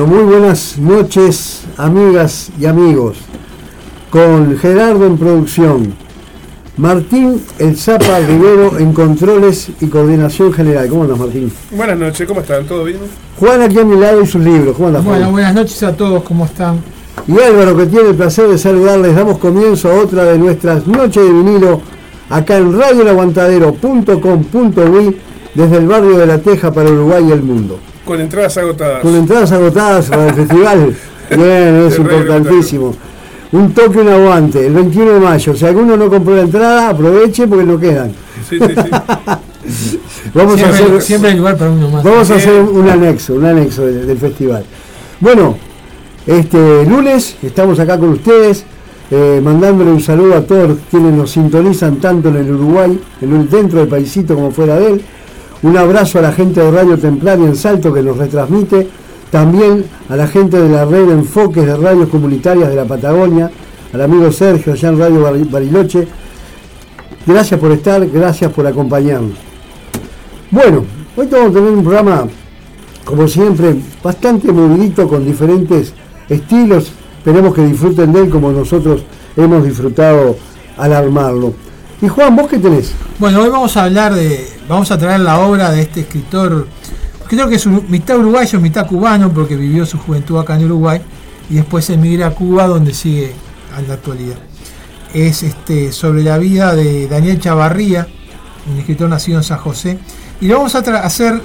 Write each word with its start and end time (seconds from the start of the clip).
Bueno, 0.00 0.14
muy 0.14 0.24
buenas 0.32 0.78
noches, 0.78 1.64
amigas 1.76 2.50
y 2.58 2.64
amigos. 2.64 3.18
Con 4.08 4.56
Gerardo 4.56 5.04
en 5.04 5.18
producción, 5.18 5.92
Martín 6.78 7.38
El 7.58 7.76
Zapa 7.76 8.18
Rivero 8.20 8.78
en 8.78 8.94
controles 8.94 9.68
y 9.78 9.88
coordinación 9.88 10.54
general. 10.54 10.88
¿Cómo 10.88 11.02
andas, 11.02 11.18
Martín? 11.18 11.52
Buenas 11.72 11.98
noches, 11.98 12.26
¿cómo 12.26 12.40
están? 12.40 12.64
¿Todo 12.64 12.84
bien? 12.84 12.96
Juan 13.38 13.60
aquí 13.60 13.78
a 13.78 13.84
mi 13.84 14.00
lado 14.00 14.22
y 14.22 14.26
sus 14.26 14.42
libros. 14.42 14.74
¿Cómo 14.74 14.88
andas, 14.88 15.04
Juan? 15.04 15.18
Bueno, 15.18 15.32
buenas 15.32 15.54
noches 15.54 15.82
a 15.82 15.94
todos, 15.94 16.22
¿cómo 16.22 16.46
están? 16.46 16.80
Y 17.28 17.38
Álvaro, 17.38 17.76
que 17.76 17.84
tiene 17.84 18.08
el 18.08 18.14
placer 18.14 18.48
de 18.48 18.56
saludarles, 18.56 19.14
damos 19.14 19.36
comienzo 19.36 19.90
a 19.90 20.00
otra 20.00 20.24
de 20.24 20.38
nuestras 20.38 20.86
noches 20.86 21.22
de 21.22 21.30
vinilo 21.30 21.82
acá 22.30 22.56
en 22.56 22.78
radioelaguantadero.com.uy 22.78 25.16
desde 25.54 25.76
el 25.76 25.86
barrio 25.86 26.16
de 26.16 26.26
La 26.26 26.38
Teja 26.38 26.72
para 26.72 26.88
Uruguay 26.88 27.26
y 27.28 27.32
el 27.32 27.42
mundo. 27.42 27.78
Con 28.04 28.20
entradas 28.20 28.56
agotadas. 28.58 29.02
Con 29.02 29.14
entradas 29.14 29.52
agotadas 29.52 30.06
para 30.08 30.28
el 30.28 30.34
festival. 30.46 30.94
Bien, 31.30 31.86
es 31.86 31.98
importantísimo. 31.98 32.94
Un 33.52 33.72
toque, 33.72 33.98
un 33.98 34.08
aguante, 34.08 34.66
el 34.66 34.72
21 34.74 35.12
de 35.12 35.20
mayo. 35.20 35.56
Si 35.56 35.64
alguno 35.66 35.96
no 35.96 36.08
compró 36.08 36.36
la 36.36 36.42
entrada, 36.42 36.88
aproveche 36.90 37.46
porque 37.48 37.64
no 37.64 37.78
quedan. 37.78 38.12
Sí, 38.48 38.58
sí, 38.58 38.66
sí. 38.66 38.90
Vamos 40.34 40.54
a 40.54 40.58
Siempre, 40.58 40.84
hacer, 40.84 41.02
siempre 41.02 41.30
hay 41.30 41.36
lugar 41.36 41.56
para 41.56 41.70
uno 41.70 41.88
más. 41.90 42.02
vamos 42.04 42.30
a 42.30 42.34
hacer 42.36 42.62
un 42.62 42.88
anexo, 42.88 43.34
un 43.34 43.44
anexo 43.44 43.86
del, 43.86 44.06
del 44.06 44.18
festival. 44.18 44.64
Bueno, 45.20 45.56
este 46.26 46.84
lunes 46.86 47.36
estamos 47.42 47.78
acá 47.80 47.98
con 47.98 48.10
ustedes, 48.10 48.64
eh, 49.10 49.40
mandándole 49.42 49.90
un 49.90 50.00
saludo 50.00 50.36
a 50.36 50.40
todos 50.42 50.78
quienes 50.90 51.12
nos 51.14 51.30
sintonizan 51.30 51.96
tanto 51.96 52.28
en 52.28 52.36
el 52.36 52.50
Uruguay, 52.52 53.00
en 53.20 53.32
el, 53.36 53.50
dentro 53.50 53.80
del 53.80 53.88
paisito 53.88 54.34
como 54.34 54.50
fuera 54.50 54.76
de 54.78 54.92
él. 54.92 55.02
Un 55.62 55.76
abrazo 55.76 56.18
a 56.18 56.22
la 56.22 56.32
gente 56.32 56.60
de 56.60 56.70
Radio 56.70 56.98
Templaria 56.98 57.46
en 57.46 57.56
Salto 57.56 57.92
que 57.92 58.02
nos 58.02 58.16
retransmite. 58.16 58.88
También 59.30 59.84
a 60.08 60.16
la 60.16 60.26
gente 60.26 60.60
de 60.60 60.68
la 60.68 60.84
red 60.84 61.08
Enfoques 61.10 61.64
de 61.64 61.76
Radios 61.76 62.08
Comunitarias 62.08 62.68
de 62.68 62.74
la 62.76 62.84
Patagonia, 62.84 63.50
al 63.92 64.00
amigo 64.00 64.32
Sergio 64.32 64.72
allá 64.72 64.88
en 64.88 64.98
Radio 64.98 65.22
Bari- 65.22 65.48
Bariloche. 65.50 66.08
Gracias 67.26 67.60
por 67.60 67.70
estar, 67.72 68.04
gracias 68.08 68.50
por 68.52 68.66
acompañarnos. 68.66 69.36
Bueno, 70.50 70.84
hoy 71.16 71.28
vamos 71.30 71.50
a 71.50 71.52
tener 71.52 71.70
un 71.70 71.84
programa, 71.84 72.24
como 73.04 73.28
siempre, 73.28 73.76
bastante 74.02 74.50
movidito 74.50 75.06
con 75.06 75.24
diferentes 75.24 75.92
estilos. 76.28 76.90
Esperemos 77.18 77.54
que 77.54 77.66
disfruten 77.66 78.12
de 78.12 78.22
él 78.22 78.30
como 78.30 78.50
nosotros 78.50 79.04
hemos 79.36 79.62
disfrutado 79.62 80.34
al 80.76 80.92
armarlo. 80.92 81.52
Y 82.02 82.08
Juan, 82.08 82.34
¿vos 82.34 82.48
qué 82.48 82.58
tenés? 82.58 82.92
Bueno, 83.18 83.42
hoy 83.42 83.50
vamos 83.50 83.76
a 83.76 83.84
hablar 83.84 84.14
de. 84.14 84.48
Vamos 84.68 84.90
a 84.90 84.96
traer 84.98 85.20
la 85.20 85.38
obra 85.40 85.70
de 85.70 85.82
este 85.82 86.00
escritor. 86.00 86.66
Creo 87.28 87.48
que 87.48 87.56
es 87.56 87.66
uru- 87.66 87.84
mitad 87.88 88.18
uruguayo, 88.18 88.58
mitad 88.60 88.86
cubano, 88.86 89.32
porque 89.32 89.54
vivió 89.56 89.84
su 89.84 89.98
juventud 89.98 90.38
acá 90.38 90.56
en 90.56 90.64
Uruguay 90.64 91.00
y 91.50 91.54
después 91.54 91.88
emigra 91.90 92.28
a 92.28 92.30
Cuba, 92.30 92.66
donde 92.66 92.94
sigue 92.94 93.34
en 93.78 93.88
la 93.88 93.94
actualidad. 93.94 94.36
Es 95.12 95.42
este 95.42 95.92
sobre 95.92 96.22
la 96.22 96.38
vida 96.38 96.74
de 96.74 97.06
Daniel 97.06 97.38
Chavarría, 97.38 98.06
un 98.70 98.78
escritor 98.78 99.08
nacido 99.10 99.38
en 99.38 99.44
San 99.44 99.58
José. 99.58 99.98
Y 100.40 100.46
lo 100.46 100.56
vamos 100.56 100.74
a 100.74 100.78
hacer, 100.78 101.42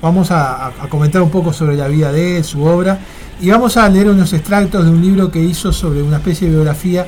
vamos 0.00 0.30
a 0.30 0.70
comentar 0.88 1.20
un 1.20 1.30
poco 1.30 1.52
sobre 1.52 1.76
la 1.76 1.88
vida 1.88 2.12
de 2.12 2.36
él, 2.38 2.44
su 2.44 2.62
obra, 2.64 2.98
y 3.40 3.50
vamos 3.50 3.76
a 3.76 3.88
leer 3.88 4.08
unos 4.08 4.32
extractos 4.32 4.84
de 4.84 4.90
un 4.90 5.02
libro 5.02 5.30
que 5.30 5.40
hizo 5.42 5.72
sobre 5.72 6.02
una 6.02 6.18
especie 6.18 6.46
de 6.48 6.54
biografía 6.54 7.06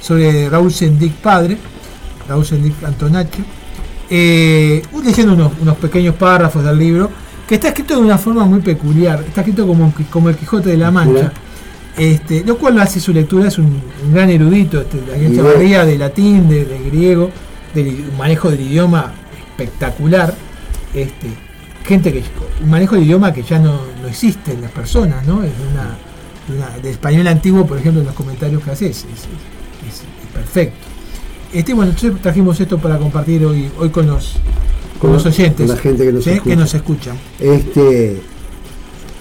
sobre 0.00 0.50
Raúl 0.50 0.72
Sendic 0.72 1.12
padre, 1.14 1.56
Raúl 2.32 2.46
Sendic 2.46 2.82
Antonacho, 2.82 3.42
eh, 4.10 4.82
leyendo 5.04 5.34
unos, 5.34 5.52
unos 5.60 5.76
pequeños 5.76 6.14
párrafos 6.14 6.64
del 6.64 6.78
libro, 6.78 7.10
que 7.46 7.56
está 7.56 7.68
escrito 7.68 7.94
de 7.96 8.00
una 8.00 8.16
forma 8.18 8.44
muy 8.46 8.60
peculiar, 8.60 9.22
está 9.26 9.42
escrito 9.42 9.66
como, 9.66 9.92
como 10.10 10.28
el 10.30 10.36
Quijote 10.36 10.70
de 10.70 10.76
la 10.78 10.90
Mancha, 10.90 11.32
este, 11.98 12.42
lo 12.44 12.56
cual 12.56 12.80
hace 12.80 13.00
su 13.00 13.12
lectura, 13.12 13.48
es 13.48 13.58
un, 13.58 13.66
un 13.66 14.12
gran 14.14 14.30
erudito, 14.30 14.80
este, 14.80 14.98
Chavarría, 15.36 15.84
de 15.84 15.98
latín, 15.98 16.48
de, 16.48 16.64
de 16.64 16.78
griego, 16.90 17.30
del 17.74 18.10
manejo 18.18 18.50
del 18.50 18.62
idioma 18.62 19.12
espectacular, 19.50 20.34
este, 20.94 21.28
gente 21.84 22.12
que, 22.12 22.22
un 22.62 22.70
manejo 22.70 22.94
del 22.94 23.04
idioma 23.04 23.32
que 23.34 23.42
ya 23.42 23.58
no, 23.58 23.80
no 24.00 24.08
existe 24.08 24.52
en 24.52 24.62
las 24.62 24.70
personas, 24.70 25.26
¿no? 25.26 25.42
Es 25.42 25.50
de 25.58 25.66
una, 25.68 25.96
de 26.48 26.56
una- 26.56 26.78
de 26.82 26.90
español 26.90 27.26
antiguo, 27.28 27.66
por 27.66 27.76
ejemplo, 27.78 28.00
en 28.00 28.06
los 28.06 28.14
comentarios 28.14 28.62
que 28.62 28.70
haces, 28.70 28.90
es, 28.98 29.04
es- 29.04 29.88
es- 29.88 30.00
es 30.00 30.32
perfecto. 30.32 30.86
Este, 31.52 31.74
bueno, 31.74 31.90
entonces 31.92 32.20
trajimos 32.22 32.58
esto 32.60 32.78
para 32.78 32.98
compartir 32.98 33.44
hoy, 33.44 33.68
hoy 33.78 33.90
con 33.90 34.06
los, 34.06 34.34
con 34.98 35.10
Con 35.10 35.12
los 35.12 35.26
oyentes 35.26 35.68
la 35.68 35.76
gente 35.76 36.04
que 36.04 36.12
nos 36.12 36.24
¿sí? 36.24 36.30
escucha. 36.30 36.56
nos 36.56 36.74
escuchan. 36.74 37.16
Este, 37.38 38.20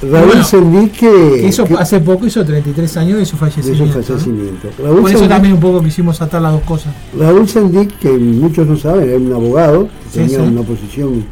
Raúl 0.02 0.28
Bueno, 0.28 0.44
Sendic 0.44 0.94
que, 0.94 1.09
Que 1.41 1.47
hizo, 1.47 1.66
que- 1.66 1.75
hace 1.75 2.00
poco 2.00 2.25
hizo 2.25 2.44
33 2.46 2.97
años 2.97 3.18
de 3.20 3.25
su 3.25 3.36
de 3.36 3.38
su 3.38 3.38
fallecimiento. 3.38 4.02
fallecimiento. 4.02 4.70
Raúl 4.81 5.02
Por 5.02 5.12
eso 5.12 5.28
también 5.28 5.53
un 5.56 5.59
poco 5.59 5.84
quisimos 5.84 6.22
atar 6.22 6.41
las 6.41 6.53
dos 6.53 6.62
cosas. 6.64 6.94
Raúl 7.20 7.47
Sendic, 7.47 7.97
que 8.00 8.09
muchos 8.12 8.66
no 8.66 8.78
saben, 8.78 9.09
era 9.09 9.18
un 9.18 9.31
abogado, 9.34 9.90
Sí, 10.12 10.20
tenía 10.20 10.38
sí. 10.38 10.44
una 10.44 10.62
posición 10.64 11.25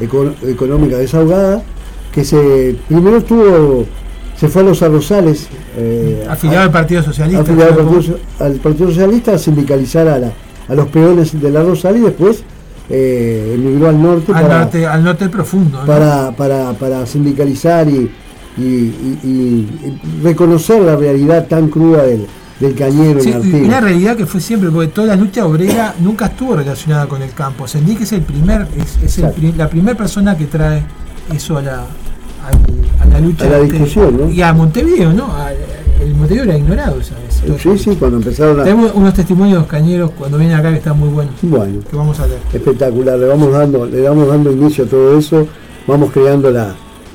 eco- 0.00 0.34
económica 0.46 0.96
desahogada, 0.98 1.62
que 2.12 2.24
se 2.24 2.76
primero 2.88 3.18
estuvo, 3.18 3.86
se 4.40 4.48
fue 4.48 4.62
a 4.62 4.64
los 4.64 4.82
arrozales, 4.82 5.48
eh, 5.76 6.26
Afiliado 6.28 6.60
a- 6.60 6.64
al 6.64 6.70
Partido 6.70 7.02
Socialista. 7.02 7.42
afiliado 7.42 7.78
al. 7.80 7.86
Partido, 7.86 8.18
al 8.38 8.52
Partido 8.54 8.88
Socialista 8.88 9.34
a 9.34 9.38
sindicalizar 9.38 10.08
a, 10.08 10.18
la- 10.18 10.32
a 10.68 10.74
los 10.74 10.88
peones 10.88 11.38
del 11.40 11.56
arrozal 11.56 11.96
y 11.98 12.00
después 12.00 12.42
eh, 12.88 13.52
emigró 13.54 13.88
al 13.88 14.02
norte, 14.02 14.32
al, 14.32 14.42
para, 14.42 14.58
norte, 14.60 14.86
al 14.86 15.04
norte 15.04 15.28
profundo. 15.28 15.78
¿no? 15.80 15.86
para, 15.86 16.32
para, 16.32 16.72
para 16.72 17.06
sindicalizar 17.06 17.88
y, 17.88 18.10
y- 18.56 18.62
y- 18.62 19.18
y- 19.22 19.28
y 19.84 20.22
reconocer 20.24 20.80
la 20.82 20.96
realidad 20.96 21.46
tan 21.46 21.68
cruda 21.68 22.02
del, 22.02 22.26
del 22.58 22.74
cañero 22.74 23.20
Sí, 23.20 23.32
y 23.44 23.54
una 23.62 23.80
realidad 23.80 24.16
que 24.16 24.26
fue 24.26 24.40
siempre, 24.40 24.70
porque 24.70 24.88
toda 24.88 25.06
la 25.08 25.16
lucha 25.16 25.46
obrera 25.46 25.94
nunca 26.00 26.26
estuvo 26.26 26.56
relacionada 26.56 27.06
con 27.06 27.22
el 27.22 27.30
campo. 27.32 27.68
Sendic 27.68 28.00
es 28.00 28.12
el 28.12 28.22
primer, 28.22 28.66
es, 28.76 28.98
es 29.04 29.18
el 29.18 29.56
la 29.56 29.68
primera 29.68 29.96
persona 29.96 30.36
que 30.36 30.46
trae 30.46 30.82
eso 31.32 31.58
a 31.58 31.62
la, 31.62 31.84
a 33.00 33.06
la 33.06 33.20
lucha. 33.20 33.46
A 33.46 33.48
la 33.50 33.58
discusión, 33.60 34.16
¿no? 34.18 34.30
Y 34.30 34.40
a 34.42 34.52
Montevideo, 34.52 35.12
¿no? 35.12 35.26
A- 35.26 35.50
el 35.52 36.14
Montevideo 36.14 36.44
era 36.44 36.56
ignorado 36.56 36.98
esa 37.00 37.14
vez. 37.16 37.60
Sí, 37.60 37.76
sí, 37.78 37.96
cuando 37.96 38.16
empezaron 38.18 38.58
a... 38.60 38.64
Tenemos 38.64 38.92
unos 38.94 39.12
testimonios 39.12 39.66
cañeros 39.66 40.10
cuando 40.12 40.38
vienen 40.38 40.56
acá 40.56 40.70
que 40.70 40.78
están 40.78 40.98
muy 40.98 41.10
buenos, 41.10 41.34
Bueno, 41.42 41.80
que 41.90 41.96
vamos 41.96 42.18
a 42.20 42.26
leer. 42.26 42.40
espectacular, 42.52 43.18
le 43.18 43.26
vamos 43.26 43.52
dando, 43.52 43.84
le 43.84 44.00
vamos 44.08 44.26
dando 44.28 44.50
inicio 44.50 44.84
a 44.84 44.86
todo 44.86 45.18
eso, 45.18 45.46
vamos 45.86 46.10
creando 46.10 46.50
la, 46.50 46.74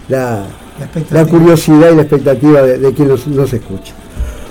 la, 0.09 0.43
La 1.09 1.25
curiosidad 1.25 1.91
y 1.93 1.95
la 1.95 2.01
expectativa 2.03 2.61
de, 2.61 2.77
de 2.77 2.93
quien 2.93 3.07
nos, 3.07 3.25
nos 3.27 3.51
escucha. 3.53 3.93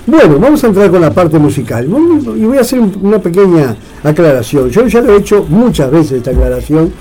Bueno, 0.07 0.37
vamos 0.37 0.63
a 0.63 0.67
entrar 0.67 0.91
con 0.91 0.99
la 1.01 1.11
parte 1.11 1.39
musical. 1.39 1.85
Y 2.35 2.43
voy 2.45 2.57
a 2.57 2.61
hacer 2.61 2.79
un- 2.79 2.97
una 3.01 3.19
pequeña 3.19 3.75
aclaración. 4.03 4.69
Yo 4.69 4.85
ya 4.87 5.01
lo 5.01 5.13
he 5.13 5.17
hecho 5.19 5.45
muchas 5.47 5.89
veces 5.91 6.11
esta 6.13 6.31
aclaración, 6.31 6.91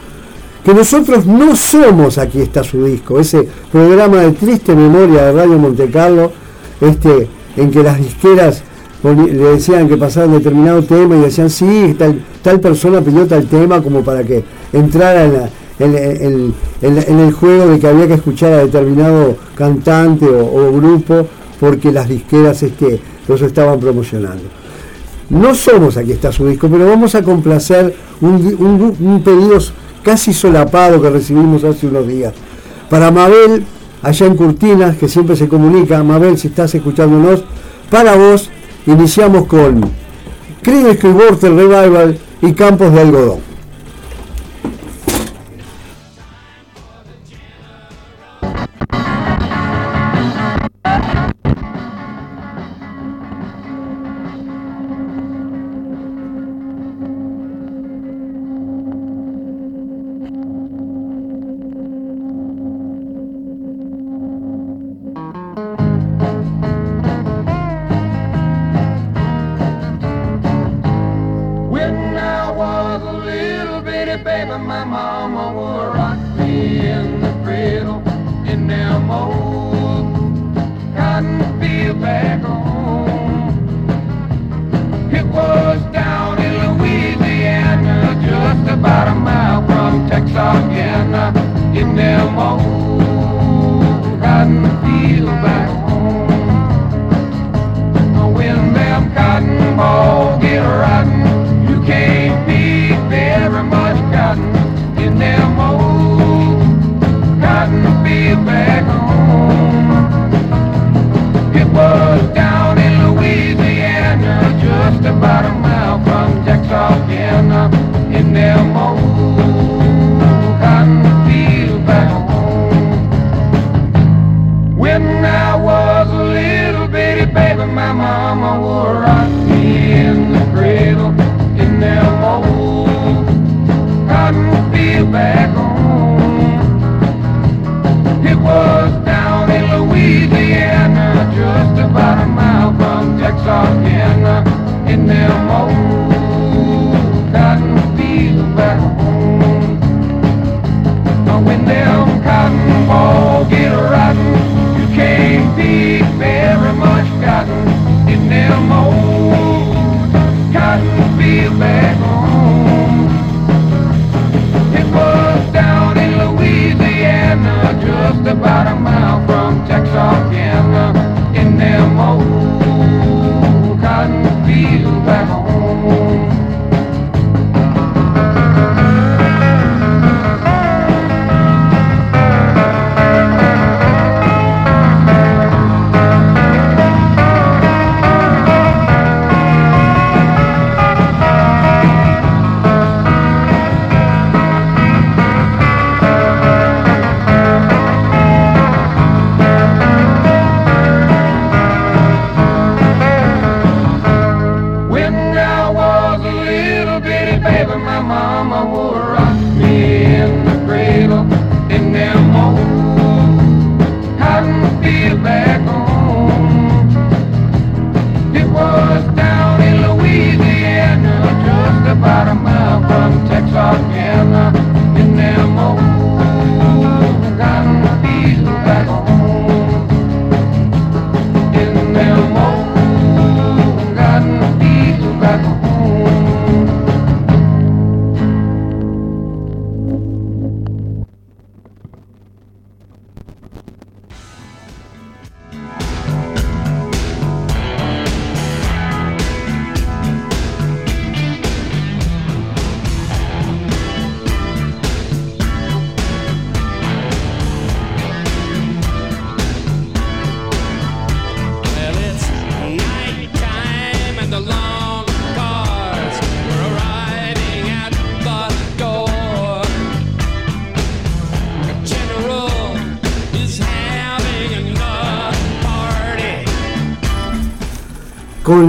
que 0.64 0.72
nosotros 0.74 1.26
no 1.26 1.54
somos 1.54 2.18
Aquí 2.18 2.40
está 2.40 2.64
su 2.64 2.84
disco, 2.84 3.20
ese 3.20 3.46
programa 3.70 4.18
de 4.22 4.32
triste 4.32 4.74
memoria 4.74 5.26
de 5.26 5.32
Radio 5.32 5.58
Monte 5.58 5.90
Carlo, 5.90 6.32
este, 6.80 7.28
en 7.56 7.70
que 7.70 7.82
las 7.82 7.98
disqueras 7.98 8.62
le 9.02 9.34
decían 9.50 9.86
que 9.88 9.98
pasaban 9.98 10.32
determinado 10.32 10.82
tema 10.82 11.16
y 11.16 11.20
decían, 11.20 11.50
sí, 11.50 11.94
tal, 11.98 12.24
tal 12.42 12.58
persona 12.60 13.02
pidió 13.02 13.26
tal 13.26 13.44
tema 13.46 13.82
como 13.82 14.02
para 14.02 14.24
que 14.24 14.42
entrara 14.72 15.50
en, 15.78 16.54
el 16.80 17.32
juego 17.32 17.66
de 17.68 17.78
que 17.78 17.86
había 17.86 18.06
que 18.06 18.14
escuchar 18.14 18.52
a 18.54 18.58
determinado 18.64 19.36
cantante 19.54 20.26
o, 20.26 20.46
o 20.68 20.72
grupo 20.72 21.26
porque 21.60 21.92
las 21.92 22.08
disqueras 22.08 22.62
este, 22.62 22.98
los 23.28 23.42
estaban 23.42 23.78
promocionando. 23.78 24.44
No 25.30 25.54
somos 25.54 25.96
aquí 25.98 26.12
está 26.12 26.32
su 26.32 26.46
disco, 26.46 26.68
pero 26.70 26.86
vamos 26.88 27.14
a 27.14 27.22
complacer 27.22 27.94
un, 28.22 28.34
un- 28.58 28.96
un 29.06 29.22
pedido 29.22 29.58
casi 30.04 30.32
solapado 30.32 31.00
que 31.02 31.10
recibimos 31.10 31.64
hace 31.64 31.86
unos 31.86 32.06
días. 32.06 32.32
Para 32.88 33.10
Mabel, 33.10 33.64
allá 34.02 34.26
en 34.26 34.36
Curtinas, 34.36 34.96
que 34.96 35.08
siempre 35.08 35.34
se 35.34 35.48
comunica, 35.48 36.02
Mabel, 36.04 36.38
si 36.38 36.48
estás 36.48 36.74
escuchándonos, 36.74 37.42
para 37.90 38.14
vos 38.14 38.50
iniciamos 38.86 39.46
con 39.46 39.80
Creedence 40.62 40.98
Clearwater 40.98 41.54
Revival 41.54 42.18
y 42.42 42.52
Campos 42.52 42.92
de 42.92 43.00
Algodón. 43.00 43.53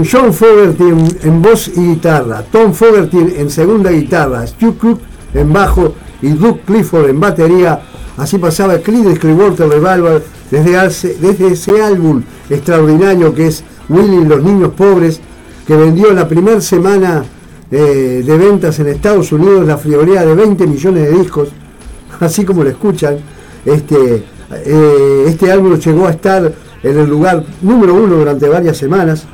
John 0.04 0.32
Fogerty 0.32 0.84
en, 1.22 1.42
voz 1.42 1.68
y 1.68 1.80
guitarra, 1.80 2.42
Tom 2.50 2.72
Fogerty 2.72 3.18
en 3.36 3.50
segunda 3.50 3.90
guitarra, 3.90 4.46
Stu 4.46 4.76
Cook 4.78 5.00
en 5.34 5.52
bajo 5.52 5.94
y 6.22 6.28
Duke 6.30 6.62
Clifford 6.66 7.08
en 7.10 7.20
batería. 7.20 7.80
Así 8.16 8.38
pasaba 8.38 8.78
Creedence 8.78 9.18
Clearwater 9.20 9.68
Revival 9.68 10.22
desde, 10.50 10.76
hace- 10.78 11.16
desde 11.20 11.48
ese 11.48 11.82
álbum 11.82 12.22
extraordinario 12.48 13.34
que 13.34 13.48
es 13.48 13.62
Willy 13.88 14.16
y 14.22 14.24
los 14.24 14.42
niños 14.42 14.70
pobres, 14.76 15.20
que 15.66 15.76
vendió 15.76 16.12
la 16.12 16.26
primera 16.26 16.60
semana 16.60 17.24
eh, 17.70 18.22
de 18.24 18.38
ventas 18.38 18.78
en 18.78 18.86
Estados 18.88 19.30
Unidos 19.32 19.66
la 19.66 19.76
friolera 19.76 20.24
de 20.24 20.34
20 20.34 20.66
millones 20.66 21.10
de 21.10 21.18
discos, 21.18 21.48
así 22.20 22.44
como 22.44 22.64
lo 22.64 22.70
escuchan. 22.70 23.18
Este, 23.64 24.24
eh, 24.64 25.24
este 25.26 25.50
álbum 25.52 25.74
llegó 25.78 26.06
a 26.06 26.10
estar 26.12 26.52
en 26.82 26.98
el 26.98 27.08
lugar 27.08 27.44
número 27.62 27.94
uno 27.94 28.14
durante 28.16 28.48
varias 28.48 28.76
semanas 28.76 29.26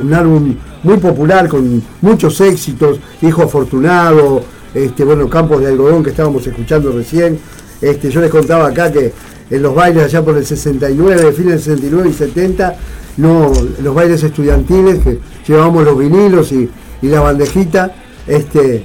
un 0.00 0.14
álbum 0.14 0.54
muy 0.82 0.96
popular 0.98 1.48
con 1.48 1.82
muchos 2.00 2.40
éxitos, 2.40 2.98
Hijo 3.22 3.42
Afortunado, 3.42 4.42
este, 4.74 5.04
bueno, 5.04 5.28
Campos 5.28 5.60
de 5.60 5.68
Algodón 5.68 6.02
que 6.02 6.10
estábamos 6.10 6.46
escuchando 6.46 6.92
recién. 6.92 7.38
Este, 7.80 8.10
yo 8.10 8.20
les 8.20 8.30
contaba 8.30 8.66
acá 8.68 8.90
que 8.92 9.12
en 9.50 9.62
los 9.62 9.74
bailes 9.74 10.04
allá 10.04 10.22
por 10.24 10.36
el 10.36 10.44
69, 10.44 11.32
fines 11.32 11.52
del 11.52 11.60
69 11.62 12.08
y 12.10 12.12
70, 12.12 12.76
no, 13.18 13.52
los 13.82 13.94
bailes 13.94 14.22
estudiantiles 14.22 14.98
que 15.02 15.18
llevábamos 15.46 15.84
los 15.84 15.98
vinilos 15.98 16.52
y, 16.52 16.68
y 17.02 17.06
la 17.08 17.20
bandejita, 17.20 17.94
este, 18.26 18.84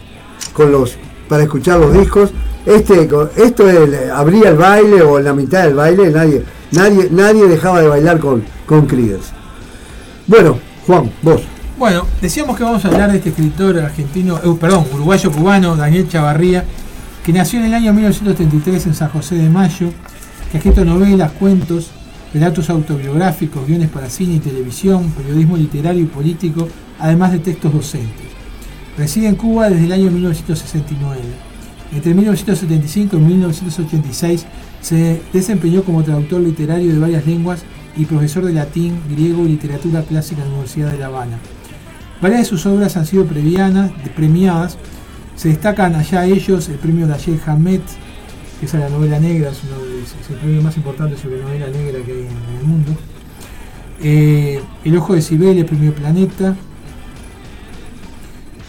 con 0.53 0.72
los, 0.72 0.96
para 1.27 1.44
escuchar 1.44 1.80
los 1.80 1.94
discos. 1.94 2.32
Este, 2.65 3.10
esto 3.38 3.70
es- 3.70 4.12
abría 4.12 4.50
el 4.50 4.58
baile 4.58 5.01
o 5.01 5.18
en 5.18 5.25
la 5.25 5.34
mitad 5.34 5.63
del 5.63 5.74
baile, 5.74 6.12
nadie, 6.12 6.44
nadie, 6.72 7.08
nadie 7.12 7.48
dejaba 7.48 7.82
de 7.82 7.88
bailar 7.88 8.20
con, 8.20 8.44
con. 8.65 8.88
Bueno, 10.27 10.60
Juan, 10.85 11.11
vos. 11.21 11.41
Bueno, 11.77 12.05
decíamos 12.21 12.57
que 12.57 12.63
vamos 12.63 12.83
a 12.85 12.88
hablar 12.88 13.11
de 13.11 13.17
este 13.17 13.29
escritor 13.29 13.79
argentino, 13.79 14.38
eh, 14.38 14.57
perdón, 14.59 14.85
uruguayo-cubano, 14.93 15.75
Daniel 15.75 16.07
Chavarría, 16.07 16.65
que 17.25 17.33
nació 17.33 17.59
en 17.59 17.65
el 17.65 17.73
año 17.73 17.93
1933 17.93 18.88
en 18.88 18.93
San 18.95 19.09
José 19.09 19.35
de 19.35 19.50
Mayo, 19.50 19.89
que 20.50 20.57
ha 20.57 20.59
escrito 20.59 20.83
novelas, 20.83 21.31
cuentos, 21.33 21.91
relatos 22.33 22.69
autobiográficos, 22.69 23.67
guiones 23.67 23.89
para 23.89 24.09
cine 24.09 24.35
y 24.35 24.39
televisión, 24.39 25.11
periodismo 25.11 25.55
literario 25.57 26.03
y 26.03 26.07
político, 26.07 26.67
además 27.00 27.31
de 27.31 27.39
textos 27.39 27.73
docentes. 27.73 28.27
Reside 28.97 29.27
en 29.27 29.35
Cuba 29.35 29.69
desde 29.69 29.85
el 29.85 29.91
año 29.91 30.11
1969. 30.11 31.21
Entre 31.93 32.13
1975 32.13 33.17
y 33.17 33.19
1986 33.19 34.45
se 34.81 35.21
desempeñó 35.31 35.83
como 35.83 36.03
traductor 36.03 36.41
literario 36.41 36.93
de 36.93 37.00
varias 37.00 37.25
lenguas 37.25 37.63
y 37.98 38.05
profesor 38.05 38.45
de 38.45 38.53
latín, 38.53 39.00
griego 39.10 39.45
y 39.45 39.50
literatura 39.50 40.01
clásica 40.03 40.41
en 40.41 40.48
la 40.48 40.53
Universidad 40.53 40.91
de 40.91 40.98
La 41.00 41.07
Habana. 41.07 41.38
Varias 42.21 42.41
de 42.41 42.45
sus 42.45 42.65
obras 42.65 42.95
han 42.98 43.05
sido 43.05 43.25
premiadas. 43.25 44.77
Se 45.36 45.50
destacan 45.50 45.95
allá 45.95 46.25
ellos 46.25 46.69
el 46.69 46.75
premio 46.75 47.07
Dayel 47.07 47.39
Hamed, 47.45 47.81
que 48.60 48.65
es 48.65 48.74
a 48.75 48.79
la 48.79 48.89
novela 48.89 49.19
negra, 49.19 49.50
es, 49.50 49.62
uno 49.63 49.83
de- 49.83 50.01
es 50.03 50.29
el 50.29 50.36
premio 50.38 50.62
más 50.62 50.77
importante 50.77 51.17
sobre 51.17 51.41
novela 51.41 51.67
negra 51.67 52.00
que 52.05 52.12
hay 52.12 52.19
en, 52.19 52.60
el 52.60 52.65
mundo. 52.65 52.91
Eh, 54.03 54.62
el 54.83 54.98
Ojo 54.98 55.15
de 55.15 55.21
Cibeles, 55.21 55.65
premio 55.65 55.93
Planeta. 55.93 56.55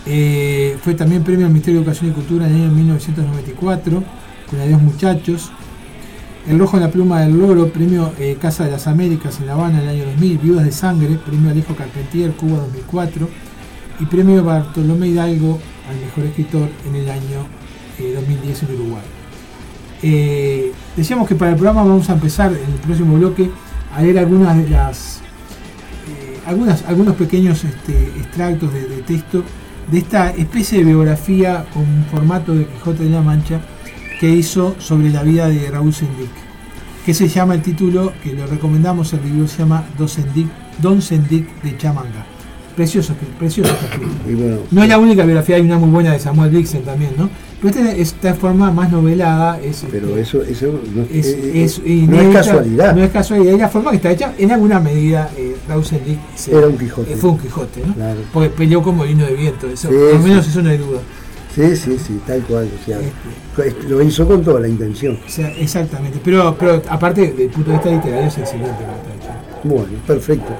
Eh, 0.07 0.76
fue 0.83 0.95
también 0.95 1.23
premio 1.23 1.47
al 1.47 1.52
Ministerio 1.52 1.81
de 1.81 1.85
Educación 1.87 2.11
y 2.11 2.14
Cultura 2.14 2.47
en 2.49 2.55
el 2.57 2.62
año 2.62 2.73
1994, 2.73 4.02
con 4.50 4.61
Adiós 4.61 4.83
Muchachos. 4.83 5.52
El 6.49 6.59
Rojo 6.59 6.77
en 6.77 6.83
la 6.83 6.91
Pluma 6.91 7.21
del 7.21 7.39
Loro, 7.39 7.69
premio 7.69 8.13
eh, 8.19 8.37
Casa 8.41 8.65
de 8.65 8.73
las 8.73 8.89
Américas 8.89 9.39
en 9.39 9.47
La 9.47 9.53
Habana 9.53 9.79
en 9.81 9.89
el 9.89 9.89
año 9.91 10.05
2000. 10.07 10.39
Viudas 10.39 10.65
de 10.65 10.73
Sangre, 10.73 11.17
premio 11.25 11.51
Alejo 11.51 11.77
Carpentier, 11.77 12.33
Cuba 12.33 12.59
2004. 12.59 13.29
Y 14.01 14.07
premio 14.07 14.43
Bartolomé 14.43 15.09
Hidalgo 15.09 15.61
al 15.89 16.01
mejor 16.01 16.25
escritor 16.25 16.69
en 16.89 16.97
el 16.97 17.09
año 17.09 17.47
eh, 18.01 18.15
2010 18.17 18.63
en 18.65 18.75
Uruguay. 18.75 19.03
Eh, 20.03 20.73
decíamos 20.97 21.29
que 21.29 21.37
para 21.37 21.53
el 21.53 21.57
programa 21.57 21.85
vamos 21.85 22.11
a 22.11 22.15
empezar 22.15 22.51
en 22.51 22.73
el 22.73 22.81
próximo 22.81 23.17
bloque 23.17 23.49
a 23.95 24.03
leer 24.03 24.19
algunas 24.19 24.57
de 24.57 24.69
las 24.69 25.21
eh, 26.09 26.41
algunas, 26.45 26.85
algunos 26.89 27.15
pequeños 27.15 27.63
este, 27.63 28.07
extractos 28.19 28.73
de, 28.75 28.89
de 28.89 29.03
texto 29.03 29.45
de 29.89 29.99
esta 29.99 30.31
especie 30.31 30.79
de 30.79 30.87
biografía 30.87 31.67
con 31.73 31.85
formato 32.11 32.53
de 32.53 32.67
Quijote 32.67 33.05
de 33.05 33.11
la 33.11 33.21
Mancha 33.21 33.61
que 34.23 34.29
hizo 34.31 34.76
sobre 34.79 35.11
la 35.11 35.25
vida 35.25 35.49
de 35.49 35.69
Raúl 35.69 35.93
Sendic. 35.93 36.31
que 37.05 37.12
se 37.12 37.26
llama 37.26 37.55
el 37.55 37.62
título, 37.62 38.12
que 38.23 38.33
lo 38.33 38.47
recomendamos, 38.47 39.12
el 39.14 39.25
libro 39.25 39.49
se 39.49 39.59
llama 39.59 39.85
Don 39.99 40.09
Sendik, 40.09 40.47
Don 40.81 41.02
Sendik 41.02 41.61
de 41.61 41.76
Chamanga. 41.76 42.25
Precioso, 42.76 43.14
precioso. 43.37 43.75
Y 44.31 44.35
bueno, 44.35 44.59
No 44.71 44.85
es 44.85 44.88
la 44.88 44.99
única 44.99 45.25
biografía, 45.25 45.57
hay 45.57 45.62
una 45.62 45.76
muy 45.76 45.91
buena 45.91 46.12
de 46.12 46.21
Samuel 46.21 46.52
Dixon 46.52 46.83
también, 46.83 47.11
¿no? 47.19 47.29
Pero 47.61 47.75
esta, 47.81 47.93
esta 47.97 48.35
forma 48.35 48.71
más 48.71 48.93
novelada 48.93 49.59
es, 49.61 49.85
pero 49.91 50.17
este, 50.17 50.21
eso, 50.21 50.43
eso 50.45 50.81
no, 50.95 51.02
es, 51.12 51.26
eh, 51.26 51.64
es 51.64 51.79
eh, 51.85 52.07
no 52.09 52.21
es 52.21 52.33
casualidad. 52.33 52.95
No 52.95 53.02
es 53.02 53.11
casualidad, 53.11 53.55
es 53.55 53.59
la 53.61 53.69
forma 53.69 53.91
que 53.91 53.97
está 53.97 54.12
hecha, 54.12 54.35
en 54.38 54.52
alguna 54.52 54.79
medida, 54.79 55.31
eh, 55.37 55.57
Rausendick 55.69 56.19
se- 56.37 56.57
Era 56.57 56.69
un 56.69 56.79
Quijote. 56.79 57.12
eh, 57.12 57.17
fue 57.17 57.31
un 57.31 57.38
Quijote, 57.38 57.83
¿no? 57.85 57.95
Claro. 57.95 58.21
Porque 58.33 58.50
peleó 58.50 58.81
como 58.85 58.99
molino 58.99 59.26
de 59.26 59.35
viento, 59.35 59.67
eso, 59.69 59.88
Sí, 59.88 59.95
por 59.95 60.12
lo 60.14 60.19
sí. 60.23 60.29
menos 60.29 60.47
eso 60.47 60.62
no 60.62 60.71
hay 60.71 60.79
duda. 60.79 61.00
Sí, 61.55 61.76
sí, 61.76 61.99
sí, 61.99 62.21
tal 62.26 62.41
cual. 62.43 62.71
O 62.81 62.87
sea, 62.87 62.99
Este, 62.99 63.11
lo 63.88 64.02
hizo 64.02 64.26
con 64.26 64.42
toda 64.42 64.61
la 64.61 64.68
intención. 64.68 65.18
o 65.26 65.28
sea, 65.30 65.49
exactamente, 65.52 66.18
pero, 66.25 66.54
pero 66.59 66.82
aparte, 66.88 67.23
desde 67.30 67.44
el 67.44 67.50
punto 67.50 67.71
de 67.71 67.76
vista 67.76 67.90
literario, 67.90 68.28
es 68.28 68.38
excelente 68.38 68.71
lo 68.71 68.76
que 68.76 69.18
está 69.18 69.32
hecho. 69.32 69.64
Bueno, 69.64 69.88
perfecto. 70.06 70.52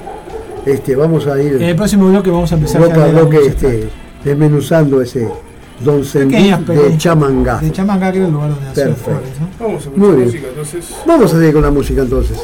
Este, 0.67 0.95
vamos 0.95 1.27
a 1.27 1.43
ir 1.43 1.55
En 1.55 1.63
el 1.63 1.77
próximo 1.77 2.09
bloque 2.09 2.31
vamos 2.31 2.53
a 2.53 2.55
empezar 2.55 2.81
bloque 2.83 3.01
a 3.01 3.07
bloque 3.09 3.47
este, 3.47 3.89
desmenuzando 4.25 5.01
ese 5.03 5.29
Don 5.85 6.03
Pequeñas, 6.05 6.65
de. 6.67 6.97
Chamangá. 6.99 7.59
De 7.59 7.73
Chamanga, 7.73 8.13
que 8.13 8.19
era 8.19 8.27
el 8.29 8.33
lugar 8.33 8.51
donde 8.51 8.65
nació 8.67 8.85
Perfecto. 8.85 9.11
Flores, 9.11 9.31
¿no? 9.41 9.67
Vamos 9.67 9.87
a 9.87 9.91
Muy 9.91 9.97
escuchar 9.97 10.15
bien. 10.17 10.27
música 10.29 10.47
entonces. 10.49 10.95
Vamos 11.07 11.35
a 11.35 11.39
seguir 11.39 11.53
con 11.55 11.63
la 11.63 11.71
música 11.73 12.03
entonces. 12.03 12.39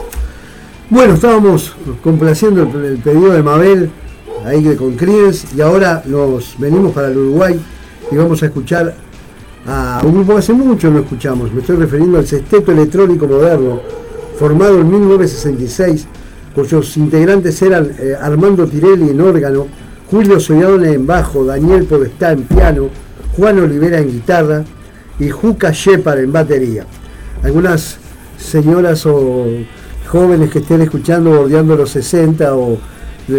Bueno, 0.90 1.14
estábamos 1.14 1.76
complaciendo 2.02 2.62
el, 2.62 2.84
el 2.84 2.98
pedido 2.98 3.32
de 3.32 3.42
Mabel 3.42 3.90
ahí 4.44 4.62
de- 4.64 4.74
con 4.76 4.96
Creedence 4.96 5.46
y 5.56 5.60
ahora 5.60 6.02
nos 6.06 6.56
venimos 6.58 6.90
para 6.92 7.08
el 7.08 7.16
Uruguay 7.18 7.60
y 8.10 8.16
vamos 8.16 8.42
a 8.42 8.46
escuchar 8.46 8.94
a 9.68 10.00
un 10.02 10.14
grupo 10.14 10.38
hace 10.38 10.54
mucho 10.54 10.90
no 10.90 11.00
escuchamos. 11.00 11.52
Me 11.52 11.60
estoy 11.60 11.76
refiriendo 11.76 12.18
al 12.18 12.26
Sexteto 12.26 12.72
Electrónico 12.72 13.26
Moderno, 13.26 13.80
formado 14.38 14.80
en 14.80 14.90
1966, 14.90 16.06
cuyos 16.54 16.96
integrantes 16.96 17.60
eran 17.60 17.90
eh, 17.98 18.14
Armando 18.18 18.66
Tirelli 18.66 19.10
en 19.10 19.20
órgano, 19.20 19.66
Julio 20.10 20.40
Soyadone 20.40 20.94
en 20.94 21.06
bajo, 21.06 21.44
Daniel 21.44 21.84
Podestá 21.84 22.32
en 22.32 22.44
piano, 22.44 22.88
Juan 23.37 23.58
Olivera 23.58 23.98
en 23.98 24.10
guitarra 24.10 24.64
y 25.18 25.28
Juca 25.28 25.70
Shepard 25.70 26.20
en 26.20 26.32
batería. 26.32 26.87
Algunas 27.42 27.98
señoras 28.38 29.04
o 29.04 29.46
jóvenes 30.06 30.50
que 30.50 30.60
estén 30.60 30.80
escuchando 30.80 31.30
bordeando 31.30 31.76
los 31.76 31.90
60 31.90 32.56
o 32.56 32.78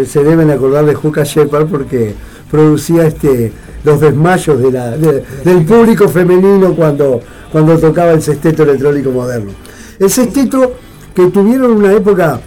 se 0.06 0.22
deben 0.22 0.50
acordar 0.50 0.86
de 0.86 0.94
Juca 0.94 1.24
Shepard 1.24 1.66
porque 1.66 2.14
producía 2.48 3.08
este 3.08 3.52
los 3.84 4.00
desmayos 4.00 4.60
del 4.60 5.64
público 5.66 6.08
femenino 6.08 6.74
cuando, 6.74 7.20
cuando 7.50 7.78
tocaba 7.78 8.12
el 8.12 8.22
sexteto 8.22 8.62
electrónico 8.62 9.10
moderno. 9.10 9.52
El 9.98 10.10
sexteto 10.10 10.74
que 11.14 11.26
tuvieron 11.26 11.72
una 11.72 11.92
época 11.92 12.40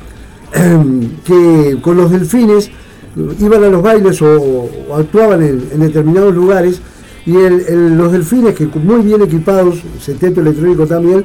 que 1.26 1.78
con 1.82 1.98
los 1.98 2.12
delfines 2.12 2.70
iban 3.40 3.64
a 3.64 3.68
los 3.68 3.82
bailes 3.82 4.22
o, 4.22 4.70
actuaban 4.96 5.42
en, 5.44 5.80
determinados 5.80 6.34
lugares 6.34 6.82
y 7.26 7.32
los 7.32 8.12
delfines 8.12 8.54
que 8.54 8.66
muy 8.66 9.02
bien 9.02 9.22
equipados, 9.22 9.82
sexteto 10.02 10.42
electrónico 10.42 10.86
también, 10.86 11.24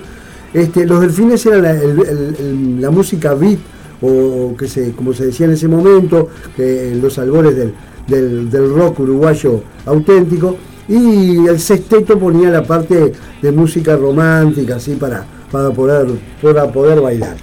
este, 0.54 0.86
los 0.86 1.00
delfines 1.00 1.44
eran 1.44 2.80
la, 2.80 2.90
música 2.90 3.34
beat 3.34 3.58
o 4.00 4.54
que 4.56 4.68
se, 4.68 4.92
como 4.92 5.12
se 5.12 5.26
decía 5.26 5.46
en 5.46 5.52
ese 5.52 5.66
momento, 5.68 6.28
en 6.56 7.02
los 7.02 7.18
albores 7.18 7.56
del, 7.56 7.74
del- 8.08 8.50
del 8.50 8.74
rock 8.74 9.00
uruguayo 9.00 9.62
auténtico 9.86 10.56
y 10.88 11.46
el 11.46 11.60
sexteto 11.60 12.18
ponía 12.18 12.50
la 12.50 12.62
parte 12.64 13.12
de 13.42 13.52
música 13.52 13.94
romántica 13.96 14.76
así 14.76 14.94
para, 14.94 15.24
para, 15.52 15.70
poder, 15.70 16.08
para 16.42 16.72
poder 16.72 17.00
bailar 17.00 17.36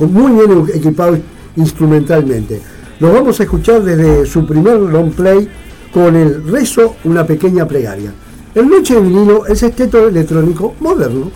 muy 0.00 0.32
bien 0.32 0.66
equipados 0.74 1.18
instrumentalmente. 1.56 2.60
Los 3.00 3.12
vamos 3.12 3.40
a 3.40 3.44
escuchar 3.44 3.82
desde 3.82 4.26
su 4.26 4.46
primer 4.46 4.78
long 4.78 5.10
play 5.12 5.48
con 5.92 6.14
el 6.16 6.46
rezo, 6.46 6.96
una 7.04 7.26
pequeña 7.26 7.66
plegaria. 7.66 8.12
El 8.54 8.68
Noche 8.68 8.94
de 8.94 9.00
Vinilo 9.00 9.46
es 9.46 9.58
sexteto 9.58 10.08
electrónico 10.08 10.74
moderno. 10.80 11.30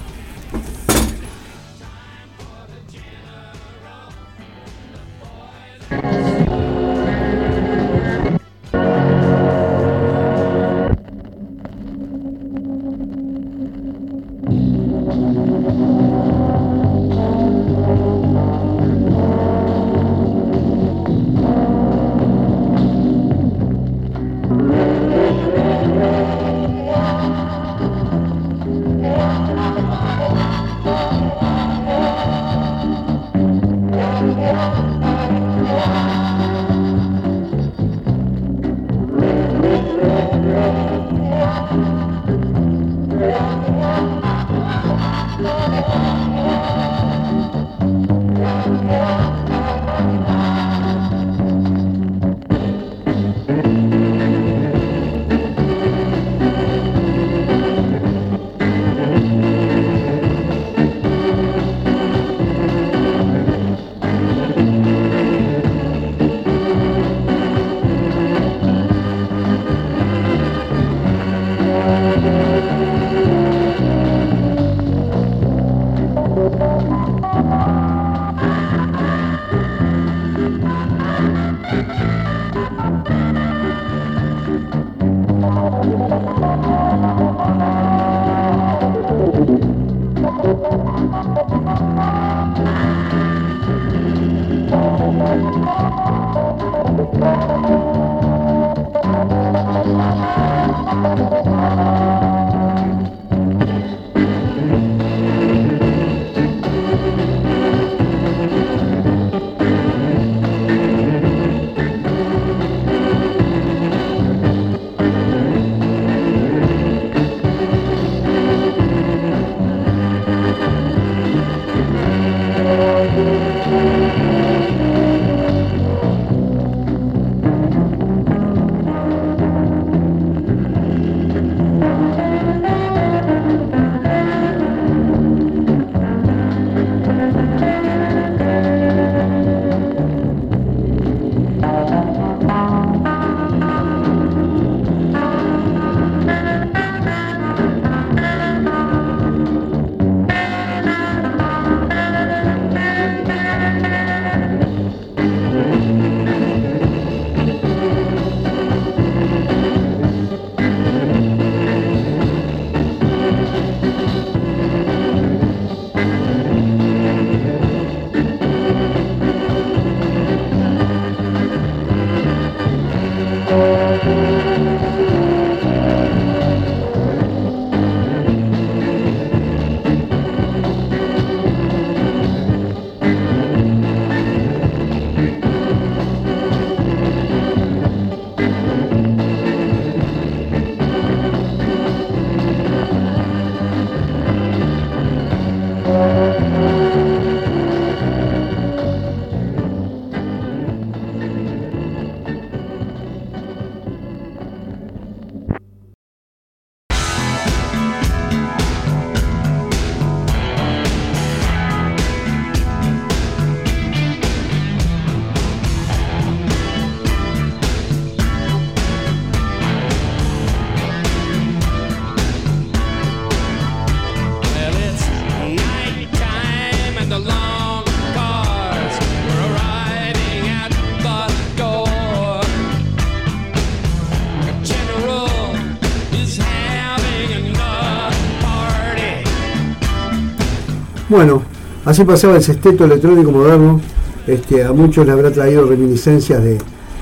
Bueno, 241.11 241.43
así 241.85 242.05
pasaba 242.05 242.37
el 242.37 242.43
sexteto 242.43 242.85
electrónico 242.85 243.33
moderno. 243.33 243.81
Este, 244.29 244.63
a 244.63 244.73
muchos 244.73 245.05
le 245.05 245.11
habrá 245.11 245.33
traído 245.33 245.67
reminiscencias 245.67 246.41
de, 246.41 246.59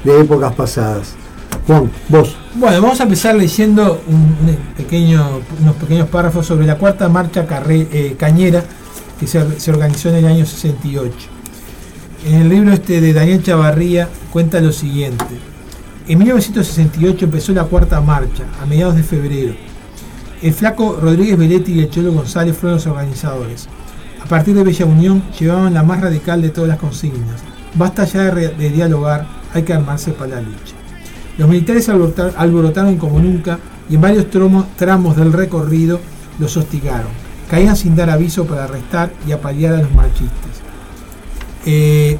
épocas 0.06 0.54
pasadas. 0.54 1.14
Juan, 1.66 1.90
vos. 2.08 2.34
Bueno, 2.54 2.80
vamos 2.80 2.98
a 3.00 3.02
empezar 3.02 3.34
leyendo 3.34 4.00
unos 5.60 5.76
pequeños 5.76 6.08
párrafos 6.08 6.46
sobre 6.46 6.64
la 6.64 6.78
cuarta 6.78 7.06
marcha 7.10 7.46
eh, 7.68 8.16
cañera 8.18 8.64
que 9.20 9.26
se, 9.26 9.60
se 9.60 9.70
organizó 9.70 10.08
en 10.08 10.14
el 10.14 10.26
año 10.26 10.46
68. 10.46 11.14
En 12.24 12.34
el 12.36 12.48
libro 12.48 12.72
este 12.72 13.02
de 13.02 13.12
Daniel 13.12 13.42
Chavarría 13.42 14.08
cuenta 14.32 14.58
lo 14.60 14.72
siguiente. 14.72 15.26
En 16.08 16.18
1968 16.18 17.26
empezó 17.26 17.52
la 17.52 17.64
cuarta 17.64 18.00
marcha, 18.00 18.44
a 18.62 18.64
mediados 18.64 18.96
de 18.96 19.02
febrero. 19.02 19.52
El 20.40 20.54
flaco 20.54 20.98
Rodríguez 20.98 21.36
Veletti 21.36 21.72
y 21.72 21.80
el 21.80 21.90
Cholo 21.90 22.12
González 22.12 22.56
fueron 22.56 22.76
los 22.76 22.86
organizadores. 22.86 23.68
A 24.22 24.26
partir 24.26 24.54
de 24.54 24.64
Bella 24.64 24.84
Unión 24.84 25.22
llevaban 25.38 25.74
la 25.74 25.82
más 25.82 26.00
radical 26.00 26.42
de 26.42 26.50
todas 26.50 26.68
las 26.68 26.78
consignas. 26.78 27.40
Basta 27.74 28.04
ya 28.04 28.24
de, 28.34 28.70
dialogar, 28.70 29.26
hay 29.54 29.62
que 29.62 29.72
armarse 29.72 30.12
para 30.12 30.36
la 30.36 30.40
lucha. 30.42 30.74
Los 31.38 31.48
militares 31.48 31.88
alborotar- 31.88 32.32
alborotaron 32.36 32.96
como 32.96 33.20
nunca 33.20 33.58
y 33.88 33.94
en 33.94 34.00
varios 34.00 34.26
tramos 34.30 35.16
del 35.16 35.32
recorrido 35.32 36.00
los 36.38 36.56
hostigaron. 36.56 37.08
Caían 37.50 37.76
sin 37.76 37.96
dar 37.96 38.10
aviso 38.10 38.44
para 38.46 38.64
arrestar 38.64 39.10
y 39.26 39.32
apalear 39.32 39.74
a 39.74 39.82
los 39.82 39.94
marchistas. 39.94 40.60
Eh, 41.64 42.18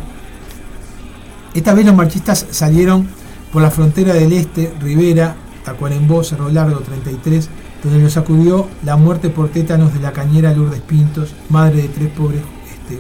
esta 1.55 1.75
vez 1.75 1.85
los 1.85 1.95
marchistas 1.95 2.47
salieron 2.51 3.09
por 3.53 3.63
la 3.63 3.71
frontera 3.71 4.15
del 4.15 4.33
este, 4.33 4.73
Rivera, 4.81 5.35
Tacuarembó, 5.65 6.23
Cerro 6.25 6.49
Largo 6.49 6.79
33, 6.81 7.49
donde 7.83 8.03
los 8.03 8.13
sacudió 8.13 8.69
la 8.85 8.97
muerte 8.97 9.31
por 9.31 9.49
tétanos 9.51 9.95
de 9.95 10.01
la 10.01 10.13
cañera 10.13 10.55
Lourdes 10.55 10.81
Pintos, 10.81 11.35
madre 11.49 11.83
de 11.83 11.89
tres 11.89 12.11
pobres 12.11 12.43
este. 12.91 12.99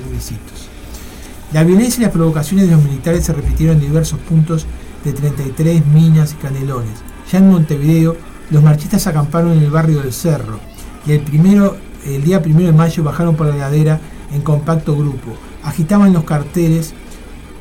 La 1.53 1.64
violencia 1.64 2.01
y 2.01 2.05
las 2.05 2.12
provocaciones 2.12 2.67
de 2.67 2.75
los 2.75 2.85
militares 2.85 3.25
se 3.25 3.33
repitieron 3.33 3.77
en 3.77 3.83
diversos 3.83 4.19
puntos 4.21 4.67
de 5.03 5.12
33, 5.14 5.87
Minas 5.87 6.35
y 6.35 6.43
Canelones. 6.43 6.99
Ya 7.33 7.38
en 7.38 7.51
Montevideo, 7.51 8.17
los 8.51 8.62
marchistas 8.62 9.07
acamparon 9.07 9.53
en 9.53 9.62
el 9.62 9.71
barrio 9.71 10.03
del 10.03 10.12
Cerro 10.12 10.61
y 11.07 11.12
el, 11.12 11.21
primero, 11.21 11.77
el 12.05 12.23
día 12.23 12.43
primero 12.43 12.67
de 12.67 12.73
mayo 12.75 13.03
bajaron 13.03 13.35
por 13.35 13.47
la 13.47 13.57
ladera 13.57 13.99
en 14.33 14.43
compacto 14.43 14.95
grupo. 14.95 15.37
Agitaban 15.64 16.12
los 16.12 16.25
carteles, 16.25 16.93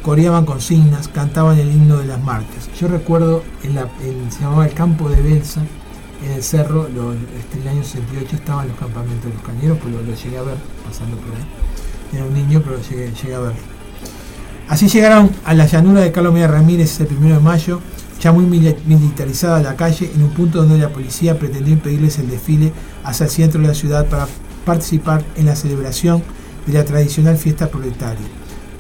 coreaban 0.01 0.45
consignas, 0.45 1.08
cantaban 1.08 1.58
el 1.58 1.71
himno 1.71 1.97
de 1.97 2.08
las 2.08 2.21
marchas. 2.21 2.69
Yo 2.77 2.89
recuerdo, 2.89 3.43
en 3.63 3.75
la, 3.75 3.88
se 4.30 4.41
llamaba 4.41 4.65
el 4.65 4.73
campo 4.73 5.10
de 5.10 5.21
Belsa, 5.21 5.62
en 6.25 6.32
el 6.32 6.43
cerro, 6.43 6.88
lo- 6.93 7.13
este, 7.13 7.60
el 7.62 7.67
año 7.67 7.84
68 7.84 8.36
estaban 8.38 8.67
los 8.67 8.77
campamentos 8.77 9.25
de 9.25 9.34
los 9.34 9.43
cañeros, 9.43 9.77
pues 9.82 9.93
lo, 9.93 10.01
lo 10.01 10.15
llegué 10.15 10.38
a 10.38 10.41
ver 10.41 10.56
pasando 10.86 11.17
por 11.17 11.36
ahí. 11.36 11.45
Era 12.13 12.25
un 12.25 12.34
niño, 12.34 12.62
pero 12.63 12.77
llegué, 12.82 13.12
llegué 13.13 13.36
a 13.36 13.39
verlo. 13.39 13.60
Así 14.69 14.88
llegaron 14.89 15.30
a 15.45 15.53
la 15.53 15.65
llanura 15.65 16.01
de 16.01 16.12
Carlos 16.12 16.34
Media 16.34 16.47
Ramírez 16.47 16.99
el 16.99 17.08
primero 17.08 17.36
de 17.36 17.41
mayo, 17.41 17.80
ya 18.19 18.32
muy 18.32 18.45
mili- 18.45 18.75
militarizada 18.86 19.62
la 19.62 19.75
calle, 19.75 20.12
en 20.13 20.23
un 20.23 20.30
punto 20.32 20.60
donde 20.63 20.77
la 20.80 20.89
policía 20.89 21.38
pretendió 21.39 21.73
impedirles 21.73 22.19
el 22.19 22.30
desfile 22.30 22.73
hacia 23.03 23.25
el 23.25 23.30
centro 23.32 23.62
de 23.62 23.67
la 23.67 23.73
ciudad 23.73 24.06
para 24.08 24.27
participar 24.65 25.23
en 25.36 25.45
la 25.45 25.56
celebración 25.56 26.21
de 26.65 26.73
la 26.73 26.84
tradicional 26.84 27.38
fiesta 27.38 27.67
proletaria. 27.69 28.25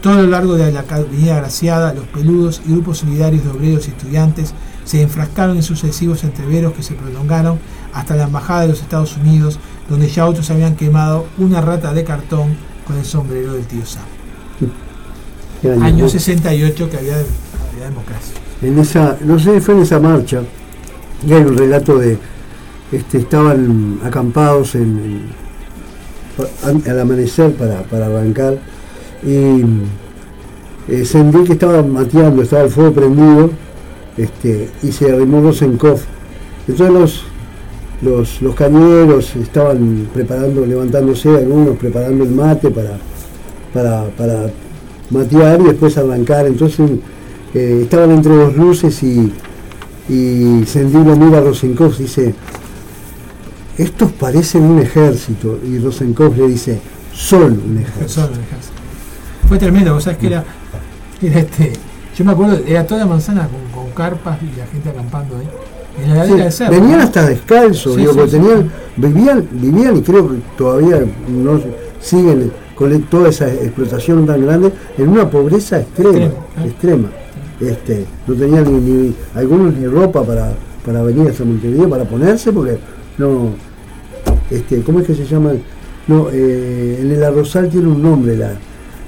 Todo 0.01 0.13
a 0.19 0.21
lo 0.23 0.27
largo 0.27 0.55
de 0.55 0.71
la 0.71 0.83
avenida 0.89 1.37
Graciada, 1.37 1.93
los 1.93 2.05
peludos 2.07 2.61
y 2.65 2.71
grupos 2.71 2.99
solidarios 2.99 3.43
de 3.45 3.49
obreros 3.51 3.87
y 3.87 3.91
estudiantes 3.91 4.53
se 4.87 5.01
enfrascaron 5.01 5.57
en 5.57 5.63
sucesivos 5.63 6.23
entreveros 6.23 6.71
que 6.73 6.81
se 6.81 6.93
prolongaron 6.95 7.59
hasta 7.93 8.15
la 8.15 8.23
embajada 8.23 8.61
de 8.61 8.67
los 8.69 8.81
Estados 8.81 9.17
Unidos, 9.17 9.59
donde 9.89 10.07
ya 10.07 10.25
otros 10.25 10.49
habían 10.49 10.75
quemado 10.75 11.25
una 11.37 11.59
rata 11.59 11.93
de 11.93 12.03
cartón 12.05 12.55
con 12.87 12.97
el 12.97 13.03
sombrero 13.03 13.51
del 13.53 13.65
tío 13.65 13.85
Sam. 13.85 14.03
¿Qué 15.61 15.71
año? 15.71 15.83
Año 15.83 16.07
68 16.09 16.89
que 16.89 16.97
había, 16.97 17.15
había 17.17 17.89
democracia. 17.89 18.33
en 18.61 18.79
esa, 18.79 19.17
no 19.25 19.37
sé 19.39 19.59
fue 19.59 19.73
en 19.75 19.81
esa 19.81 19.99
marcha, 19.99 20.41
y 21.27 21.33
hay 21.33 21.41
un 21.41 21.57
relato 21.57 21.97
de, 21.99 22.17
este, 22.91 23.17
estaban 23.17 23.99
acampados 24.05 24.75
en, 24.75 24.81
en- 24.99 25.47
al 26.89 26.99
amanecer 26.99 27.53
para, 27.55 27.81
para 27.83 28.05
arrancar 28.05 28.59
y 29.23 29.63
eh, 30.87 31.03
sentí 31.03 31.43
que 31.43 31.53
estaba 31.53 31.81
mateando, 31.81 32.43
estaba 32.43 32.63
el 32.63 32.69
fuego 32.69 32.93
prendido 32.93 33.49
este, 34.17 34.69
y 34.83 34.91
se 34.91 35.11
arrimó 35.11 35.41
Rosenkopf. 35.41 36.03
Entonces 36.67 36.93
los, 36.93 37.23
los, 38.01 38.41
los 38.41 38.55
cañeros 38.55 39.35
estaban 39.35 40.07
preparando, 40.13 40.65
levantándose, 40.65 41.29
algunos 41.29 41.77
preparando 41.77 42.23
el 42.23 42.31
mate 42.31 42.69
para, 42.71 42.97
para, 43.73 44.05
para 44.17 44.49
matear 45.09 45.61
y 45.61 45.65
después 45.65 45.97
arrancar. 45.97 46.47
Entonces 46.47 46.91
eh, 47.53 47.81
estaban 47.83 48.11
entre 48.11 48.35
dos 48.35 48.55
luces 48.55 49.01
y, 49.03 49.31
y 50.09 50.63
Sendí 50.65 51.03
lo 51.03 51.15
mira 51.15 51.37
a 51.39 51.41
Rosenkopf, 51.41 51.97
dice, 51.97 52.33
estos 53.77 54.11
parecen 54.13 54.63
un 54.63 54.79
ejército. 54.79 55.59
Y 55.63 55.79
Rosenkopf 55.79 56.37
le 56.37 56.47
dice, 56.47 56.79
son 57.13 57.61
un 57.69 57.77
ejército. 57.77 58.29
Fue 59.47 59.57
tremendo, 59.57 59.93
vos 59.93 60.03
sabés 60.03 60.19
que 60.19 60.27
era, 60.27 60.43
era 61.21 61.39
este. 61.39 61.73
Yo 62.17 62.25
me 62.25 62.31
acuerdo, 62.31 62.59
era 62.65 62.85
toda 62.85 63.05
manzana 63.05 63.47
con 63.47 63.61
carpas 63.97 64.37
y 64.41 64.57
la 64.59 64.65
gente 64.67 64.89
acampando 64.89 65.37
ahí. 65.37 65.47
En 66.03 66.09
la 66.15 66.23
Sí, 66.23 66.29
ladera 66.29 66.43
del 66.43 66.51
cerro. 66.53 66.71
venían 66.71 66.97
¿no? 66.99 67.03
hasta 67.03 67.25
descalzos, 67.25 67.95
Sí, 67.95 68.01
digo, 68.01 68.13
sí, 68.25 68.31
tenían, 68.31 68.71
vivían, 68.97 69.47
vivían 69.51 69.97
y 69.97 70.01
creo 70.01 70.29
que 70.29 70.35
todavía 70.57 71.01
no 71.27 71.59
siguen 71.99 72.51
con 72.75 73.01
toda 73.03 73.29
esa 73.29 73.51
explotación 73.51 74.25
tan 74.27 74.45
grande 74.45 74.71
en 74.99 75.09
una 75.09 75.27
pobreza 75.29 75.79
extrema, 75.79 76.09
Extrema, 76.11 76.33
¿eh? 76.63 76.67
extrema. 76.67 77.07
Este, 77.59 78.05
no 78.27 78.35
tenían 78.35 78.63
ni, 78.71 78.91
ni- 78.91 79.15
algunos 79.33 79.73
ni 79.73 79.87
ropa 79.87 80.23
para, 80.23 80.51
para 80.85 81.01
venir 81.01 81.29
hasta 81.29 81.43
Montevideo 81.43 81.89
para 81.89 82.03
ponerse 82.05 82.53
porque 82.53 82.77
no 83.17 83.49
este, 84.51 84.81
¿cómo 84.81 84.99
es 84.99 85.07
que 85.07 85.15
se 85.15 85.25
llama? 85.25 85.53
No, 86.07 86.27
eh, 86.31 86.99
en 87.01 87.11
el 87.11 87.23
arrozal 87.23 87.67
tiene 87.69 87.87
un 87.87 88.01
nombre 88.01 88.37
la, 88.37 88.51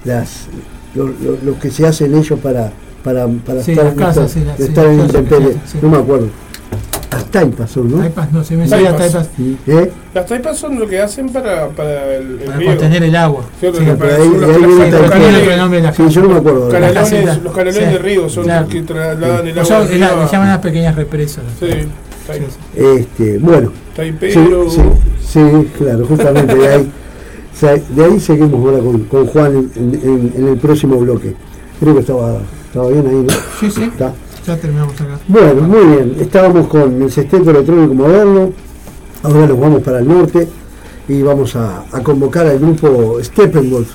las 0.06 0.48
lo, 0.96 1.06
lo- 1.06 1.38
lo 1.46 1.60
que 1.60 1.70
se 1.70 1.86
hacen 1.86 2.16
ellos 2.16 2.40
para 2.40 2.72
para, 3.04 3.28
para 3.28 3.64
Sí, 3.64 3.72
estar, 3.72 3.86
las 3.86 3.94
casas, 3.96 4.32
sí, 4.32 4.40
estar- 4.40 4.48
las- 4.48 4.58
sí, 4.58 4.64
estar 4.64 4.86
en 4.86 4.98
las 4.98 5.08
casas, 5.08 5.22
intemperie. 5.22 5.54
sí. 5.66 5.78
no 5.82 5.90
me 5.90 5.98
acuerdo 5.98 6.28
las 7.12 7.26
taipas 7.26 7.72
son, 7.72 7.92
¿no? 7.92 7.98
Taipas, 7.98 8.32
no, 8.32 8.44
se 8.44 8.56
me 8.56 8.68
salía 8.68 8.96
Taipas. 8.96 9.30
taipas 9.30 9.30
¿Eh? 9.68 9.92
Las 10.14 10.26
taipas 10.28 10.58
son 10.58 10.78
lo 10.80 10.88
que 10.88 11.00
hacen 11.02 11.30
para, 11.30 11.68
para 11.70 12.16
el, 12.16 12.34
el 12.34 12.38
para 12.46 12.58
riego. 12.58 12.72
contener 12.74 13.04
el 13.04 13.16
agua. 13.16 13.44
Sí, 13.60 13.68
para- 13.98 14.16
ahí- 14.16 14.22
son 14.24 14.42
los 14.42 14.50
ahí 14.50 14.58
viene 14.60 14.68
Taipei. 14.78 15.82
los 15.82 15.96
Sí, 15.96 16.10
yo 16.10 16.22
no 16.22 16.30
me 16.30 16.36
acuerdo. 16.36 16.70
canalones- 16.70 16.94
caseta. 16.94 17.40
los 17.44 17.54
canalones 17.54 17.76
Sí, 17.76 17.92
de 17.94 17.98
riego 17.98 18.30
son 18.30 18.44
claro. 18.44 18.62
los 18.66 18.70
que 18.74 18.82
trasladan 18.84 19.48
el 19.48 19.60
agua. 19.60 19.86
de 19.86 19.98
la- 20.00 20.16
le 20.26 20.32
llaman 20.32 20.48
las 20.50 20.58
pequeñas 20.60 20.96
represas. 20.96 21.44
Sí, 21.60 21.66
Este, 22.76 23.38
bueno, 23.40 23.70
sí, 23.70 23.76
taipero. 23.96 24.70
sí, 24.70 24.82
sí, 25.28 25.40
claro, 25.80 26.06
justamente 26.06 26.56
de 26.56 26.68
ahí, 26.68 26.92
de 27.90 28.20
seguimos 28.20 28.54
ahora 28.66 28.84
con, 28.84 29.00
con 29.06 29.26
Juan 29.28 29.70
en, 29.76 30.00
en- 30.04 30.34
en 30.38 30.48
el 30.48 30.58
próximo 30.58 30.98
bloque. 30.98 31.34
Creo 31.80 31.96
que 31.96 32.02
estaba, 32.02 32.38
bien 32.74 33.08
ahí, 33.08 33.16
¿no? 33.28 33.34
Sí, 33.60 33.72
sí, 33.72 33.84
Está. 33.84 34.14
ya 34.46 34.58
terminamos 34.58 34.94
acá. 35.02 35.20
Bueno, 35.28 35.62
muy 35.64 35.86
bien. 35.96 36.16
Estábamos 36.20 36.68
con 36.68 37.02
el 37.02 37.12
sexteto 37.12 37.50
electrónico 37.52 37.94
moderno. 37.94 38.52
Ahora 39.24 39.48
nos 39.48 39.60
vamos 39.60 39.84
para 39.84 40.00
el 40.00 40.08
norte 40.08 40.48
y 41.08 41.22
vamos 41.22 41.56
a, 41.56 41.84
a 41.92 42.02
convocar 42.04 42.46
al 42.48 42.60
grupo 42.60 43.18
Steppenwolf, 43.22 43.90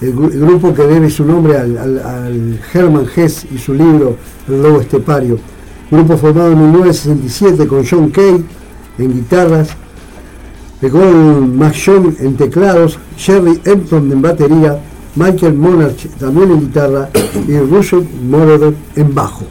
el, 0.00 0.16
gru- 0.16 0.32
el 0.32 0.40
grupo 0.40 0.72
que 0.74 0.82
debe 0.82 1.10
su 1.10 1.24
nombre 1.24 1.56
al, 1.58 1.76
al- 1.78 1.98
al 1.98 2.60
Hermann 2.72 3.06
Hesse 3.14 3.46
y 3.54 3.58
su 3.58 3.74
libro 3.74 4.16
El 4.48 4.62
Lobo 4.62 4.80
Estepario. 4.80 5.38
Grupo 5.90 6.16
formado 6.16 6.52
en 6.52 6.58
1967 6.72 7.66
con 7.68 7.84
John 7.86 8.10
Kay 8.10 8.44
en 8.98 9.12
guitarras, 9.14 9.68
con 10.90 11.56
Max 11.56 11.76
Young 11.86 12.14
en 12.20 12.36
teclados, 12.36 12.98
Jerry 13.16 13.60
Empton 13.64 14.10
en 14.12 14.22
batería, 14.22 14.78
Michael 15.16 15.54
Monarch 15.54 16.08
también 16.18 16.50
en 16.50 16.60
guitarra 16.60 17.08
y 17.46 17.58
Russell 17.58 18.04
Moroder 18.22 18.74
en 18.96 19.14
bajo. 19.14 19.44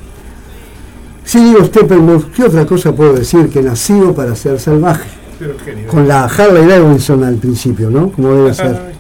Si 1.24 1.44
digo 1.44 1.66
Steppenwolf, 1.66 2.26
¿qué 2.36 2.44
otra 2.44 2.66
cosa 2.66 2.94
puedo 2.94 3.14
decir 3.14 3.50
que 3.50 3.62
nacido 3.62 4.14
para 4.14 4.36
ser 4.36 4.60
salvaje? 4.60 5.10
Pero. 5.38 5.56
Con 5.90 6.08
la 6.08 6.26
Harley 6.26 6.66
Davidson 6.66 7.24
al 7.24 7.36
principio, 7.36 7.90
¿no? 7.90 8.12
Como 8.12 8.34
debe 8.34 8.54
ser. 8.54 8.97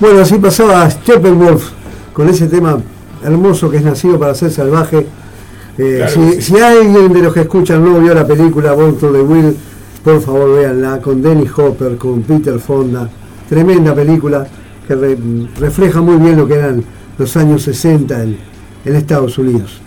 Bueno, 0.00 0.20
así 0.20 0.38
pasaba 0.38 0.88
Steppenwolf 0.88 1.70
con 2.12 2.28
ese 2.28 2.46
tema 2.46 2.78
hermoso 3.24 3.68
que 3.68 3.78
es 3.78 3.82
nacido 3.82 4.18
para 4.18 4.32
ser 4.34 4.52
salvaje. 4.52 5.06
Eh, 5.76 6.38
si, 6.40 6.56
alguien 6.56 7.12
de 7.12 7.20
los 7.20 7.34
que 7.34 7.40
escuchan 7.40 7.84
no 7.84 7.98
vio 7.98 8.14
la 8.14 8.26
película 8.26 8.74
Born 8.74 8.96
to 8.96 9.10
the 9.10 9.20
Will, 9.20 9.56
por 10.04 10.20
favor 10.20 10.54
véanla 10.56 11.00
con 11.00 11.20
Dennis 11.20 11.50
Hopper, 11.56 11.96
con 11.96 12.22
Peter 12.22 12.58
Fonda. 12.60 13.10
Tremenda 13.48 13.92
película 13.92 14.46
que 14.86 14.94
refleja 15.58 16.00
muy 16.00 16.16
bien 16.16 16.36
lo 16.36 16.46
que 16.46 16.54
eran 16.54 16.84
los 17.18 17.36
años 17.36 17.62
60 17.62 18.22
en, 18.22 18.38
en 18.84 18.94
Estados 18.94 19.36
Unidos. 19.38 19.80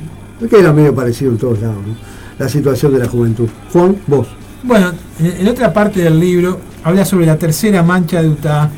Que 0.50 0.60
era 0.60 0.74
medio 0.74 0.94
parecido 0.94 1.32
en 1.32 1.38
todos 1.38 1.62
lados, 1.62 1.78
¿no? 1.88 1.96
la 2.38 2.50
situación 2.50 2.94
de 2.94 3.00
la 3.00 3.08
juventud. 3.08 3.48
Juan, 3.72 3.96
vos. 4.08 4.41
Bueno, 4.64 4.92
en, 5.20 5.42
en 5.42 5.48
otra 5.48 5.74
parte 5.74 6.02
del 6.02 6.20
libro 6.20 6.60
habla 6.84 7.06
sobre 7.06 7.26
la 7.26 7.38
tercera 7.38 7.84
mancha 7.84 8.22
de 8.22 8.30
Utah. 8.30 8.70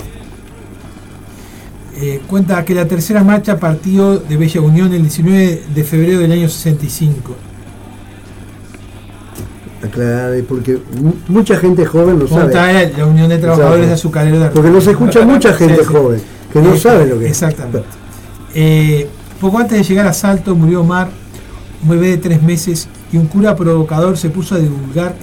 Eh, 1.96 2.22
cuenta 2.28 2.64
que 2.66 2.74
la 2.74 2.88
tercera 2.88 3.24
marcha 3.24 3.60
partió 3.60 4.18
de 4.18 4.36
Bella 4.38 4.62
Unión 4.62 4.94
el 4.94 5.02
19 5.04 5.64
de 5.74 5.84
febrero 5.84 6.20
del 6.20 6.32
año 6.32 6.50
65. 6.50 7.36
Aclarar, 9.84 10.34
eh, 10.34 10.44
porque 10.48 10.80
mu- 11.02 11.14
mucha 11.28 11.58
gente 11.58 11.86
joven 11.86 12.18
no 12.20 12.28
sabe. 12.28 12.52
era 12.54 12.98
la 12.98 13.06
Unión 13.06 13.30
de 13.30 13.38
Trabajadores 13.38 13.84
sabe. 13.84 13.94
Azucareros 13.94 14.40
de 14.40 14.50
Porque 14.50 14.70
nos 14.70 14.88
escucha 14.88 15.22
mucha 15.26 15.54
gente 15.54 15.76
Sí, 15.76 15.82
sí. 15.88 15.94
joven 15.94 16.22
que 16.52 16.62
no 16.62 16.74
Eh, 16.74 16.80
sabe 16.80 17.06
lo 17.08 17.20
que 17.20 17.26
es. 17.26 17.32
Exactamente. 17.32 17.88
Eh, 18.56 19.08
poco 19.42 19.60
antes 19.60 19.78
de 19.78 19.84
llegar 19.84 20.08
a 20.08 20.14
Salto 20.14 20.56
murió 20.56 20.82
Omar, 20.82 21.10
un 21.84 21.90
bebé 21.90 22.08
de 22.12 22.18
tres 22.18 22.42
meses, 22.42 22.88
y 23.12 23.18
un 23.18 23.28
cura 23.28 23.56
provocador 23.56 24.18
se 24.18 24.30
puso 24.30 24.56
a 24.56 24.58
divulgar 24.60 25.16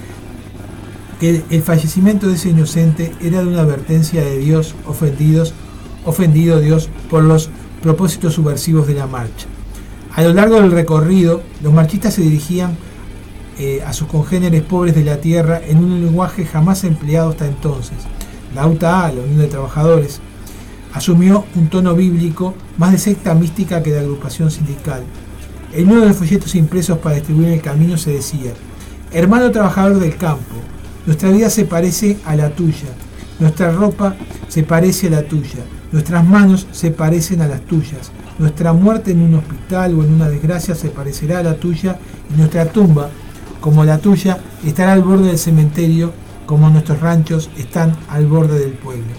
el 1.21 1.61
fallecimiento 1.61 2.27
de 2.27 2.35
ese 2.35 2.49
inocente 2.49 3.13
era 3.21 3.41
de 3.41 3.47
una 3.47 3.61
advertencia 3.61 4.23
de 4.23 4.39
Dios 4.39 4.75
ofendidos, 4.87 5.53
ofendido 6.03 6.59
Dios 6.59 6.89
por 7.09 7.23
los 7.23 7.49
propósitos 7.83 8.33
subversivos 8.33 8.87
de 8.87 8.95
la 8.95 9.07
marcha. 9.07 9.47
A 10.15 10.23
lo 10.23 10.33
largo 10.33 10.55
del 10.55 10.71
recorrido, 10.71 11.41
los 11.61 11.71
marchistas 11.71 12.15
se 12.15 12.21
dirigían 12.21 12.75
eh, 13.59 13.81
a 13.85 13.93
sus 13.93 14.07
congéneres 14.07 14.63
pobres 14.63 14.95
de 14.95 15.03
la 15.03 15.17
tierra 15.17 15.61
en 15.65 15.77
un 15.77 16.01
lenguaje 16.01 16.45
jamás 16.45 16.83
empleado 16.83 17.29
hasta 17.29 17.47
entonces. 17.47 17.97
La 18.55 18.67
UTA, 18.67 19.11
la 19.11 19.21
Unión 19.21 19.37
de 19.37 19.47
Trabajadores, 19.47 20.19
asumió 20.93 21.45
un 21.55 21.69
tono 21.69 21.95
bíblico 21.95 22.53
más 22.77 22.91
de 22.91 22.97
secta 22.97 23.33
mística 23.33 23.81
que 23.81 23.91
de 23.91 23.99
agrupación 23.99 24.51
sindical. 24.51 25.03
En 25.73 25.89
uno 25.89 26.01
de 26.01 26.07
los 26.07 26.17
folletos 26.17 26.55
impresos 26.55 26.97
para 26.97 27.15
distribuir 27.15 27.47
en 27.47 27.53
el 27.53 27.61
camino 27.61 27.97
se 27.97 28.11
decía, 28.11 28.51
hermano 29.11 29.51
trabajador 29.51 29.99
del 29.99 30.17
campo, 30.17 30.55
nuestra 31.05 31.29
vida 31.29 31.49
se 31.49 31.65
parece 31.65 32.17
a 32.25 32.35
la 32.35 32.49
tuya, 32.49 32.89
nuestra 33.39 33.71
ropa 33.71 34.15
se 34.47 34.63
parece 34.63 35.07
a 35.07 35.11
la 35.11 35.23
tuya, 35.23 35.63
nuestras 35.91 36.25
manos 36.25 36.67
se 36.71 36.91
parecen 36.91 37.41
a 37.41 37.47
las 37.47 37.61
tuyas, 37.61 38.11
nuestra 38.41 38.73
muerte 38.73 39.11
en 39.11 39.21
un 39.21 39.35
hospital 39.35 39.93
o 39.93 40.03
en 40.03 40.13
una 40.13 40.27
desgracia 40.27 40.73
se 40.73 40.89
parecerá 40.89 41.39
a 41.39 41.43
la 41.43 41.55
tuya. 41.55 41.99
Y 42.33 42.37
nuestra 42.37 42.65
tumba, 42.65 43.09
como 43.59 43.83
la 43.83 43.99
tuya, 43.99 44.39
estará 44.65 44.93
al 44.93 45.03
borde 45.03 45.27
del 45.27 45.37
cementerio 45.37 46.11
como 46.47 46.69
nuestros 46.69 46.99
ranchos 46.99 47.51
están 47.57 47.95
al 48.09 48.25
borde 48.25 48.59
del 48.59 48.71
pueblo. 48.71 49.13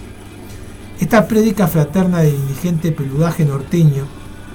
Esta 0.99 1.27
prédica 1.27 1.67
fraterna 1.67 2.19
del 2.19 2.35
indigente 2.35 2.91
peludaje 2.91 3.45
norteño 3.45 4.05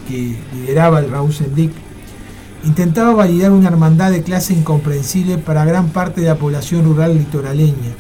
que 0.07 0.37
lideraba 0.55 1.01
el 1.01 1.11
Raúl 1.11 1.33
Sendic 1.33 1.73
intentaba 2.65 3.15
validar 3.15 3.53
una 3.53 3.69
hermandad 3.69 4.11
de 4.11 4.23
clase 4.23 4.53
incomprensible 4.53 5.39
para 5.39 5.65
gran 5.65 5.89
parte 5.89 6.21
de 6.21 6.29
la 6.29 6.37
población 6.37 6.85
rural 6.85 7.17
litoraleña 7.17 7.93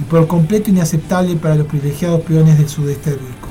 y 0.00 0.04
por 0.04 0.26
completo 0.26 0.70
inaceptable 0.70 1.36
para 1.36 1.56
los 1.56 1.66
privilegiados 1.66 2.20
peones 2.22 2.58
del 2.58 2.68
sudeste 2.68 3.10
rico. 3.10 3.48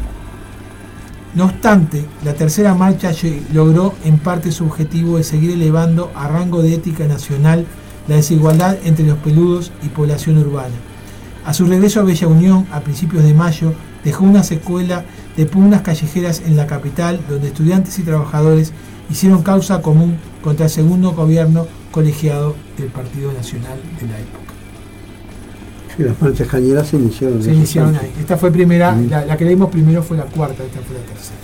No 1.35 1.45
obstante, 1.45 2.05
la 2.23 2.33
tercera 2.33 2.75
marcha 2.75 3.11
logró 3.51 3.95
en 4.03 4.19
parte 4.19 4.51
su 4.51 4.65
objetivo 4.65 5.17
de 5.17 5.23
seguir 5.23 5.51
elevando 5.51 6.11
a 6.15 6.27
rango 6.27 6.61
de 6.61 6.75
ética 6.75 7.07
nacional 7.07 7.65
la 8.07 8.17
desigualdad 8.17 8.77
entre 8.83 9.05
los 9.05 9.17
peludos 9.17 9.71
y 9.83 9.89
población 9.89 10.37
urbana. 10.37 10.75
A 11.45 11.53
su 11.53 11.65
regreso 11.65 11.99
a 11.99 12.03
Bella 12.03 12.27
Unión 12.27 12.67
a 12.71 12.81
principios 12.81 13.23
de 13.23 13.33
mayo, 13.33 13.73
dejó 14.03 14.23
una 14.23 14.43
secuela 14.43 15.05
de 15.35 15.45
pugnas 15.45 15.81
callejeras 15.81 16.41
en 16.45 16.55
la 16.55 16.67
capital, 16.67 17.19
donde 17.27 17.47
estudiantes 17.47 17.97
y 17.99 18.03
trabajadores 18.03 18.71
hicieron 19.09 19.41
causa 19.41 19.81
común 19.81 20.17
contra 20.43 20.65
el 20.65 20.71
segundo 20.71 21.11
gobierno 21.13 21.65
colegiado 21.91 22.55
del 22.77 22.87
Partido 22.87 23.31
Nacional 23.33 23.77
de 23.99 24.07
la 24.07 24.19
época. 24.19 24.53
Sí, 25.95 26.03
las 26.03 26.19
marchas 26.21 26.47
cañeras 26.47 26.87
se 26.87 26.97
iniciaron. 26.97 27.41
Se 27.43 27.53
iniciaron 27.53 27.95
ahí. 27.95 28.11
Esta 28.19 28.35
fue 28.37 28.51
primera, 28.51 28.93
Mm. 28.93 29.09
la, 29.09 29.25
la 29.25 29.37
que 29.37 29.45
leímos 29.45 29.69
primero 29.69 30.01
fue 30.03 30.17
la 30.17 30.23
cuarta, 30.25 30.63
esta 30.63 30.79
fue 30.81 30.95
la 30.97 31.03
tercera. 31.05 31.37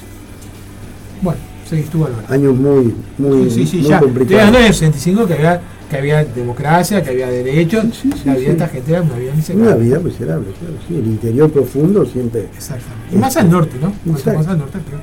Bueno, 1.21 1.39
sí, 1.69 1.75
estuvo 1.77 2.05
Álvaro. 2.07 2.23
Años 2.29 2.55
muy, 2.55 2.95
muy, 3.17 3.49
Sí, 3.51 3.61
sí, 3.61 3.67
sí, 3.67 3.77
muy 3.77 3.89
ya. 3.89 3.99
Complicados. 3.99 4.53
del 4.53 4.73
65 4.73 5.27
que 5.27 5.33
había, 5.35 5.61
que 5.89 5.97
había 5.97 6.25
democracia, 6.25 7.03
que 7.03 7.09
había 7.11 7.27
derechos, 7.29 7.85
la 8.25 8.33
vida 8.35 8.47
de 8.47 8.51
esta 8.53 8.67
gente 8.69 8.91
era 8.91 9.01
una 9.03 9.15
vida 9.15 9.27
Una 9.31 9.35
miserable. 9.37 9.83
vida 9.85 9.99
miserable, 9.99 10.47
claro. 10.59 10.73
Sí, 10.87 10.95
el 10.95 11.05
interior 11.07 11.51
profundo 11.51 12.05
siempre. 12.05 12.47
Exactamente. 12.55 13.15
Y 13.15 13.17
más 13.17 13.37
al 13.37 13.51
norte, 13.51 13.75
¿no? 13.81 13.93
Más 14.11 14.25
al 14.27 14.57
norte, 14.57 14.79
creo. 14.87 14.99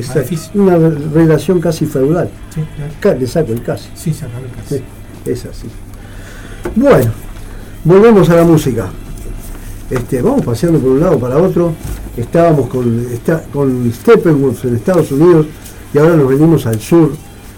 Exacto. 0.00 0.34
Una 0.54 0.76
re- 0.76 0.94
relación 1.14 1.60
casi 1.60 1.86
feudal. 1.86 2.28
Sí, 2.54 2.60
claro. 2.76 2.92
Ca- 3.00 3.14
Le 3.14 3.26
saco 3.26 3.52
el 3.52 3.62
casi. 3.62 3.88
Sí, 3.94 4.12
casi. 4.12 4.76
Sí, 4.76 4.82
es 5.30 5.44
así. 5.46 5.66
Bueno, 6.76 7.10
volvemos 7.84 8.28
a 8.30 8.36
la 8.36 8.44
música. 8.44 8.88
Este, 9.90 10.20
vamos 10.22 10.44
paseando 10.44 10.78
por 10.78 10.90
un 10.90 11.00
lado 11.00 11.18
para 11.18 11.38
otro. 11.38 11.72
Estábamos 12.16 12.68
con, 12.68 13.06
está, 13.12 13.42
con 13.52 13.90
Steppenwolf 13.92 14.64
en 14.64 14.76
Estados 14.76 15.10
Unidos 15.12 15.46
y 15.94 15.98
ahora 15.98 16.16
nos 16.16 16.28
venimos 16.28 16.66
al 16.66 16.80
sur, 16.80 17.12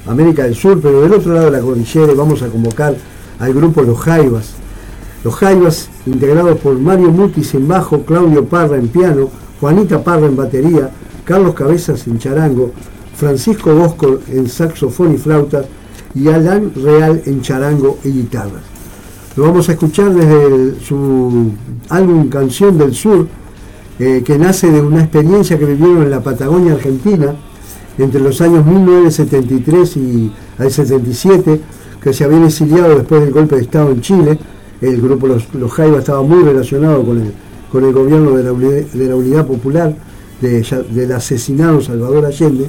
América 0.07 0.45
del 0.45 0.55
Sur, 0.55 0.81
pero 0.81 1.01
del 1.03 1.13
otro 1.13 1.33
lado 1.33 1.47
de 1.47 1.53
la 1.53 1.61
cordillera 1.61 2.13
y 2.13 2.15
vamos 2.15 2.43
a 2.43 2.49
convocar 2.49 2.95
al 3.39 3.55
grupo 3.55 3.83
Los 3.83 3.99
Jaivas. 4.01 4.53
Los 5.25 5.35
Jaivas, 5.35 5.89
integrados 6.07 6.59
por 6.61 6.79
Mario 6.79 7.11
Mutis 7.11 7.55
en 7.55 7.67
bajo, 7.69 8.03
Claudio 8.03 8.45
Parra 8.45 8.77
en 8.77 8.89
piano, 8.89 9.29
Juanita 9.61 10.03
Parra 10.05 10.27
en 10.27 10.37
batería, 10.37 10.91
Carlos 11.31 11.55
Cabezas 11.55 12.09
en 12.09 12.19
charango, 12.19 12.73
Francisco 13.15 13.73
Bosco 13.73 14.19
en 14.33 14.49
saxofón 14.49 15.15
y 15.15 15.17
flauta 15.17 15.63
y 16.13 16.27
Alan 16.27 16.73
Real 16.75 17.23
en 17.25 17.41
charango 17.41 17.99
y 18.03 18.09
guitarras. 18.11 18.65
Lo 19.37 19.45
vamos 19.45 19.69
a 19.69 19.73
escuchar 19.75 20.13
desde 20.13 20.81
su 20.81 21.53
álbum 21.89 22.29
Canción 22.29 22.77
del 22.77 22.93
Sur, 22.97 23.29
eh, 24.01 24.25
que 24.27 24.39
nace 24.39 24.73
de 24.73 24.81
una 24.81 25.03
experiencia 25.03 25.57
que 25.57 25.67
vivieron 25.67 26.03
en 26.03 26.11
la 26.11 26.21
Patagonia 26.21 26.73
Argentina 26.73 27.33
entre 27.97 28.21
los 28.21 28.41
años 28.41 28.67
1973 28.67 29.97
y 29.99 30.33
al 30.59 30.73
77, 30.73 31.61
que 32.03 32.13
se 32.13 32.25
habían 32.25 32.47
exiliado 32.47 32.97
después 32.97 33.21
del 33.21 33.31
golpe 33.31 33.55
de 33.55 33.63
Estado 33.63 33.93
en 33.93 34.01
Chile. 34.01 34.37
El 34.81 35.01
grupo 35.01 35.29
Los, 35.29 35.55
los 35.55 35.71
Jaiba 35.71 36.01
estaba 36.01 36.23
muy 36.23 36.43
relacionado 36.43 37.05
con 37.05 37.21
el, 37.21 37.33
con 37.71 37.85
el 37.85 37.93
gobierno 37.93 38.33
de 38.33 38.43
la, 38.43 38.51
de 38.51 39.07
la 39.07 39.15
Unidad 39.15 39.47
Popular 39.47 39.95
de 40.41 40.63
del 40.91 41.13
asesinado 41.13 41.81
Salvador 41.81 42.27
Allende. 42.27 42.67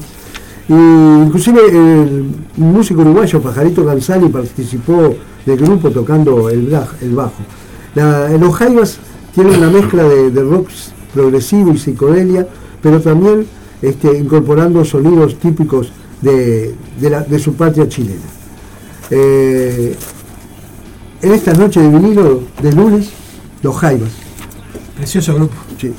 Y 0.68 0.74
inclusive 0.74 1.60
el 1.70 2.26
músico 2.58 3.02
uruguayo, 3.02 3.42
Pajarito 3.42 3.84
González, 3.84 4.30
participó 4.32 5.16
del 5.46 5.58
grupo 5.58 5.90
tocando 5.90 6.50
el, 6.50 6.68
bajo. 7.14 7.34
La- 7.96 8.30
los 8.38 8.56
Jaivas 8.56 8.98
tienen 9.34 9.58
una 9.58 9.70
mezcla 9.70 10.04
de, 10.04 10.32
de 10.32 10.44
rock 10.44 10.70
progresivo 11.14 11.74
y 11.74 11.78
psicodelia, 11.78 12.48
pero 12.82 13.02
también 13.02 13.46
este, 13.82 14.18
incorporando 14.18 14.86
sonidos 14.86 15.36
típicos 15.40 15.92
de, 16.22 16.76
de 17.00 17.10
la- 17.10 17.22
de 17.24 17.40
su 17.40 17.54
patria 17.54 17.90
chilena. 17.90 18.22
Eh, 19.10 19.96
en 21.22 21.32
esta 21.34 21.54
noche 21.54 21.82
de 21.82 21.90
vinilo 21.90 22.42
de 22.62 22.72
lunes, 22.72 23.10
los 23.62 23.76
Jaivas. 23.78 24.10
Precioso 24.96 25.36
grupo. 25.36 25.56
Sí. 25.80 25.92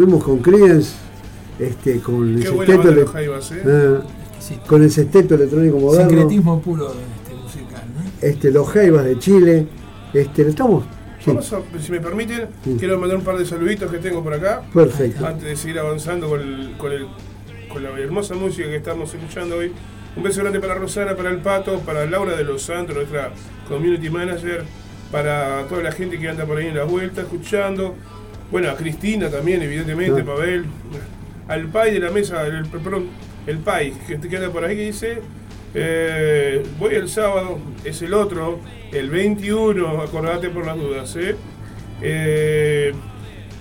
Estuvimos 0.00 0.24
con 0.24 0.38
Creedence, 0.38 0.92
este, 1.58 2.00
con 2.00 2.26
el 2.28 2.40
Qué 2.42 2.48
sexteto, 2.48 2.82
banda 2.84 3.06
Jaivas, 3.12 3.52
¿eh? 3.52 3.62
ah, 3.66 4.02
Sí. 4.38 4.58
con 4.66 4.82
el 4.82 4.90
sexteto 4.90 5.34
electrónico 5.34 5.78
moderno, 5.78 6.08
Sincretismo 6.08 6.60
puro 6.62 6.88
este, 6.88 7.34
musical, 7.34 7.82
¿no? 7.94 8.26
este, 8.26 8.50
los 8.50 8.68
Jaivas 8.70 9.04
de 9.04 9.18
Chile, 9.18 9.66
este, 10.14 10.48
estamos, 10.48 10.84
sí, 11.22 11.26
Vamos 11.26 11.52
a, 11.52 11.60
si 11.78 11.92
me 11.92 12.00
permiten, 12.00 12.48
Sí. 12.64 12.76
quiero 12.78 12.98
mandar 12.98 13.18
un 13.18 13.24
par 13.24 13.36
de 13.36 13.44
saluditos 13.44 13.90
que 13.90 13.98
tengo 13.98 14.22
por 14.24 14.32
acá. 14.32 14.62
perfecto. 14.72 15.26
Antes 15.26 15.44
de 15.44 15.56
seguir 15.56 15.78
avanzando 15.78 16.30
con, 16.30 16.40
el- 16.40 16.74
con, 16.78 16.92
el- 16.92 17.06
con 17.70 17.82
la 17.82 17.90
hermosa 17.90 18.34
música 18.34 18.66
que 18.68 18.76
estamos 18.76 19.12
escuchando 19.12 19.56
hoy. 19.56 19.70
Un 20.16 20.22
beso 20.24 20.40
grande 20.40 20.58
para 20.58 20.74
Rosana, 20.74 21.14
para 21.14 21.28
el 21.30 21.38
Pato, 21.38 21.78
para 21.80 22.04
Laura 22.06 22.34
de 22.34 22.42
los 22.44 22.62
Santos, 22.62 22.96
nuestra 22.96 23.30
community 23.68 24.08
manager, 24.10 24.64
para 25.12 25.66
toda 25.68 25.82
la 25.82 25.92
gente 25.92 26.18
que 26.18 26.28
anda 26.28 26.46
por 26.46 26.56
ahí 26.56 26.66
en 26.68 26.76
la 26.76 26.84
vuelta 26.84 27.20
escuchando. 27.20 27.94
Bueno, 28.50 28.70
a 28.70 28.76
Cristina 28.76 29.28
también, 29.30 29.62
evidentemente, 29.62 30.22
Ah. 30.22 30.24
Pavel. 30.24 30.64
Al 31.48 31.66
Pai 31.68 31.92
de 31.92 32.00
la 32.00 32.10
mesa, 32.10 32.46
el, 32.46 32.66
perdón, 32.66 33.06
el 33.46 33.58
Pai, 33.58 33.92
que, 34.06 34.18
que 34.20 34.36
anda 34.36 34.50
por 34.50 34.64
ahí, 34.64 34.76
que 34.76 34.82
dice: 34.86 35.18
eh, 35.74 36.62
Voy 36.78 36.94
el 36.94 37.08
sábado, 37.08 37.58
es 37.84 38.02
el 38.02 38.14
otro, 38.14 38.60
el 38.92 39.10
21, 39.10 40.00
acordate 40.02 40.48
por 40.50 40.66
las 40.66 40.76
dudas, 40.76 41.16
¿eh? 41.16 41.34
Eh, 42.02 42.92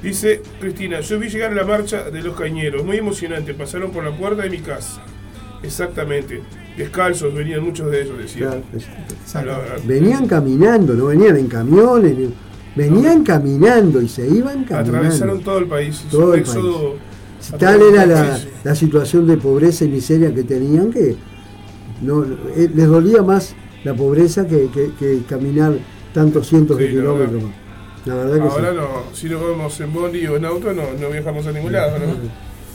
Dice 0.02 0.42
Cristina, 0.62 1.02
yo 1.02 1.20
vi 1.20 1.28
llegar 1.28 1.52
la 1.52 1.66
marcha 1.66 2.10
de 2.10 2.22
los 2.22 2.34
cañeros, 2.34 2.86
muy 2.86 2.96
emocionante, 2.96 3.54
pasaron 3.54 3.92
por 3.92 4.02
la 4.06 4.12
puerta 4.16 4.44
de 4.44 4.50
mi 4.50 4.60
casa. 4.60 5.02
Exactamente. 5.62 6.42
Descalzos 6.78 7.34
venían 7.34 7.62
muchos 7.66 7.92
de 7.92 8.04
ellos, 8.04 8.18
decía. 8.18 8.62
Claro, 9.30 9.62
Venían 9.84 10.26
caminando, 10.26 10.94
no 10.94 11.08
venían 11.08 11.36
en 11.36 11.48
camiones, 11.48 12.18
ni- 12.18 12.34
venían 12.76 13.24
caminando 13.24 14.02
y 14.02 14.08
se 14.08 14.28
iban 14.28 14.64
caminando. 14.64 14.98
Atravesaron 14.98 15.42
todo 15.42 15.58
el 15.60 15.66
país. 15.66 16.04
Todo 16.10 16.34
el 16.34 16.44
a 16.44 17.58
Tal 17.58 17.82
era 17.82 18.06
la, 18.06 18.30
país. 18.32 18.48
la 18.64 18.76
situación 18.76 19.26
de 19.28 19.38
pobreza 19.38 19.86
y 19.86 19.88
miseria 19.90 20.34
que 20.34 20.44
tenían 20.44 20.92
que 20.92 21.16
no, 22.02 22.24
eh, 22.56 22.70
les 22.74 22.88
dolía 22.88 23.22
más 23.24 23.56
la 23.84 23.94
pobreza 23.94 24.46
que, 24.48 24.70
que- 24.74 24.92
que 25.00 25.22
caminar 25.28 25.74
tantos 26.14 26.48
cientos 26.48 26.78
de 26.78 26.86
la 26.86 26.90
kilómetros. 26.92 27.32
verdad. 27.44 27.50
La 28.06 28.16
verdad 28.16 28.36
que 28.36 28.42
Ahora 28.42 28.70
sí. 28.72 28.76
no, 28.78 28.88
si 29.16 29.30
nos 29.30 29.42
vamos 29.42 29.80
en 29.82 29.94
bondi 29.94 30.28
o 30.28 30.36
en 30.38 30.46
auto, 30.46 30.74
no, 30.74 30.84
no 31.00 31.10
viajamos 31.10 31.46
a 31.48 31.52
ningún 31.52 31.72
lado, 31.72 31.98
¿no? 32.00 32.06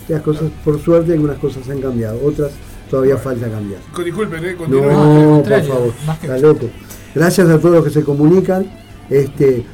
Las 0.08 0.22
cosas, 0.22 0.44
por 0.64 0.78
suerte, 0.82 1.12
algunas 1.12 1.38
cosas 1.38 1.68
han 1.68 1.80
cambiado, 1.80 2.20
otras 2.24 2.52
todavía 2.90 3.16
falta 3.16 3.48
cambiar. 3.48 3.80
Disculpen, 4.04 4.44
¿eh? 4.44 4.54
Continúen. 4.54 4.88
No, 4.92 5.42
por 5.42 5.62
favor, 5.62 5.92
está 6.22 6.38
loco. 6.38 6.68
Gracias 7.14 7.48
a 7.48 7.58
todos 7.58 7.76
los 7.76 7.84
que 7.84 7.90
se 7.90 8.02
comunican. 8.04 8.66
Este, 9.08 9.64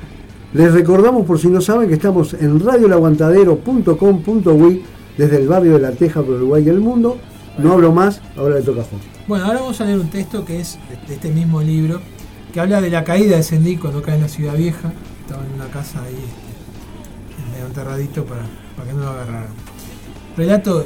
les 0.52 0.72
recordamos, 0.72 1.24
por 1.26 1.38
si 1.38 1.46
no 1.48 1.60
saben, 1.60 1.88
que 1.88 1.94
estamos 1.94 2.34
en 2.34 2.58
radiolaguantadero.com.uy 2.58 4.82
desde 5.16 5.36
el 5.36 5.46
barrio 5.46 5.74
de 5.74 5.80
La 5.80 5.92
Teja, 5.92 6.22
por 6.22 6.34
Uruguay 6.34 6.64
y 6.66 6.70
el 6.70 6.80
mundo. 6.80 7.18
No 7.56 7.72
hablo 7.72 7.92
más, 7.92 8.20
ahora 8.36 8.56
le 8.56 8.62
toca 8.62 8.80
a 8.80 8.84
Juan. 8.84 9.00
Bueno, 9.28 9.44
ahora 9.44 9.60
vamos 9.60 9.80
a 9.80 9.84
leer 9.84 10.00
un 10.00 10.10
texto 10.10 10.44
que 10.44 10.58
es 10.58 10.76
de 11.06 11.14
este 11.14 11.30
mismo 11.30 11.62
libro, 11.62 12.00
que 12.52 12.58
habla 12.58 12.80
de 12.80 12.90
la 12.90 13.04
caída 13.04 13.36
de 13.36 13.44
Sendik 13.44 13.78
cuando 13.80 14.02
cae 14.02 14.16
en 14.16 14.22
la 14.22 14.28
ciudad 14.28 14.56
vieja. 14.56 14.92
Estaba 15.20 15.46
en 15.46 15.52
una 15.52 15.68
casa 15.68 16.02
ahí, 16.02 16.14
este, 16.14 16.32
medio 17.52 17.66
enterradito 17.66 18.24
para, 18.24 18.42
que 18.84 18.92
no 18.92 19.04
lo 19.04 19.10
agarraran. 19.10 19.50
Relato, 20.36 20.84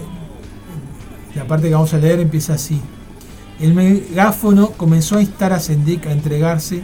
la 1.34 1.46
parte 1.46 1.68
que 1.68 1.74
vamos 1.74 1.94
a 1.94 1.98
leer 1.98 2.20
empieza 2.20 2.52
así. 2.54 2.82
El 3.60 3.72
megáfono 3.72 4.72
comenzó 4.72 5.16
a 5.16 5.22
instar 5.22 5.54
a 5.54 5.60
Sendik 5.60 6.06
a 6.06 6.12
entregarse, 6.12 6.82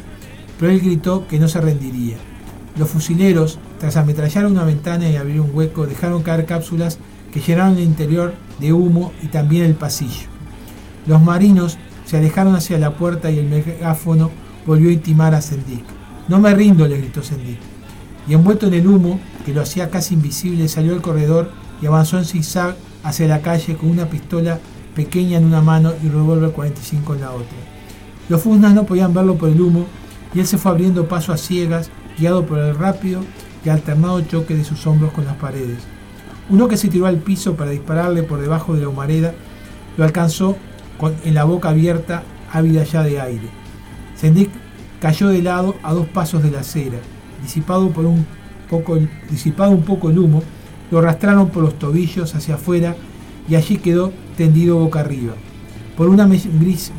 pero 0.59 0.73
él 0.73 0.81
gritó 0.81 1.27
que 1.27 1.39
no 1.39 1.49
se 1.49 1.61
rendiría. 1.61 2.17
Los 2.77 2.89
fusileros, 2.89 3.59
tras 3.79 3.97
ametrallar 3.97 4.47
una 4.47 4.65
ventana 4.65 5.09
y 5.09 5.17
abrir 5.17 5.41
un 5.41 5.51
hueco, 5.53 5.87
dejaron 5.87 6.23
caer 6.23 6.47
cápsulas 6.47 6.99
que 7.33 7.41
llenaron 7.41 7.77
el 7.77 7.85
interior 7.85 8.35
de 8.59 8.73
humo 8.73 9.13
y 9.23 9.27
también 9.27 9.65
el 9.65 9.75
pasillo. 9.75 10.29
Los 11.07 11.21
marinos 11.23 11.79
se 12.05 12.17
alejaron 12.17 12.55
hacia 12.55 12.79
la 12.79 12.95
puerta 12.97 13.31
y 13.31 13.39
el 13.39 13.47
megáfono 13.47 14.31
volvió 14.67 14.91
a 14.91 14.93
intimar 14.93 15.35
a 15.35 15.41
Sendik. 15.41 15.85
No 16.29 16.39
me 16.39 16.55
rindo, 16.55 16.87
le 16.87 16.99
gritó 16.99 17.23
Sendik. 17.23 17.59
Y 18.29 18.35
envuelto 18.35 18.67
en 18.67 18.75
el 18.75 18.87
humo, 18.87 19.19
que 19.45 19.55
lo 19.55 19.63
hacía 19.63 19.91
casi 19.91 20.15
invisible, 20.15 20.69
salió 20.69 20.93
al 20.93 21.03
corredor 21.03 21.51
y 21.81 21.87
avanzó 21.87 22.19
en 22.19 22.25
zigzag 22.25 22.77
hacia 23.03 23.27
la 23.27 23.41
calle 23.41 23.77
con 23.77 23.91
una 23.91 24.07
pistola 24.07 24.59
pequeña 24.95 25.39
en 25.39 25.45
una 25.45 25.63
mano 25.63 25.93
y 26.03 26.07
un 26.07 26.13
revólver 26.13 26.51
45 26.51 27.15
en 27.15 27.21
la 27.21 27.31
otra. 27.31 27.57
Los 28.29 28.43
fusnas 28.43 28.75
no 28.75 28.85
podían 28.85 29.15
verlo 29.15 29.37
por 29.37 29.49
el 29.49 29.61
humo 29.61 29.87
y 30.35 30.41
él 30.41 30.47
se 30.47 30.59
fue 30.59 30.73
abriendo 30.73 31.09
paso 31.09 31.33
a 31.33 31.37
ciegas, 31.37 31.91
guiado 32.21 32.45
por 32.45 32.59
el 32.59 32.77
rápido 32.77 33.25
y 33.65 33.71
alternado 33.71 34.21
choque 34.21 34.55
de 34.55 34.65
sus 34.65 34.87
hombros 34.87 35.13
con 35.13 35.25
las 35.25 35.37
paredes. 35.37 35.79
Uno 36.51 36.69
que 36.69 36.77
se 36.77 36.89
tiró 36.89 37.07
al 37.07 37.17
piso 37.17 37.55
para 37.57 37.71
dispararle 37.71 38.23
por 38.23 38.41
debajo 38.41 38.75
de 38.75 38.83
la 38.83 38.89
humareda 38.89 39.35
lo 39.97 40.05
alcanzó 40.05 40.57
con, 40.99 41.15
en 41.25 41.35
la 41.35 41.45
boca 41.45 41.71
abierta, 41.71 42.23
ávida 42.53 42.85
ya 42.85 43.03
de 43.03 43.21
aire. 43.21 43.49
Sendik 44.17 44.51
cayó 45.01 45.29
de 45.29 45.43
lado 45.43 45.77
a 45.83 45.95
dos 45.95 46.07
pasos 46.09 46.43
de 46.43 46.51
la 46.51 46.61
acera. 46.61 46.99
Disipado, 47.43 47.89
por 47.91 48.05
un 48.05 48.27
poco, 48.69 48.99
disipado 49.31 49.71
un 49.71 49.83
poco 49.83 50.11
el 50.11 50.19
humo, 50.19 50.43
lo 50.91 50.99
arrastraron 50.99 51.49
por 51.49 51.63
los 51.63 51.79
tobillos 51.79 52.35
hacia 52.35 52.57
afuera 52.57 52.97
y 53.49 53.55
allí 53.55 53.79
quedó 53.79 54.13
tendido 54.37 54.79
boca 54.79 55.01
arriba. 55.01 55.35
Por 55.97 56.09
una, 56.09 56.29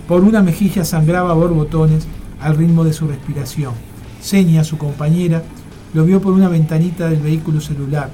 por 0.08 0.24
una 0.24 0.42
mejilla 0.42 0.84
sangraba 0.84 1.34
borbotones 1.34 2.08
al 2.40 2.58
ritmo 2.58 2.84
de 2.84 2.94
su 2.94 3.08
respiración. 3.08 3.91
Seña, 4.22 4.64
su 4.64 4.78
compañera, 4.78 5.44
lo 5.94 6.06
vio 6.06 6.22
por 6.22 6.34
una 6.34 6.48
ventanita 6.48 7.10
del 7.10 7.20
vehículo 7.20 7.60
celular 7.60 8.10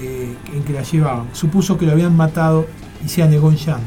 eh, 0.00 0.34
en 0.52 0.62
que 0.64 0.72
la 0.72 0.82
llevaban. 0.82 1.28
Supuso 1.32 1.78
que 1.78 1.86
lo 1.86 1.92
habían 1.92 2.16
matado 2.16 2.66
y 3.04 3.08
se 3.08 3.22
anegó 3.22 3.50
en 3.50 3.56
llanto. 3.56 3.86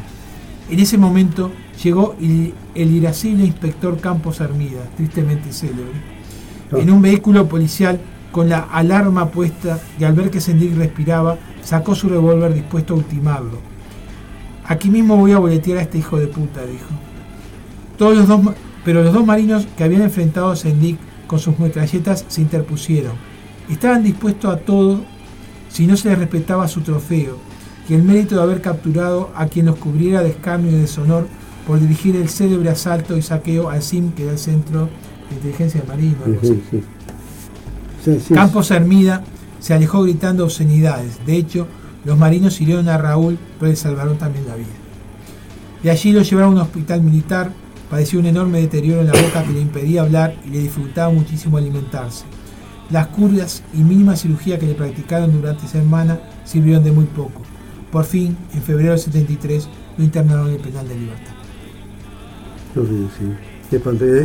En 0.70 0.80
ese 0.80 0.98
momento 0.98 1.52
llegó 1.84 2.16
el, 2.20 2.54
el 2.74 2.92
irascible 2.92 3.46
inspector 3.46 4.00
Campos 4.00 4.42
Armida, 4.42 4.82
tristemente 4.96 5.52
célebre, 5.52 6.02
en 6.72 6.90
un 6.90 7.02
vehículo 7.02 7.48
policial 7.48 8.00
con 8.32 8.50
la 8.50 8.60
alarma 8.60 9.30
puesta 9.30 9.80
y 10.00 10.04
al 10.04 10.14
ver 10.14 10.32
que 10.32 10.42
Sendik 10.42 10.76
respiraba, 10.76 11.38
sacó 11.64 11.96
su 11.96 12.10
revólver 12.10 12.54
dispuesto 12.54 12.94
a 12.94 12.98
ultimarlo. 12.98 13.60
Aquí 14.66 14.90
mismo 14.90 15.16
voy 15.16 15.32
a 15.32 15.38
boletear 15.38 15.78
a 15.78 15.82
este 15.84 16.00
hijo 16.00 16.18
de 16.18 16.28
puta, 16.28 16.66
dijo. 16.66 16.90
Todos 17.98 18.18
los 18.18 18.28
dos, 18.28 18.42
pero 18.84 19.04
los 19.04 19.14
dos 19.14 19.26
marinos 19.26 19.68
que 19.78 19.84
habían 19.84 20.02
enfrentado 20.02 20.50
a 20.50 20.56
Sendik 20.56 20.98
con 21.28 21.40
sus 21.40 21.60
metralletas 21.60 22.26
se 22.28 22.42
interpusieron. 22.42 23.14
Estaban 23.70 24.04
dispuestos 24.04 24.54
a 24.54 24.58
todo 24.58 25.02
si 25.70 25.88
no 25.88 25.98
se 25.98 26.10
les 26.10 26.20
respetaba 26.20 26.68
su 26.68 26.82
trofeo 26.82 27.38
y 27.90 27.94
el 27.94 28.04
mérito 28.04 28.36
de 28.36 28.42
haber 28.42 28.62
capturado 28.62 29.32
a 29.36 29.48
quien 29.48 29.68
los 29.68 29.76
cubriera 29.76 30.24
de 30.24 30.30
escarnio 30.30 30.72
y 30.72 30.76
deshonor 30.76 31.28
por 31.68 31.80
dirigir 31.80 32.16
el 32.16 32.30
célebre 32.30 32.70
asalto 32.70 33.18
y 33.18 33.22
saqueo 33.22 33.70
al 33.70 33.82
CIM, 33.82 34.12
que 34.12 34.24
era 34.24 34.34
el 34.34 34.40
Centro 34.40 34.90
de 35.30 35.36
Inteligencia 35.36 35.82
de 35.82 35.88
Marina. 35.88 36.18
sí. 36.42 36.84
Campos 38.34 38.70
Hermida 38.70 39.24
se 39.60 39.74
alejó 39.74 40.04
gritando 40.04 40.44
obscenidades. 40.44 41.26
De 41.26 41.36
hecho, 41.36 41.68
los 42.04 42.18
marinos 42.18 42.62
hirieron 42.62 42.88
a 42.88 43.00
Raúl, 43.00 43.40
pero 43.60 43.72
le 43.72 43.76
salvaron 43.76 44.18
también 44.18 44.48
la 44.48 44.56
vida. 44.56 44.68
De 45.82 45.90
allí 45.90 46.12
lo 46.12 46.22
llevaron 46.22 46.52
a 46.52 46.56
un 46.56 46.62
hospital 46.62 47.02
militar. 47.02 47.52
Padeció 47.90 48.20
un 48.20 48.26
enorme 48.26 48.62
deterioro 48.62 49.02
en 49.02 49.08
la 49.08 49.14
boca 49.14 49.44
que 49.44 49.54
le 49.54 49.62
impedía 49.62 50.02
hablar 50.02 50.36
y 50.46 50.50
le 50.50 50.60
dificultaba 50.60 51.14
muchísimo 51.14 51.58
alimentarse. 51.58 52.26
Las 52.90 53.08
curas 53.08 53.64
y 53.74 53.78
mínima 53.78 54.16
cirugía 54.16 54.60
que 54.60 54.66
le 54.66 54.74
practicaron 54.74 55.32
durante 55.32 55.66
esa 55.66 55.80
semana 55.80 56.20
sirvieron 56.44 56.84
de 56.84 56.92
muy 56.92 57.06
poco. 57.06 57.42
Por 57.92 58.06
fin, 58.06 58.36
en 58.54 58.62
febrero 58.62 58.92
del 58.92 59.00
73, 59.00 59.68
lo 59.98 60.04
internaron 60.04 60.48
en 60.48 60.56
el 60.56 60.60
penal 60.60 60.88
de 60.88 60.96
libertad. 60.96 61.34
Sí, 62.74 63.08
sí. 63.18 63.78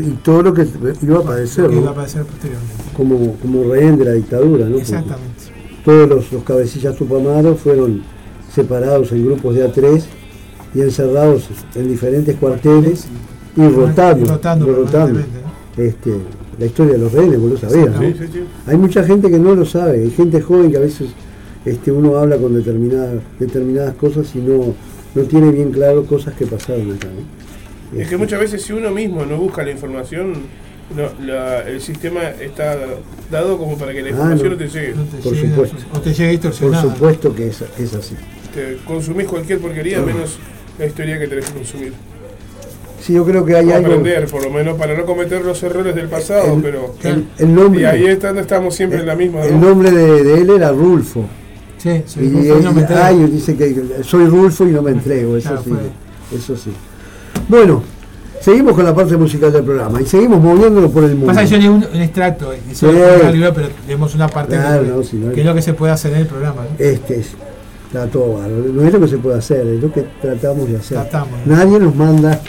Y 0.06 0.10
todo 0.22 0.42
lo 0.42 0.54
que 0.54 0.66
iba 1.02 1.18
a 1.18 1.22
padecer, 1.22 1.68
que 1.68 1.76
iba 1.76 1.88
a 1.88 1.92
aparecer 1.92 2.24
posteriormente. 2.24 2.74
como, 2.94 3.34
como 3.36 3.72
rehén 3.72 3.98
de 3.98 4.04
la 4.04 4.12
dictadura, 4.12 4.64
¿no? 4.66 4.72
Porque 4.72 4.82
Exactamente. 4.82 5.42
Todos 5.84 6.08
los, 6.08 6.32
los 6.32 6.42
cabecillas 6.44 6.94
tupamaros 6.96 7.58
fueron 7.60 8.02
separados 8.52 9.12
en 9.12 9.24
grupos 9.24 9.54
de 9.54 9.66
A3 9.66 10.02
y 10.74 10.80
encerrados 10.82 11.48
en 11.74 11.88
diferentes 11.88 12.36
cuarteles 12.36 13.06
y 13.56 13.68
rotando. 13.68 14.24
Y 14.24 14.28
rotando 14.28 14.66
y 14.66 14.70
rotando. 14.74 15.20
permanentemente, 15.20 15.40
¿no? 15.76 15.84
Este, 15.84 16.10
la 16.58 16.66
historia 16.66 16.92
de 16.92 16.98
los 16.98 17.12
rehenes, 17.12 17.40
vos 17.40 17.50
lo 17.52 17.56
sabías, 17.58 17.94
¿no? 17.94 18.00
Sí, 18.02 18.14
sí, 18.18 18.24
sí. 18.32 18.40
Hay 18.66 18.76
mucha 18.76 19.04
gente 19.04 19.30
que 19.30 19.38
no 19.38 19.54
lo 19.54 19.64
sabe, 19.64 20.02
hay 20.02 20.10
gente 20.10 20.40
joven 20.40 20.70
que 20.70 20.76
a 20.76 20.80
veces 20.80 21.08
este, 21.64 21.90
uno 21.92 22.16
habla 22.16 22.36
con 22.36 22.54
determinadas, 22.54 23.14
determinadas 23.38 23.94
cosas 23.94 24.26
y 24.34 24.38
no, 24.38 24.74
no 25.14 25.22
tiene 25.22 25.50
bien 25.52 25.70
claro 25.70 26.04
cosas 26.04 26.34
que 26.34 26.46
pasaron 26.46 26.92
acá. 26.92 27.08
¿no? 27.08 27.98
Es 28.00 28.08
que 28.08 28.16
muchas 28.16 28.40
veces 28.40 28.62
si 28.62 28.72
uno 28.72 28.90
mismo 28.90 29.24
no 29.24 29.36
busca 29.38 29.62
la 29.62 29.70
información, 29.70 30.34
no, 30.96 31.24
la- 31.26 31.62
el 31.68 31.80
sistema 31.80 32.20
está 32.40 32.76
dado 33.30 33.56
como 33.58 33.76
para 33.78 33.92
que 33.92 34.02
la 34.02 34.08
Ah, 34.08 34.10
información 34.10 34.48
no. 34.48 34.54
no 34.54 34.58
te 34.58 34.68
llegue. 34.68 34.94
No 34.94 35.02
te 35.04 35.16
Por 35.18 35.32
llegue- 35.34 35.48
supuesto. 35.50 35.76
O 35.94 36.00
te 36.00 36.12
llegue 36.14 36.38
Por 36.38 36.52
supuesto 36.76 37.34
que 37.34 37.46
es, 37.48 37.64
es 37.78 37.94
así. 37.94 38.14
Te 38.54 38.76
consumís 38.84 39.26
cualquier 39.26 39.60
porquería 39.60 40.00
menos 40.02 40.38
la 40.78 40.86
historia 40.86 41.18
que 41.18 41.26
tenés 41.28 41.46
que 41.46 41.54
consumir. 41.54 41.92
Sí, 43.10 43.16
yo 43.16 43.24
creo 43.24 43.44
que 43.44 43.56
hay 43.56 43.70
algo. 43.72 43.88
aprender, 43.88 44.26
por 44.26 44.44
lo 44.44 44.50
menos, 44.50 44.78
para 44.78 44.96
no 44.96 45.04
cometer 45.04 45.44
los 45.44 45.60
errores 45.62 45.94
del 45.94 46.08
pasado, 46.08 46.54
El- 46.54 46.62
pero... 46.62 46.94
El, 47.02 47.26
el 47.38 47.54
nombre, 47.54 47.80
Y 47.82 47.84
ahí 47.84 48.06
estando 48.06 48.40
estamos 48.40 48.74
siempre 48.74 49.00
en 49.00 49.06
la 49.06 49.16
misma... 49.16 49.42
el 49.44 49.60
¿no? 49.60 49.68
nombre 49.70 49.90
de, 49.90 50.22
de 50.24 50.34
él 50.42 50.50
era 50.50 50.70
Rulfo. 50.70 51.24
Sí, 51.78 52.02
sí, 52.06 52.20
y 52.20 52.62
no 52.62 52.72
me 52.72 52.84
ay, 52.84 53.24
dice 53.32 53.56
que 53.56 53.74
soy 54.02 54.26
Rulfo 54.26 54.66
y 54.66 54.70
no 54.70 54.82
me 54.82 54.90
entrego, 54.92 55.36
eso 55.36 55.48
Claro, 55.48 55.62
sí. 55.64 55.70
fue. 55.70 56.38
Eso 56.38 56.56
sí. 56.56 56.70
Bueno, 57.48 57.82
seguimos 58.40 58.74
con 58.74 58.84
la 58.84 58.94
parte 58.94 59.16
musical 59.16 59.50
del 59.52 59.64
programa 59.64 60.00
y 60.00 60.06
seguimos 60.06 60.40
moviéndolo 60.42 60.90
por 60.90 61.04
el 61.04 61.12
mundo. 61.12 61.26
Pasa 61.28 61.40
que 61.42 61.48
yo 61.48 61.56
leí 61.56 61.68
un, 61.68 61.84
un 61.92 62.00
extracto, 62.02 62.52
eso 62.52 62.88
un 62.90 63.32
libro, 63.32 63.52
pero 63.54 63.68
leemos 63.88 64.14
una 64.14 64.28
parte 64.28 64.56
Claro, 64.56 64.82
que, 64.84 64.88
no, 64.90 65.02
si 65.02 65.16
no 65.16 65.32
que 65.32 65.40
es 65.40 65.46
lo 65.46 65.54
que 65.54 65.62
se 65.62 65.72
puede 65.74 65.92
hacer 65.92 66.12
en 66.12 66.18
el 66.20 66.26
programa. 66.26 66.62
¿no? 66.62 66.84
Este 66.84 67.20
es, 67.20 67.28
está 67.86 68.06
todo. 68.06 68.40
No 68.46 68.84
es 68.86 68.92
lo 68.92 69.00
que 69.00 69.08
se 69.08 69.16
puede 69.18 69.38
hacer, 69.38 69.66
es 69.66 69.82
lo 69.82 69.90
que 69.90 70.04
tratamos 70.20 70.68
de 70.68 70.76
hacer. 70.76 70.98
Tratamos. 70.98 71.32
Nadie 71.46 71.78
nos 71.80 71.96
manda, 71.96 72.40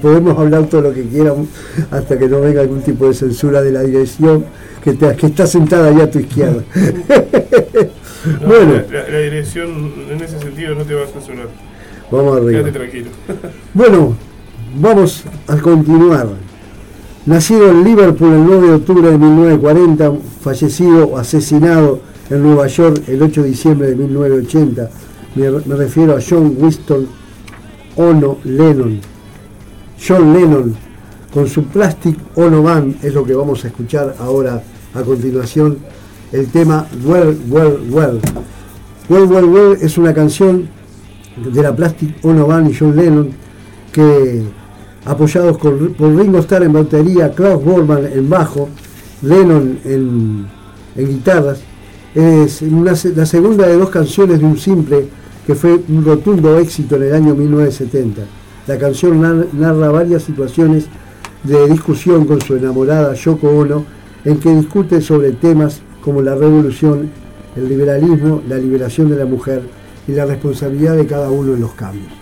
podemos 0.00 0.38
hablar 0.38 0.66
todo 0.66 0.82
lo 0.82 0.94
que 0.94 1.04
quieran 1.04 1.48
hasta 1.90 2.18
que 2.18 2.28
no 2.28 2.40
venga 2.40 2.60
algún 2.60 2.82
tipo 2.82 3.06
de 3.08 3.14
censura 3.14 3.62
de 3.62 3.72
la 3.72 3.82
dirección 3.82 4.44
que, 4.84 4.92
te- 4.94 5.16
que 5.16 5.26
está 5.26 5.46
sentada 5.46 5.88
ahí 5.88 6.00
a 6.00 6.10
tu 6.10 6.18
izquierda. 6.18 6.62
No, 8.42 8.48
bueno, 8.48 8.72
la, 8.92 9.02
la- 9.04 9.08
la 9.10 9.18
dirección 9.20 9.68
en 10.10 10.20
ese 10.20 10.38
sentido 10.40 10.74
no 10.74 10.82
te 10.82 10.92
va 10.94 11.04
a 11.04 11.06
censurar. 11.06 11.46
vamos 12.10 12.36
arriba. 12.36 12.50
Quédate 12.64 12.72
tranquilo. 12.72 13.10
Bueno, 13.74 14.16
vamos 14.76 15.22
a 15.46 15.56
continuar. 15.58 16.26
Nacido 17.26 17.70
en 17.70 17.84
Liverpool 17.84 18.32
el 18.32 18.44
9 18.44 18.66
de 18.68 18.74
octubre 18.74 19.10
de 19.10 19.18
1940, 19.18 20.12
fallecido 20.40 21.06
o 21.06 21.16
asesinado 21.18 22.00
en 22.28 22.42
Nueva 22.42 22.66
York 22.66 23.02
el 23.06 23.22
8 23.22 23.42
de 23.44 23.48
diciembre 23.48 23.88
de 23.90 23.96
1980. 23.96 24.90
Me, 25.36 25.50
me 25.50 25.74
refiero 25.76 26.16
a 26.16 26.20
John 26.26 26.56
Winston 26.58 27.06
Ono 27.96 28.38
Lennon. 28.44 29.00
John 30.06 30.32
Lennon, 30.32 30.74
con 31.32 31.46
su 31.48 31.64
Plastic 31.64 32.16
Ono 32.36 32.62
Band, 32.62 33.04
es 33.04 33.14
lo 33.14 33.24
que 33.24 33.34
vamos 33.34 33.64
a 33.64 33.68
escuchar 33.68 34.14
ahora 34.18 34.62
a 34.94 35.02
continuación, 35.02 35.78
el 36.32 36.46
tema 36.48 36.86
Well, 37.04 37.38
Well, 37.48 37.78
Well. 37.90 38.20
Well, 39.08 39.24
Well, 39.24 39.44
Well 39.46 39.78
es 39.80 39.96
una 39.98 40.12
canción 40.14 40.68
de 41.52 41.62
la 41.62 41.74
Plastic 41.74 42.24
Ono 42.24 42.46
Band 42.46 42.70
y 42.70 42.74
John 42.74 42.96
Lennon 42.96 43.30
que 43.92 44.42
apoyados 45.04 45.56
con- 45.58 45.94
por 45.94 46.14
Ringo 46.14 46.38
Starr 46.38 46.64
en 46.64 46.72
batería, 46.72 47.32
Klaus 47.32 47.64
Bormann 47.64 48.06
en 48.06 48.28
bajo, 48.28 48.68
Lennon 49.22 49.78
en, 49.84 50.46
guitarras, 50.96 51.60
es 52.14 52.62
la 52.62 53.24
segunda 53.26 53.66
de 53.66 53.76
dos 53.76 53.90
canciones 53.90 54.40
de 54.40 54.44
un 54.44 54.58
simple 54.58 55.06
que 55.46 55.54
fue 55.54 55.80
un 55.88 56.04
rotundo 56.04 56.58
éxito 56.58 56.96
en 56.96 57.02
el 57.04 57.14
año 57.14 57.34
1970. 57.34 58.22
La 58.68 58.78
canción 58.78 59.20
nar- 59.20 59.48
narra 59.52 59.88
varias 59.90 60.22
situaciones 60.22 60.86
de 61.42 61.68
discusión 61.68 62.24
con 62.26 62.40
su 62.40 62.54
enamorada 62.54 63.14
Yoko 63.14 63.48
Ono, 63.48 63.84
en 64.24 64.38
que 64.38 64.54
discute 64.54 65.00
sobre 65.00 65.32
temas 65.32 65.80
como 66.04 66.22
la 66.22 66.34
revolución, 66.34 67.10
el 67.56 67.68
liberalismo, 67.68 68.42
la 68.48 68.56
liberación 68.56 69.08
de 69.10 69.16
la 69.16 69.24
mujer 69.24 69.62
y 70.06 70.12
la 70.12 70.26
responsabilidad 70.26 70.96
de 70.96 71.06
cada 71.06 71.30
uno 71.30 71.54
en 71.54 71.60
los 71.60 71.72
cambios. 71.72 72.12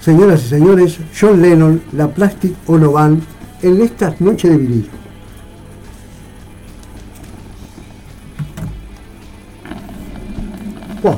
Señoras 0.00 0.44
y 0.44 0.48
señores, 0.48 0.98
John 1.18 1.42
Lennon, 1.42 1.80
la 1.92 2.08
Plastic 2.08 2.54
Ono 2.66 2.92
Band, 2.92 3.22
en 3.62 3.80
estas 3.80 4.20
noches 4.20 4.50
de 4.50 4.56
vinilo. 4.58 4.88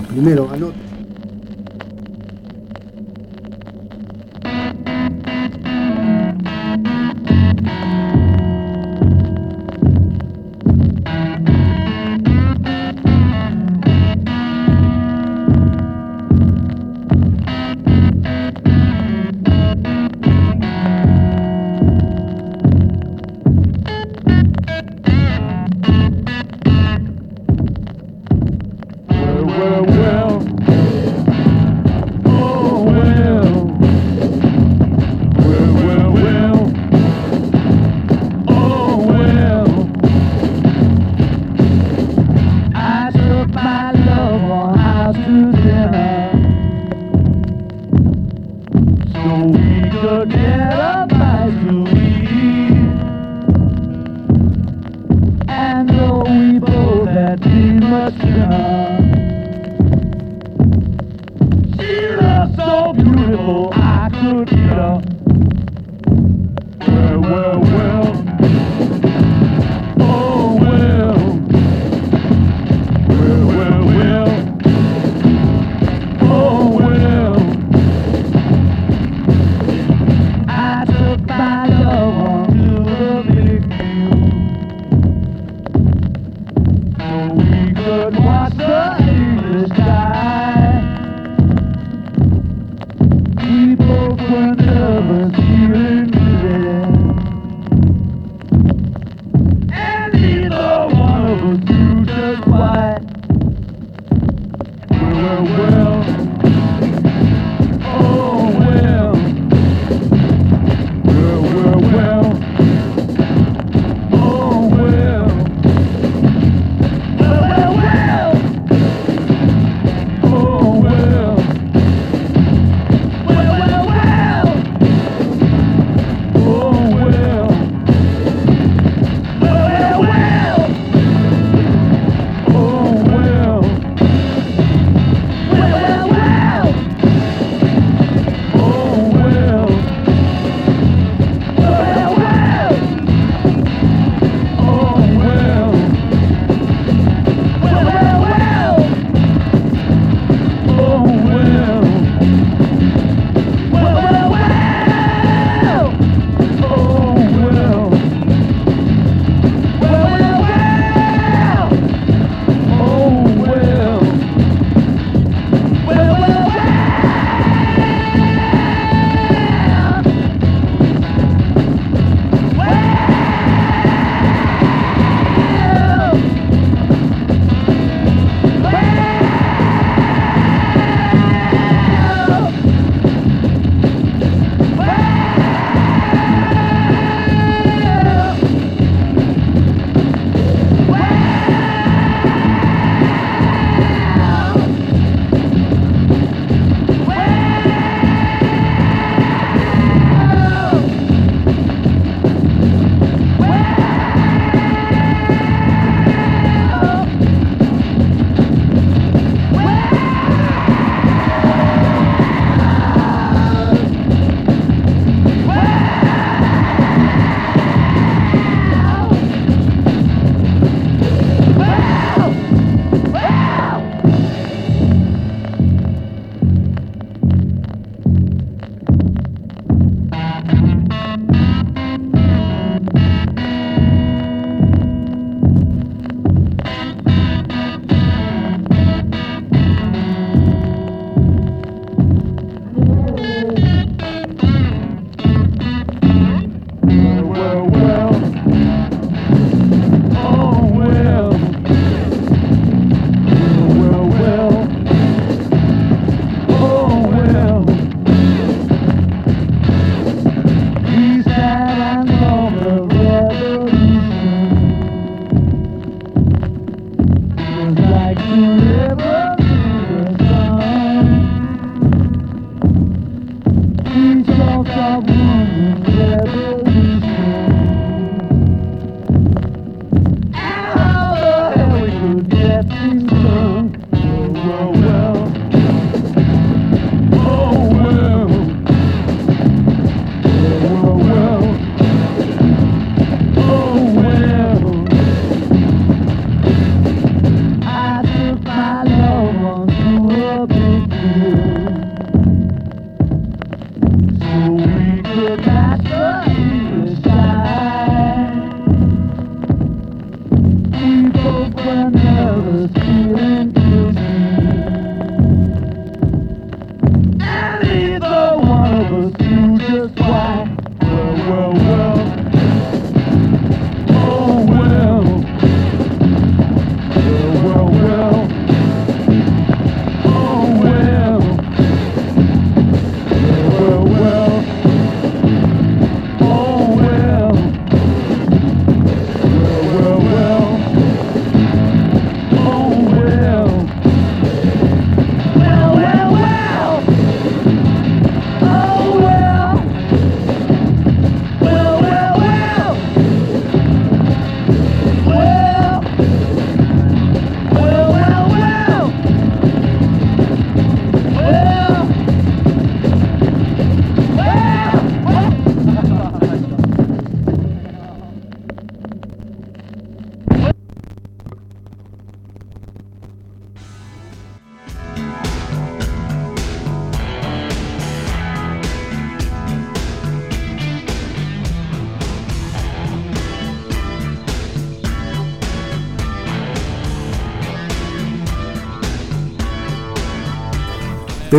Primero. 0.09 0.49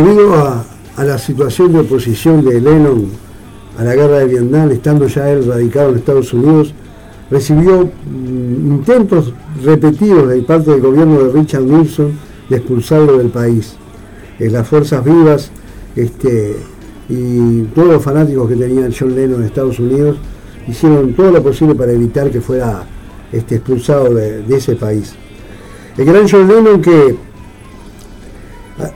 Debido 0.00 0.34
a, 0.34 0.64
a 0.96 1.04
la 1.04 1.18
situación 1.18 1.74
de 1.74 1.80
oposición 1.80 2.42
de 2.42 2.58
Lennon 2.58 3.04
a 3.76 3.84
la 3.84 3.94
guerra 3.94 4.20
de 4.20 4.28
Vietnam, 4.28 4.70
estando 4.70 5.06
ya 5.08 5.30
él 5.30 5.46
radicado 5.46 5.90
en 5.90 5.98
Estados 5.98 6.32
Unidos, 6.32 6.72
recibió 7.30 7.84
mm, 7.84 8.72
intentos 8.76 9.34
repetidos 9.62 10.26
de 10.30 10.40
parte 10.40 10.70
del 10.70 10.80
gobierno 10.80 11.22
de 11.22 11.32
Richard 11.38 11.64
Nixon 11.64 12.12
de 12.48 12.56
expulsarlo 12.56 13.18
del 13.18 13.28
país. 13.28 13.74
Eh, 14.38 14.48
las 14.48 14.66
fuerzas 14.66 15.04
vivas 15.04 15.50
este, 15.94 16.56
y 17.10 17.64
todos 17.74 17.88
los 17.88 18.02
fanáticos 18.02 18.48
que 18.48 18.56
tenían 18.56 18.94
John 18.98 19.14
Lennon 19.14 19.40
en 19.40 19.46
Estados 19.48 19.78
Unidos 19.78 20.16
hicieron 20.66 21.12
todo 21.12 21.30
lo 21.30 21.42
posible 21.42 21.74
para 21.74 21.92
evitar 21.92 22.30
que 22.30 22.40
fuera 22.40 22.84
este, 23.30 23.56
expulsado 23.56 24.14
de, 24.14 24.44
de 24.44 24.56
ese 24.56 24.76
país. 24.76 25.12
El 25.98 26.06
gran 26.06 26.26
John 26.26 26.48
Lennon 26.48 26.80
que 26.80 27.29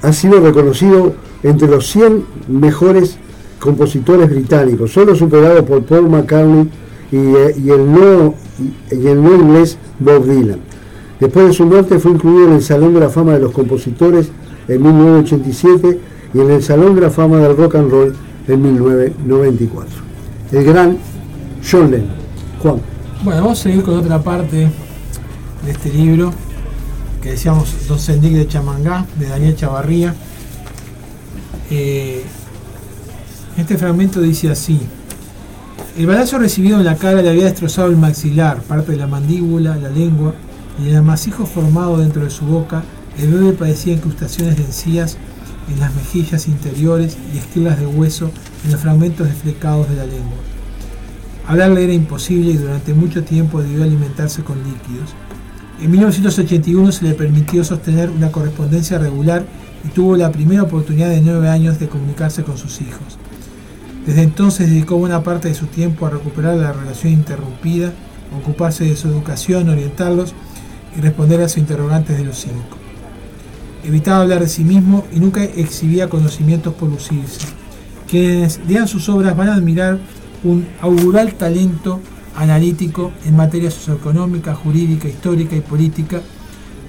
ha- 0.03 0.13
sido 0.13 0.41
reconocido 0.41 1.15
entre 1.43 1.69
los 1.69 1.87
100 1.89 2.25
mejores 2.49 3.17
compositores 3.61 4.29
británicos, 4.31 4.93
solo 4.93 5.15
superado 5.15 5.65
por 5.65 5.83
Paul 5.85 6.09
McCartney 6.11 6.69
y, 7.13 7.17
eh, 7.17 7.55
el, 7.75 7.93
no, 7.93 8.35
y 8.91 9.07
el 9.07 9.23
no 9.23 9.35
inglés 9.35 9.79
Bob 9.99 10.25
Dylan. 10.27 10.61
Después 11.21 11.47
de 11.49 11.53
su 11.53 11.65
muerte 11.65 11.99
fue 11.99 12.13
incluido 12.13 12.49
en 12.49 12.55
el 12.55 12.63
Salón 12.63 12.93
de 12.95 13.01
la 13.01 13.09
Fama 13.09 13.33
de 13.35 13.41
los 13.41 13.53
Compositores 13.53 14.29
en 14.69 14.83
1987 14.83 15.99
y 16.35 16.41
en 16.41 16.51
el 16.51 16.63
Salón 16.63 16.95
de 16.95 17.03
la 17.03 17.11
Fama 17.11 17.39
del 17.39 17.57
Rock 17.57 17.77
and 17.77 17.91
Roll 17.91 18.15
en 18.49 18.63
1994. 18.63 19.89
El 20.53 20.65
gran 20.65 20.99
John 21.71 21.91
Lennon. 21.91 22.09
Juan. 22.63 22.77
Bueno, 23.23 23.41
vamos 23.43 23.61
a 23.61 23.63
seguir 23.63 23.83
con 23.83 23.95
otra 23.99 24.23
parte 24.23 24.71
de 25.65 25.71
este 25.71 25.91
libro 25.91 26.33
que 27.25 27.31
decíamos 27.31 27.89
Don 27.89 27.99
Sendic 27.99 28.35
de 28.35 28.47
Chamangá, 28.47 29.07
de 29.19 29.27
Daniel 29.27 29.57
Chavarría. 29.57 30.15
Eh, 31.71 32.23
este 33.57 33.79
fragmento 33.79 34.21
dice 34.21 34.51
así. 34.51 34.79
El 35.97 36.07
balazo 36.07 36.39
recibido 36.39 36.77
en 36.79 36.85
la 36.85 36.97
cara 36.97 37.23
le 37.23 37.31
había 37.31 37.45
destrozado 37.45 37.89
el 37.89 37.97
maxilar, 37.97 38.61
parte 38.61 38.93
de 38.93 38.99
la 38.99 39.07
mandíbula, 39.07 39.75
la 39.77 39.89
lengua, 39.89 40.35
y 40.79 40.91
el 40.91 40.97
amasijo 40.97 41.47
formado 41.47 41.97
dentro 41.97 42.25
de 42.25 42.31
su 42.31 42.45
boca, 42.45 42.83
el 43.17 43.33
bebé 43.33 43.53
padecía 43.55 43.95
incrustaciones 43.95 44.59
de 44.59 44.65
encías 44.65 45.17
en 45.73 45.81
las 45.81 45.95
mejillas 45.95 46.47
interiores 46.47 47.17
y 47.33 47.39
esquilas 47.39 47.81
de 47.81 47.87
hueso 47.87 48.31
en 48.67 48.73
los 48.73 48.83
fragmentos 48.83 49.27
desflecados 49.27 49.89
de 49.89 49.97
la 49.97 50.05
lengua. 50.05 50.37
Hablarle 51.47 51.85
era 51.85 51.95
imposible 51.95 52.51
y 52.51 52.57
durante 52.59 52.93
mucho 52.93 53.25
tiempo 53.25 53.63
debió 53.63 53.83
alimentarse 53.83 54.45
con 54.45 54.59
líquidos. 54.59 55.15
En 55.85 55.91
1981 55.91 56.93
se 56.93 57.05
le 57.05 57.13
permitió 57.13 57.63
sostener 57.63 58.09
una 58.09 58.33
correspondencia 58.33 58.97
regular 58.97 59.45
y 59.85 59.89
tuvo 59.89 60.17
la 60.17 60.33
primera 60.33 60.63
oportunidad 60.63 61.11
de 61.11 61.21
nueve 61.21 61.51
años 61.51 61.79
de 61.79 61.89
comunicarse 61.89 62.43
con 62.43 62.57
sus 62.57 62.81
hijos. 62.81 63.19
Desde 64.07 64.23
entonces 64.23 64.71
dedicó 64.71 64.97
buena 64.97 65.23
parte 65.23 65.49
de 65.49 65.55
su 65.55 65.67
tiempo 65.67 66.07
a 66.07 66.11
recuperar 66.11 66.57
la 66.57 66.73
relación 66.73 67.13
interrumpida, 67.13 67.93
ocuparse 68.35 68.85
de 68.85 68.97
su 68.97 69.09
educación, 69.09 69.69
orientarlos 69.69 70.33
y 70.97 71.03
responder 71.03 71.43
a 71.43 71.51
sus 71.51 71.59
interrogantes 71.59 72.17
de 72.17 72.25
los 72.25 72.39
cinco. 72.39 72.79
Evitaba 73.85 74.23
hablar 74.23 74.41
de 74.41 74.49
sí 74.49 74.65
mismo 74.65 75.05
y 75.13 75.21
nunca 75.21 75.45
exhibía 75.45 76.09
conocimientos 76.09 76.73
por 76.73 76.89
lucirse. 76.89 77.41
Quienes 78.09 78.59
lean 78.67 78.89
sus 78.89 79.11
obras 79.11 79.37
van 79.37 79.51
a 79.51 79.55
admirar 79.57 79.99
un 80.45 80.67
augural 80.81 81.35
talento 81.35 82.01
analítico 82.37 83.13
en 83.25 83.37
materia 83.37 83.71
socioeconómica, 83.71 84.55
jurídica, 84.55 85.09
histórica 85.09 85.57
y 85.57 85.61
política, 85.61 86.21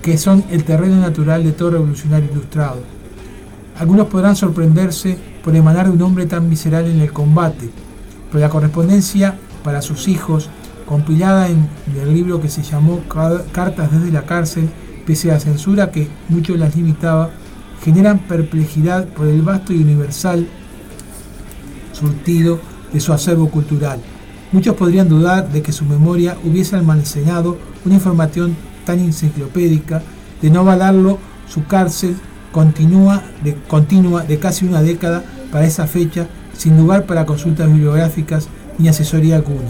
que 0.02 0.18
son 0.18 0.44
el 0.50 0.64
terreno 0.64 0.98
natural 0.98 1.44
de 1.44 1.52
todo 1.52 1.72
revolucionario 1.72 2.30
ilustrado. 2.32 2.82
Algunos 3.78 4.08
podrán 4.08 4.36
sorprenderse 4.36 5.18
por 5.44 5.56
emanar 5.56 5.88
de 5.88 5.94
un 5.94 6.02
hombre 6.02 6.26
tan 6.26 6.50
visceral 6.50 6.86
en 6.86 7.00
el 7.00 7.12
combate, 7.12 7.70
pero 8.32 8.40
la 8.42 8.50
correspondencia 8.50 9.36
para 9.64 9.82
sus 9.82 10.08
hijos, 10.08 10.50
compilada 10.86 11.48
en 11.50 11.68
el 12.00 12.14
libro 12.14 12.40
que 12.40 12.50
se 12.50 12.62
llamó 12.64 13.02
Ca- 13.10 13.44
Cartas 13.52 13.92
desde 13.92 14.12
la 14.12 14.26
cárcel, 14.26 14.70
pese 15.06 15.30
a 15.32 15.36
la 15.36 15.40
censura 15.40 15.92
que 15.92 16.08
mucho 16.30 16.56
las 16.56 16.76
limitaba, 16.76 17.32
generan 17.84 18.20
perplejidad 18.20 19.08
por 19.10 19.28
el 19.28 19.42
vasto 19.42 19.74
y 19.74 19.82
universal 19.82 20.48
surtido 21.92 22.60
de 22.94 23.00
su 23.00 23.14
acervo 23.14 23.50
cultural. 23.50 24.00
Muchos 24.52 24.76
podrían 24.76 25.10
dudar 25.10 25.52
de 25.52 25.62
que 25.62 25.72
su 25.72 25.86
memoria 25.86 26.38
hubiese 26.44 26.76
almacenado 26.76 27.58
una 27.84 27.96
información 27.96 28.56
tan 28.86 29.00
enciclopédica, 29.00 30.02
de 30.42 30.50
no 30.50 30.62
avalarlo 30.62 31.18
su 31.48 31.66
cárcel 31.66 32.16
continua 32.52 33.24
de, 33.44 34.40
casi 34.40 34.66
una 34.66 34.82
década 34.82 35.24
para 35.52 35.66
esa 35.66 35.88
fecha, 35.88 36.28
sin 36.58 36.78
lugar 36.78 37.06
para 37.06 37.26
consultas 37.26 37.68
bibliográficas 37.68 38.48
ni 38.78 38.88
asesoría 38.88 39.36
alguna. 39.36 39.70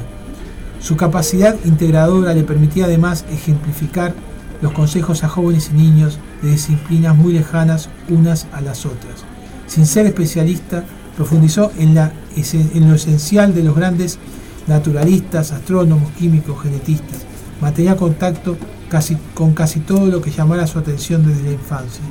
Su 0.79 0.95
capacidad 0.95 1.55
integradora 1.65 2.33
le 2.33 2.43
permitía 2.43 2.85
además 2.85 3.25
ejemplificar 3.31 4.13
los 4.61 4.71
consejos 4.71 5.23
a 5.23 5.29
jóvenes 5.29 5.71
y 5.73 5.77
niños 5.77 6.19
de 6.43 6.51
disciplinas 6.51 7.15
muy 7.15 7.33
lejanas 7.33 7.89
unas 8.07 8.45
a 8.53 8.61
las 8.61 8.85
otras. 8.85 9.23
Sin 9.65 9.87
ser 9.87 10.05
especialista, 10.05 10.83
profundizó 11.15 11.71
en 11.79 11.95
lo 11.95 12.95
esencial 12.95 13.55
de 13.55 13.63
los 13.63 13.75
grandes 13.75 14.19
naturalistas, 14.67 15.51
astrónomos, 15.51 16.11
químicos, 16.11 16.61
genetistas. 16.61 17.25
Mantenía 17.61 17.95
contacto 17.95 18.57
casi, 18.89 19.17
con 19.33 19.53
casi 19.53 19.79
todo 19.79 20.07
lo 20.07 20.21
que 20.21 20.31
llamara 20.31 20.67
su 20.67 20.79
atención 20.79 21.25
desde 21.25 21.43
la 21.43 21.51
infancia. 21.51 22.03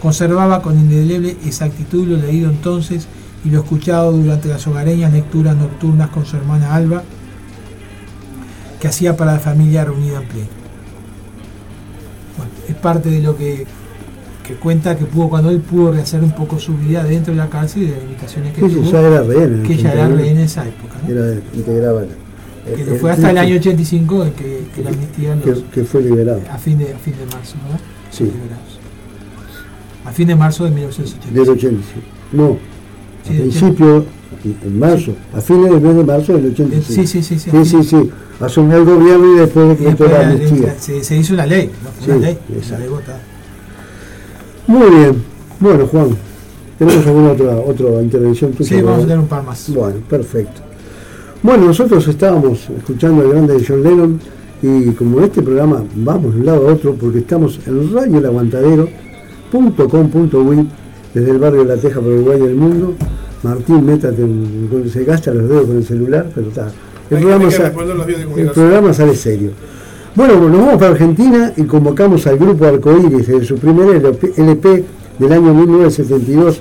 Conservaba 0.00 0.62
con 0.62 0.78
indeleble 0.78 1.36
exactitud 1.44 2.06
lo 2.06 2.16
leído 2.16 2.50
entonces 2.50 3.06
y 3.44 3.50
lo 3.50 3.60
escuchado 3.60 4.12
durante 4.12 4.48
las 4.48 4.66
hogareñas 4.66 5.12
lecturas 5.12 5.56
nocturnas 5.56 6.10
con 6.10 6.24
su 6.24 6.36
hermana 6.36 6.74
Alba, 6.74 7.02
que 8.80 8.88
hacía 8.88 9.16
para 9.16 9.34
la 9.34 9.40
familia 9.40 9.84
reunida 9.84 10.20
en 10.20 10.28
pleno. 10.28 10.48
Bueno, 12.36 12.52
es 12.68 12.74
parte 12.76 13.10
de 13.10 13.20
lo 13.20 13.36
que, 13.36 13.66
que 14.48 14.54
cuenta 14.54 14.96
que 14.96 15.04
pudo 15.04 15.28
cuando 15.28 15.50
él 15.50 15.60
pudo 15.60 15.92
rehacer 15.92 16.22
un 16.22 16.32
poco 16.32 16.58
su 16.58 16.74
vida 16.76 17.04
dentro 17.04 17.32
de 17.34 17.38
la 17.38 17.48
cárcel 17.50 17.82
y 17.82 17.86
de 17.86 17.92
las 17.92 18.02
limitaciones 18.02 18.54
que 18.54 18.60
Sí, 18.62 18.68
sí, 18.68 18.74
tuvo, 18.76 18.90
ya 18.92 19.00
era 19.02 19.22
rehén. 19.22 19.60
el 19.60 19.62
que 19.66 19.76
ya 19.76 19.92
era 19.92 20.04
81. 20.06 20.16
rehén 20.16 20.36
en 20.38 20.42
esa 20.44 20.66
época. 20.66 20.94
¿no? 21.06 21.12
Era, 21.14 21.34
integraba. 21.54 22.02
Que 22.64 22.82
eh, 22.82 22.98
fue 23.00 23.10
hasta 23.12 23.28
el 23.28 23.34
que- 23.34 23.40
año 23.40 23.56
85 23.56 24.24
en 24.24 24.32
que, 24.32 24.62
que 24.74 24.82
la 24.82 24.90
amnistía 24.90 25.34
los- 25.36 25.58
que, 25.58 25.64
que 25.70 25.84
fue 25.84 26.00
liberado. 26.02 26.40
a, 26.50 26.58
fin 26.58 26.78
de, 26.78 26.92
a 26.94 26.98
fin 26.98 27.14
de 27.18 27.24
marzo, 27.26 27.56
¿verdad? 27.64 27.80
Sí. 28.10 28.24
Liberados. 28.24 28.78
A 30.06 30.10
fin 30.12 30.26
de 30.28 30.34
marzo 30.36 30.64
de 30.64 30.70
1985. 30.70 31.34
Del 31.34 31.48
85. 31.50 32.06
No, 32.32 32.56
Sí, 33.26 33.32
del 33.34 33.42
principio, 33.42 34.06
en 34.64 34.78
marzo, 34.78 35.12
a 35.34 35.40
fines 35.42 35.70
del 35.70 35.80
mes 35.82 35.96
de 35.96 36.04
marzo 36.04 36.32
del 36.32 36.46
85. 36.52 36.86
Sí, 36.88 37.06
sí, 37.06 37.22
sí, 37.22 37.38
sí. 37.38 37.50
Sí, 37.50 37.64
sí, 37.64 37.82
sí. 37.82 38.10
Asumió 38.40 38.76
el 38.78 38.84
gobierno 38.84 39.34
y 39.36 39.38
después 39.40 39.68
decretó 39.68 40.04
después 40.04 40.10
la 40.12 40.28
amnistía. 40.30 40.74
se, 40.78 41.04
se 41.04 41.16
hizo 41.16 41.34
una 41.34 41.44
ley, 41.44 41.70
¿no? 41.82 41.90
Fue 41.90 42.16
una 42.16 42.28
Sí, 42.28 42.34
ley, 42.34 42.62
una 42.68 42.78
ley 42.78 42.88
votada. 42.88 43.20
Muy 44.68 44.88
bien. 44.90 45.16
Bueno, 45.58 45.86
Juan, 45.88 46.10
¿tenemos 46.78 47.04
alguna 47.06 47.32
otra, 47.32 47.56
otra 47.56 48.00
intervención? 48.02 48.52
Sí, 48.62 48.80
vamos 48.80 49.00
a 49.00 49.02
tener 49.02 49.18
un 49.18 49.26
par 49.26 49.42
más. 49.42 49.68
Bueno, 49.74 49.96
perfecto. 50.08 50.60
Bueno, 51.42 51.66
nosotros 51.66 52.06
estábamos 52.06 52.68
escuchando 52.76 53.22
al 53.22 53.30
grande 53.30 53.54
de 53.58 53.64
John 53.66 53.82
Lennon 53.82 54.20
y 54.62 54.90
como 54.90 55.20
este 55.20 55.40
programa 55.42 55.82
vamos 55.94 56.34
de 56.34 56.40
un 56.40 56.46
lado 56.46 56.68
a 56.68 56.72
otro 56.72 56.94
porque 56.94 57.18
estamos 57.18 57.60
en 57.66 57.92
radioelaguantadero.com.uy 57.94 60.68
desde 61.14 61.30
el 61.30 61.38
barrio 61.38 61.64
de 61.64 61.76
La 61.76 61.80
Teja 61.80 62.00
por 62.00 62.12
Uruguay 62.12 62.40
del 62.40 62.54
mundo. 62.56 62.94
Martín, 63.42 63.86
métate, 63.86 64.22
en- 64.22 64.90
se 64.92 65.04
gasta 65.04 65.32
los 65.32 65.48
dedos 65.48 65.66
con 65.66 65.76
el 65.76 65.84
celular, 65.84 66.26
pero 66.34 66.48
está. 66.48 66.70
El 67.10 67.20
programa, 67.20 67.44
el 68.36 68.50
programa 68.50 68.92
sale 68.92 69.14
serio. 69.14 69.50
Bueno, 70.14 70.48
nos 70.48 70.58
vamos 70.58 70.74
para 70.78 70.92
Argentina 70.92 71.52
y 71.56 71.64
convocamos 71.64 72.26
al 72.26 72.38
grupo 72.38 72.64
Arcoíris 72.64 73.26
desde 73.26 73.44
su 73.44 73.56
primer 73.56 73.96
LP 73.96 74.84
del 75.18 75.32
año 75.32 75.54
1972. 75.54 76.60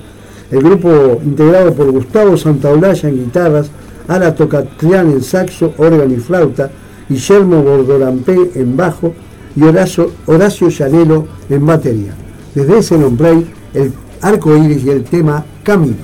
El 0.52 0.62
grupo 0.62 1.20
integrado 1.24 1.74
por 1.74 1.92
Gustavo 1.92 2.38
Santaolalla 2.38 3.10
en 3.10 3.26
guitarras, 3.26 3.72
Ara 4.08 4.36
Tocatrián 4.36 5.12
en 5.12 5.24
saxo, 5.24 5.74
órgano 5.78 6.14
y 6.14 6.18
flauta, 6.18 6.70
Guillermo 7.10 7.64
Bordorampé 7.64 8.52
en 8.56 8.78
bajo 8.78 9.14
y 9.56 9.64
Horacio, 9.64 10.12
Horacio 10.28 10.70
Llanelo 10.70 11.28
en 11.50 11.66
batería. 11.66 12.14
Desde 12.54 12.78
ese 12.78 12.98
nombre, 12.98 13.44
el 13.74 13.92
Arcoíris 14.22 14.84
y 14.84 14.90
el 14.90 15.04
tema. 15.04 15.44
Camino 15.64 15.98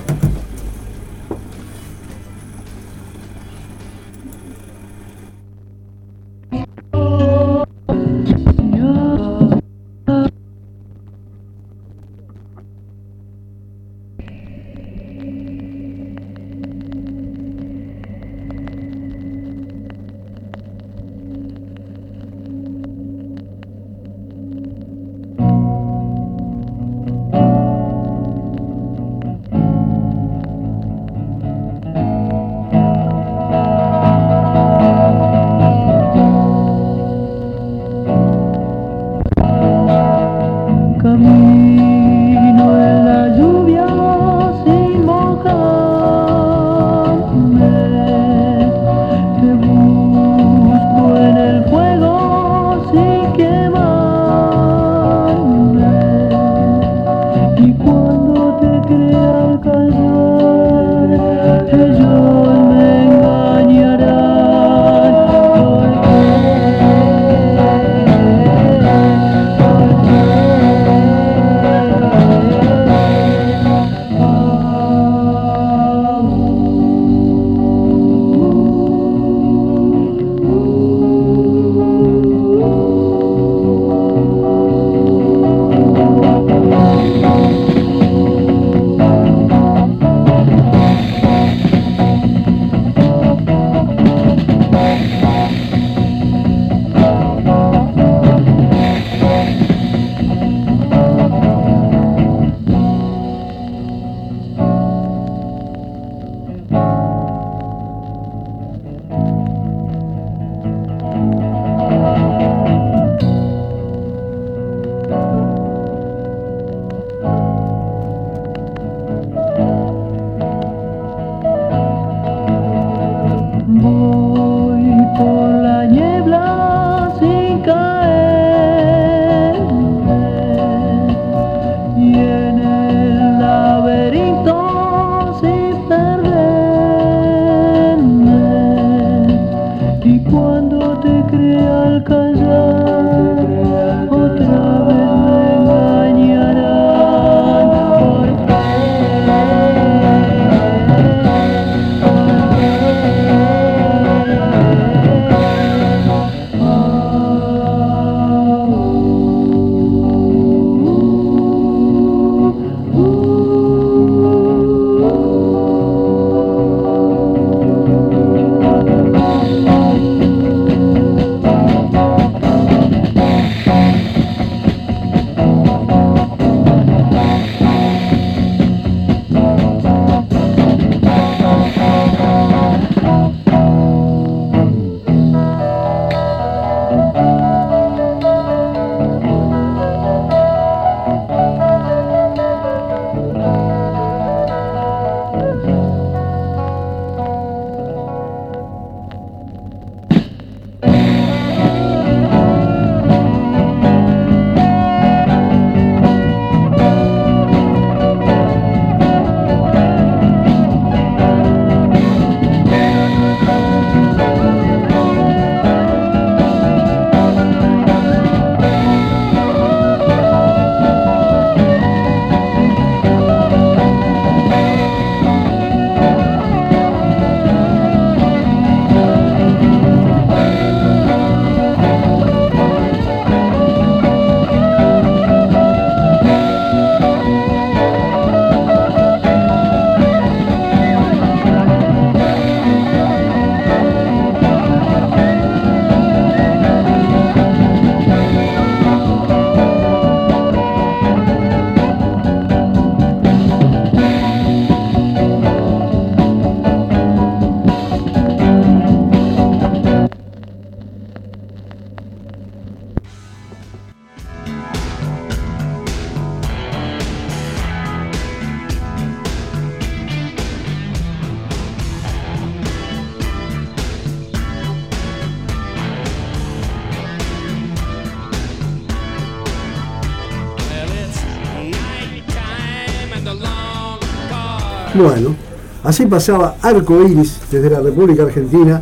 Bueno, 284.94 285.34
así 285.82 286.06
pasaba 286.06 286.54
Arco 286.62 287.02
Iris 287.02 287.40
desde 287.50 287.68
la 287.68 287.80
República 287.80 288.22
Argentina 288.22 288.80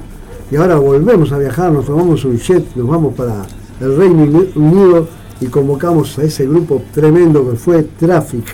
y 0.50 0.56
ahora 0.56 0.76
volvemos 0.76 1.32
a 1.32 1.38
viajar, 1.38 1.72
nos 1.72 1.86
tomamos 1.86 2.22
un 2.26 2.36
jet, 2.36 2.76
nos 2.76 2.86
vamos 2.86 3.14
para 3.14 3.46
el 3.80 3.96
Reino 3.96 4.44
Unido 4.54 5.08
y 5.40 5.46
convocamos 5.46 6.18
a 6.18 6.24
ese 6.24 6.46
grupo 6.46 6.82
tremendo 6.92 7.48
que 7.48 7.56
fue 7.56 7.84
Traffic, 7.98 8.44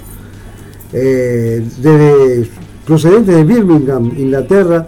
eh, 0.93 1.67
desde, 1.83 2.49
procedente 2.87 3.33
de 3.33 3.43
Birmingham, 3.43 4.13
Inglaterra, 4.17 4.87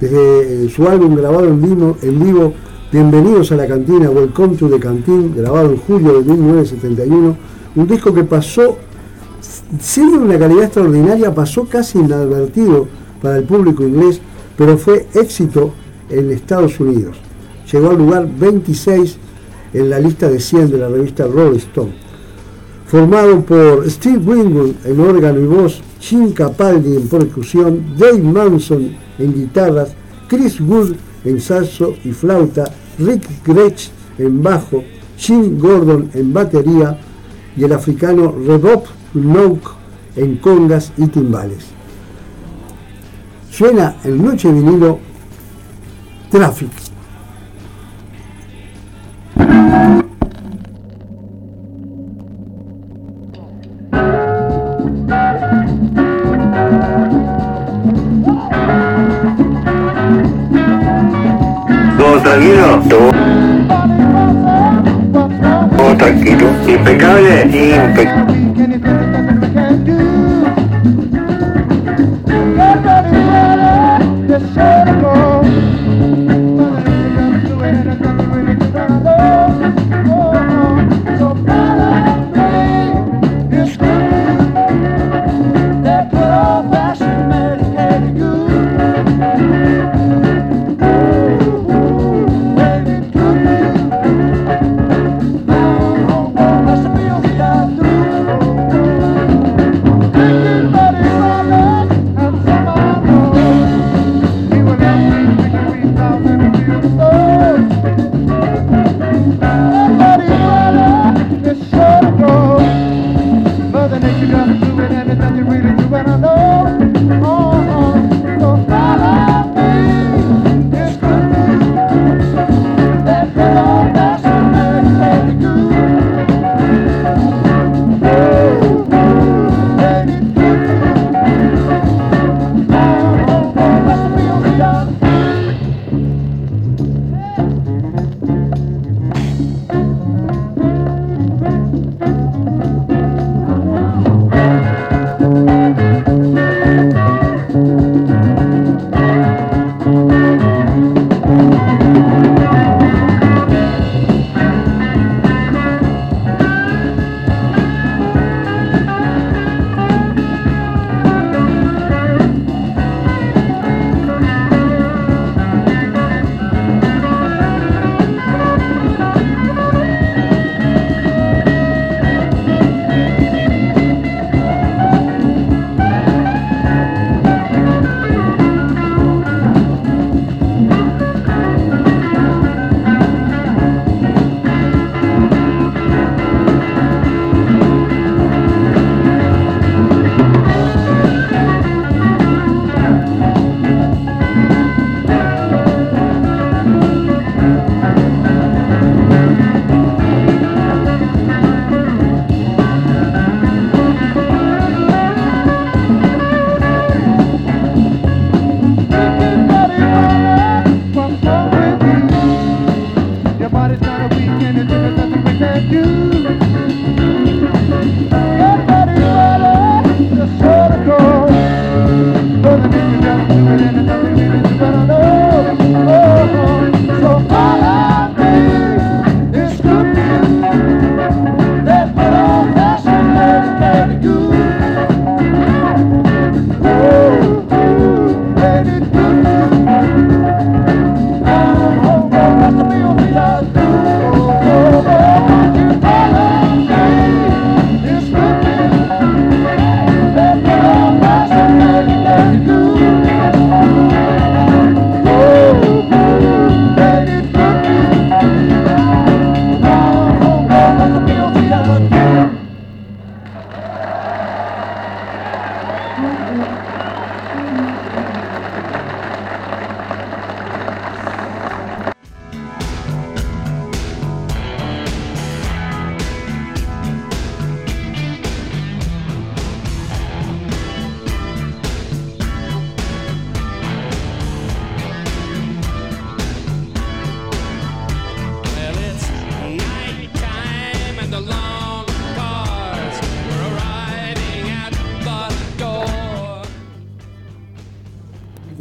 desde 0.00 0.64
eh, 0.64 0.70
su 0.70 0.88
álbum 0.88 1.14
grabado 1.14 1.46
en 1.46 1.62
vivo, 1.62 1.96
en 2.02 2.18
vivo, 2.18 2.52
Bienvenidos 2.90 3.52
a 3.52 3.56
la 3.56 3.66
Cantina, 3.66 4.10
Welcome 4.10 4.56
to 4.56 4.68
the 4.68 4.80
Canteen, 4.80 5.36
grabado 5.36 5.70
en 5.70 5.76
julio 5.76 6.14
de 6.14 6.24
1971, 6.24 7.36
un 7.76 7.86
disco 7.86 8.12
que 8.14 8.24
pasó 8.24 8.78
siendo 9.80 10.20
una 10.20 10.38
calidad 10.38 10.64
extraordinaria, 10.64 11.34
pasó 11.34 11.64
casi 11.64 11.98
inadvertido 11.98 12.88
para 13.20 13.36
el 13.38 13.44
público 13.44 13.82
inglés, 13.82 14.20
pero 14.56 14.76
fue 14.76 15.06
éxito 15.14 15.72
en 16.08 16.30
Estados 16.30 16.78
Unidos. 16.80 17.16
Llegó 17.70 17.90
al 17.90 17.98
lugar 17.98 18.28
26 18.38 19.18
en 19.74 19.90
la 19.90 19.98
lista 19.98 20.28
de 20.28 20.40
100 20.40 20.70
de 20.70 20.78
la 20.78 20.88
revista 20.88 21.26
Rolling 21.26 21.58
Stone. 21.58 21.92
Formado 22.86 23.42
por 23.42 23.88
Steve 23.90 24.18
Winwood 24.18 24.72
en 24.84 25.00
órgano 25.00 25.40
y 25.40 25.46
voz, 25.46 25.82
Jim 26.00 26.32
Capaldi 26.32 26.96
en 26.96 27.08
percusión, 27.08 27.94
Dave 27.98 28.22
Manson 28.22 28.96
en 29.18 29.34
guitarras, 29.34 29.90
Chris 30.26 30.60
Wood 30.60 30.94
en 31.24 31.40
saxo 31.40 31.94
y 32.04 32.12
flauta, 32.12 32.64
Rick 32.98 33.28
Gretsch 33.44 33.90
en 34.16 34.42
bajo, 34.42 34.82
Jim 35.18 35.58
Gordon 35.58 36.10
en 36.14 36.32
batería 36.32 36.98
y 37.56 37.64
el 37.64 37.72
africano 37.72 38.34
Rebop 38.46 38.86
Nook 39.14 39.74
en 40.16 40.36
congas 40.36 40.92
y 40.96 41.06
timbales. 41.06 41.66
Suena 43.50 43.96
el 44.04 44.22
Noche 44.22 44.52
Vinilo 44.52 44.98
Traffic. 46.30 46.87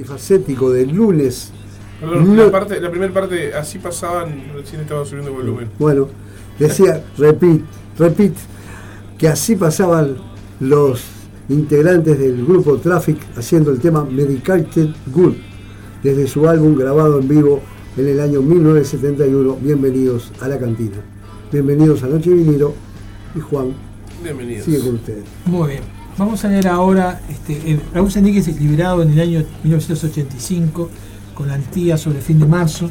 Polifacético 0.01 0.69
del 0.71 0.91
lunes. 0.95 1.51
Perdón, 1.99 2.35
No- 2.35 2.45
la, 2.45 2.51
parte, 2.51 2.79
la 2.79 2.91
primera 2.91 3.11
parte, 3.11 3.53
así 3.55 3.79
pasaban, 3.79 4.43
recién 4.53 4.81
estaba 4.81 5.03
subiendo 5.05 5.33
volumen. 5.33 5.69
Bueno, 5.79 6.07
decía, 6.59 7.03
repit, 7.17 7.63
repit, 7.97 8.33
que 9.17 9.27
así 9.27 9.55
pasaban 9.55 10.17
los 10.59 11.01
integrantes 11.49 12.19
del 12.19 12.45
grupo 12.45 12.77
Traffic 12.77 13.17
haciendo 13.35 13.71
el 13.71 13.79
tema 13.79 14.03
Medicated 14.05 14.89
Good 15.07 15.33
desde 16.03 16.27
su 16.27 16.47
álbum 16.47 16.75
grabado 16.75 17.19
en 17.19 17.27
vivo 17.27 17.61
en 17.97 18.07
el 18.07 18.19
año 18.19 18.41
1971. 18.43 19.57
Bienvenidos 19.61 20.31
a 20.41 20.47
la 20.47 20.59
cantina. 20.59 20.97
Bienvenidos 21.51 22.03
a 22.03 22.07
Noche 22.07 22.29
Vinilo 22.31 22.73
y 23.35 23.39
Juan 23.39 23.73
Bienvenidos. 24.23 24.65
sigue 24.65 24.79
con 24.81 24.95
ustedes. 24.95 25.23
Muy 25.45 25.69
bien. 25.69 25.96
Vamos 26.17 26.43
a 26.43 26.47
leer 26.47 26.67
ahora, 26.67 27.21
este, 27.29 27.79
Raúl 27.93 28.07
es 28.07 28.59
liberado 28.59 29.03
en 29.03 29.11
el 29.11 29.19
año 29.19 29.45
1985 29.63 30.89
con 31.35 31.47
la 31.47 31.53
amnistía 31.53 31.95
sobre 31.95 32.17
el 32.17 32.23
fin 32.23 32.39
de 32.39 32.47
marzo. 32.47 32.89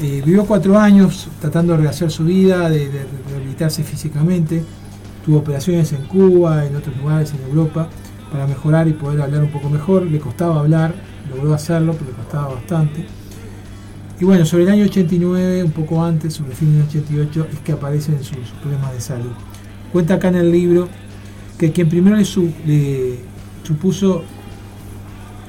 Eh, 0.00 0.22
vivió 0.24 0.44
cuatro 0.46 0.78
años 0.78 1.26
tratando 1.40 1.72
de 1.72 1.80
rehacer 1.80 2.12
su 2.12 2.24
vida, 2.24 2.70
de, 2.70 2.88
rehabilitarse 3.28 3.82
físicamente. 3.82 4.62
Tuvo 5.24 5.38
operaciones 5.38 5.92
en 5.94 6.04
Cuba, 6.04 6.64
en 6.64 6.76
otros 6.76 6.96
lugares, 6.96 7.34
en 7.34 7.42
Europa, 7.50 7.88
para 8.30 8.46
mejorar 8.46 8.86
y 8.86 8.92
poder 8.92 9.20
hablar 9.20 9.42
un 9.42 9.50
poco 9.50 9.68
mejor. 9.68 10.06
Le 10.06 10.20
costaba 10.20 10.60
hablar, 10.60 10.94
logró 11.28 11.52
hacerlo, 11.54 11.92
pero 11.94 12.12
le 12.12 12.16
costaba 12.18 12.54
bastante. 12.54 13.04
Y 14.20 14.24
bueno, 14.24 14.46
sobre 14.46 14.62
el 14.62 14.68
año 14.68 14.84
89, 14.84 15.64
un 15.64 15.72
poco 15.72 16.04
antes, 16.04 16.34
sobre 16.34 16.52
el 16.52 16.56
fin 16.56 16.72
del 16.72 16.86
88, 16.86 17.48
es 17.52 17.58
que 17.58 17.72
aparecen 17.72 18.22
sus 18.22 18.36
problemas 18.60 18.92
de 18.92 19.00
salud. 19.00 19.32
Cuenta 19.90 20.14
acá 20.14 20.28
en 20.28 20.36
el 20.36 20.52
libro 20.52 20.88
que 21.62 21.70
quien 21.70 21.88
primero 21.88 22.16
le, 22.16 22.24
su- 22.24 22.50
le 22.66 23.20
supuso 23.62 24.24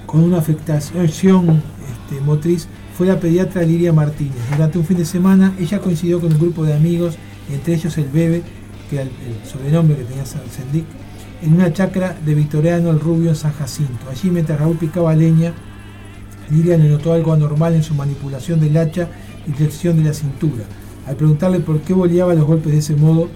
con 0.06 0.24
una 0.24 0.38
afectación 0.38 1.64
este, 1.92 2.22
motriz 2.24 2.68
fue 2.96 3.08
la 3.08 3.20
pediatra 3.20 3.64
Lidia 3.64 3.92
Martínez. 3.94 4.36
Durante 4.52 4.78
un 4.78 4.86
fin 4.86 4.98
de 4.98 5.06
semana 5.06 5.56
ella 5.60 5.80
coincidió 5.80 6.22
con 6.22 6.32
un 6.32 6.40
grupo 6.40 6.66
de 6.66 6.76
amigos, 6.76 7.16
entre 7.52 7.74
ellos 7.74 7.98
el 7.98 8.06
Bebe, 8.10 8.44
que 8.92 8.98
era 8.98 9.06
el, 9.06 9.10
sobrenombre 9.50 9.96
que 9.98 10.04
tenía 10.04 10.24
San- 10.24 10.48
Sendic, 10.52 10.86
en 11.42 11.54
una 11.56 11.74
chacra 11.74 12.16
de 12.24 12.36
Victoriano 12.36 12.92
el 12.92 13.00
Rubio 13.00 13.30
en 13.32 13.36
San 13.36 13.54
Jacinto. 13.54 14.08
Allí 14.12 14.30
mientras 14.30 14.60
Raúl 14.60 14.78
picaba 14.78 15.16
leña, 15.16 15.52
Lidia 16.52 16.78
le 16.78 16.90
notó 16.90 17.12
algo 17.14 17.34
anormal 17.34 17.74
en 17.74 17.82
su 17.82 17.96
manipulación 17.96 18.60
del 18.60 18.78
hacha 18.78 19.10
y 19.48 19.52
flexión 19.52 19.98
de 19.98 20.04
la 20.04 20.14
cintura. 20.14 20.64
Al 21.08 21.16
preguntarle 21.16 21.60
por 21.60 21.82
qué 21.82 21.94
boleaba 21.94 22.36
los 22.36 22.46
golpes 22.46 22.72
de 22.72 22.78
ese 22.78 22.96
modo, 22.96 23.30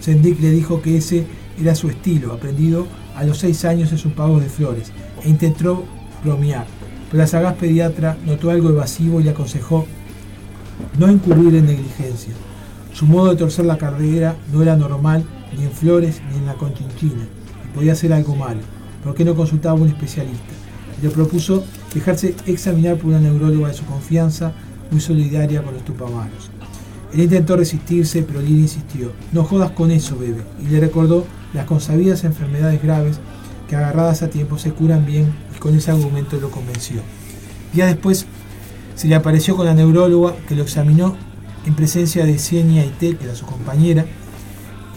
Sendik 0.00 0.40
le 0.40 0.52
dijo 0.52 0.80
que 0.80 0.96
ese 0.96 1.26
era 1.60 1.74
su 1.74 1.88
estilo, 1.88 2.32
aprendido 2.32 2.86
a 3.16 3.24
los 3.24 3.38
seis 3.38 3.64
años 3.64 3.92
en 3.92 3.98
sus 3.98 4.12
pagos 4.12 4.42
de 4.42 4.48
flores, 4.48 4.92
e 5.24 5.28
intentó 5.28 5.84
bromear. 6.24 6.66
Pero 7.10 7.22
la 7.22 7.26
sagaz 7.26 7.56
pediatra 7.56 8.16
notó 8.24 8.50
algo 8.50 8.70
evasivo 8.70 9.20
y 9.20 9.24
le 9.24 9.30
aconsejó 9.30 9.86
no 10.98 11.10
incurrir 11.10 11.54
en 11.54 11.66
negligencia. 11.66 12.32
Su 12.92 13.06
modo 13.06 13.30
de 13.30 13.36
torcer 13.36 13.64
la 13.64 13.78
carrera 13.78 14.36
no 14.52 14.62
era 14.62 14.76
normal 14.76 15.24
ni 15.56 15.64
en 15.64 15.70
flores 15.70 16.20
ni 16.30 16.38
en 16.38 16.46
la 16.46 16.54
conchinchina, 16.54 17.24
y 17.64 17.74
podía 17.74 17.94
ser 17.94 18.12
algo 18.12 18.34
malo. 18.34 18.60
¿Por 19.02 19.14
qué 19.14 19.24
no 19.24 19.34
consultaba 19.34 19.78
a 19.78 19.82
un 19.82 19.88
especialista? 19.88 20.54
Le 21.02 21.08
propuso 21.08 21.64
dejarse 21.94 22.34
examinar 22.46 22.96
por 22.96 23.06
una 23.06 23.20
neuróloga 23.20 23.68
de 23.68 23.74
su 23.74 23.84
confianza, 23.84 24.52
muy 24.90 25.00
solidaria 25.00 25.62
con 25.62 25.74
los 25.74 25.84
tupamaros. 25.84 26.50
Él 27.12 27.22
intentó 27.22 27.56
resistirse, 27.56 28.22
pero 28.22 28.40
Lidia 28.40 28.62
insistió, 28.62 29.12
no 29.32 29.44
jodas 29.44 29.70
con 29.72 29.90
eso, 29.90 30.16
bebé, 30.16 30.42
y 30.62 30.68
le 30.68 30.80
recordó 30.80 31.24
las 31.52 31.66
consabidas 31.66 32.24
enfermedades 32.24 32.82
graves 32.82 33.20
que 33.68 33.76
agarradas 33.76 34.22
a 34.22 34.30
tiempo 34.30 34.58
se 34.58 34.72
curan 34.72 35.06
bien 35.06 35.32
y 35.54 35.58
con 35.58 35.76
ese 35.76 35.90
argumento 35.90 36.38
lo 36.40 36.50
convenció. 36.50 37.02
Días 37.72 37.88
después 37.88 38.26
se 38.94 39.08
le 39.08 39.14
apareció 39.14 39.56
con 39.56 39.66
la 39.66 39.74
neuróloga 39.74 40.34
que 40.48 40.56
lo 40.56 40.62
examinó 40.62 41.16
en 41.66 41.74
presencia 41.74 42.24
de 42.24 42.38
Xenia 42.38 42.84
Ite, 42.84 43.16
que 43.16 43.24
era 43.24 43.34
su 43.34 43.46
compañera, 43.46 44.04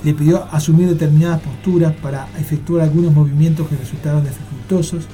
le 0.04 0.14
pidió 0.14 0.46
asumir 0.52 0.90
determinadas 0.90 1.42
posturas 1.42 1.94
para 1.94 2.28
efectuar 2.40 2.82
algunos 2.82 3.14
movimientos 3.14 3.68
que 3.68 3.78
resultaron 3.78 4.24
dificultosos 4.24 5.06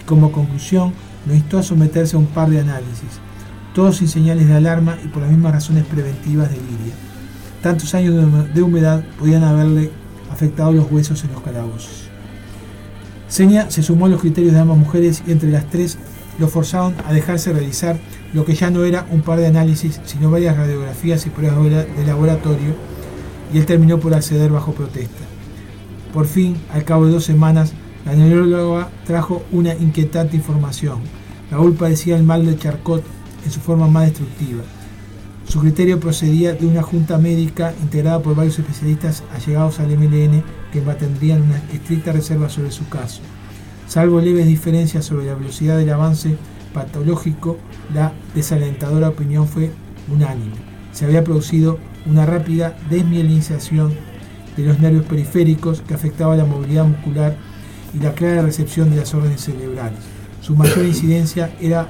y 0.00 0.04
como 0.04 0.30
conclusión 0.30 0.92
lo 1.26 1.34
instó 1.34 1.58
a 1.58 1.62
someterse 1.62 2.16
a 2.16 2.18
un 2.18 2.26
par 2.26 2.50
de 2.50 2.60
análisis, 2.60 3.20
todos 3.74 3.96
sin 3.96 4.08
señales 4.08 4.46
de 4.46 4.54
alarma 4.54 4.96
y 5.04 5.08
por 5.08 5.22
las 5.22 5.30
mismas 5.30 5.52
razones 5.52 5.84
preventivas 5.84 6.50
de 6.50 6.56
Lidia. 6.56 6.94
Tantos 7.62 7.94
años 7.94 8.54
de 8.54 8.62
humedad 8.62 9.04
podían 9.18 9.42
haberle 9.42 9.90
afectado 10.36 10.72
los 10.72 10.90
huesos 10.90 11.24
en 11.24 11.32
los 11.32 11.42
calabozos. 11.42 12.08
Seña 13.28 13.70
se 13.70 13.82
sumó 13.82 14.06
a 14.06 14.08
los 14.08 14.20
criterios 14.20 14.52
de 14.52 14.60
ambas 14.60 14.78
mujeres 14.78 15.22
y 15.26 15.32
entre 15.32 15.50
las 15.50 15.68
tres 15.68 15.98
lo 16.38 16.46
forzaron 16.48 16.94
a 17.06 17.12
dejarse 17.12 17.52
realizar 17.52 17.98
lo 18.32 18.44
que 18.44 18.54
ya 18.54 18.70
no 18.70 18.84
era 18.84 19.06
un 19.10 19.22
par 19.22 19.38
de 19.38 19.46
análisis, 19.46 20.00
sino 20.04 20.30
varias 20.30 20.56
radiografías 20.56 21.26
y 21.26 21.30
pruebas 21.30 21.64
de 21.96 22.06
laboratorio, 22.06 22.74
y 23.52 23.58
él 23.58 23.66
terminó 23.66 23.98
por 23.98 24.14
acceder 24.14 24.50
bajo 24.50 24.72
protesta. 24.72 25.24
Por 26.12 26.26
fin, 26.26 26.56
al 26.72 26.84
cabo 26.84 27.06
de 27.06 27.12
dos 27.12 27.24
semanas, 27.24 27.72
la 28.04 28.14
neuróloga 28.14 28.90
trajo 29.06 29.42
una 29.52 29.74
inquietante 29.74 30.36
información. 30.36 30.98
Raúl 31.50 31.74
padecía 31.74 32.16
el 32.16 32.24
mal 32.24 32.44
de 32.44 32.58
Charcot 32.58 33.02
en 33.44 33.50
su 33.50 33.60
forma 33.60 33.88
más 33.88 34.06
destructiva. 34.06 34.62
Su 35.48 35.60
criterio 35.60 36.00
procedía 36.00 36.54
de 36.54 36.66
una 36.66 36.82
junta 36.82 37.18
médica 37.18 37.72
integrada 37.80 38.20
por 38.20 38.34
varios 38.34 38.58
especialistas 38.58 39.22
allegados 39.32 39.78
al 39.78 39.96
MLN 39.96 40.42
que 40.72 40.80
mantendrían 40.80 41.42
una 41.42 41.58
estricta 41.72 42.12
reserva 42.12 42.48
sobre 42.48 42.72
su 42.72 42.88
caso. 42.88 43.20
Salvo 43.86 44.20
leves 44.20 44.46
diferencias 44.46 45.04
sobre 45.04 45.26
la 45.26 45.34
velocidad 45.34 45.78
del 45.78 45.90
avance 45.90 46.36
patológico, 46.74 47.58
la 47.94 48.12
desalentadora 48.34 49.10
opinión 49.10 49.46
fue 49.46 49.70
unánime. 50.12 50.56
Se 50.92 51.04
había 51.04 51.22
producido 51.22 51.78
una 52.06 52.26
rápida 52.26 52.76
desmielinización 52.90 53.94
de 54.56 54.64
los 54.64 54.80
nervios 54.80 55.04
periféricos 55.04 55.80
que 55.80 55.94
afectaba 55.94 56.36
la 56.36 56.44
movilidad 56.44 56.86
muscular 56.86 57.36
y 57.94 58.02
la 58.02 58.14
clara 58.14 58.42
recepción 58.42 58.90
de 58.90 58.96
las 58.96 59.14
órdenes 59.14 59.42
cerebrales. 59.42 60.00
Su 60.40 60.56
mayor 60.56 60.84
incidencia 60.84 61.54
era 61.60 61.88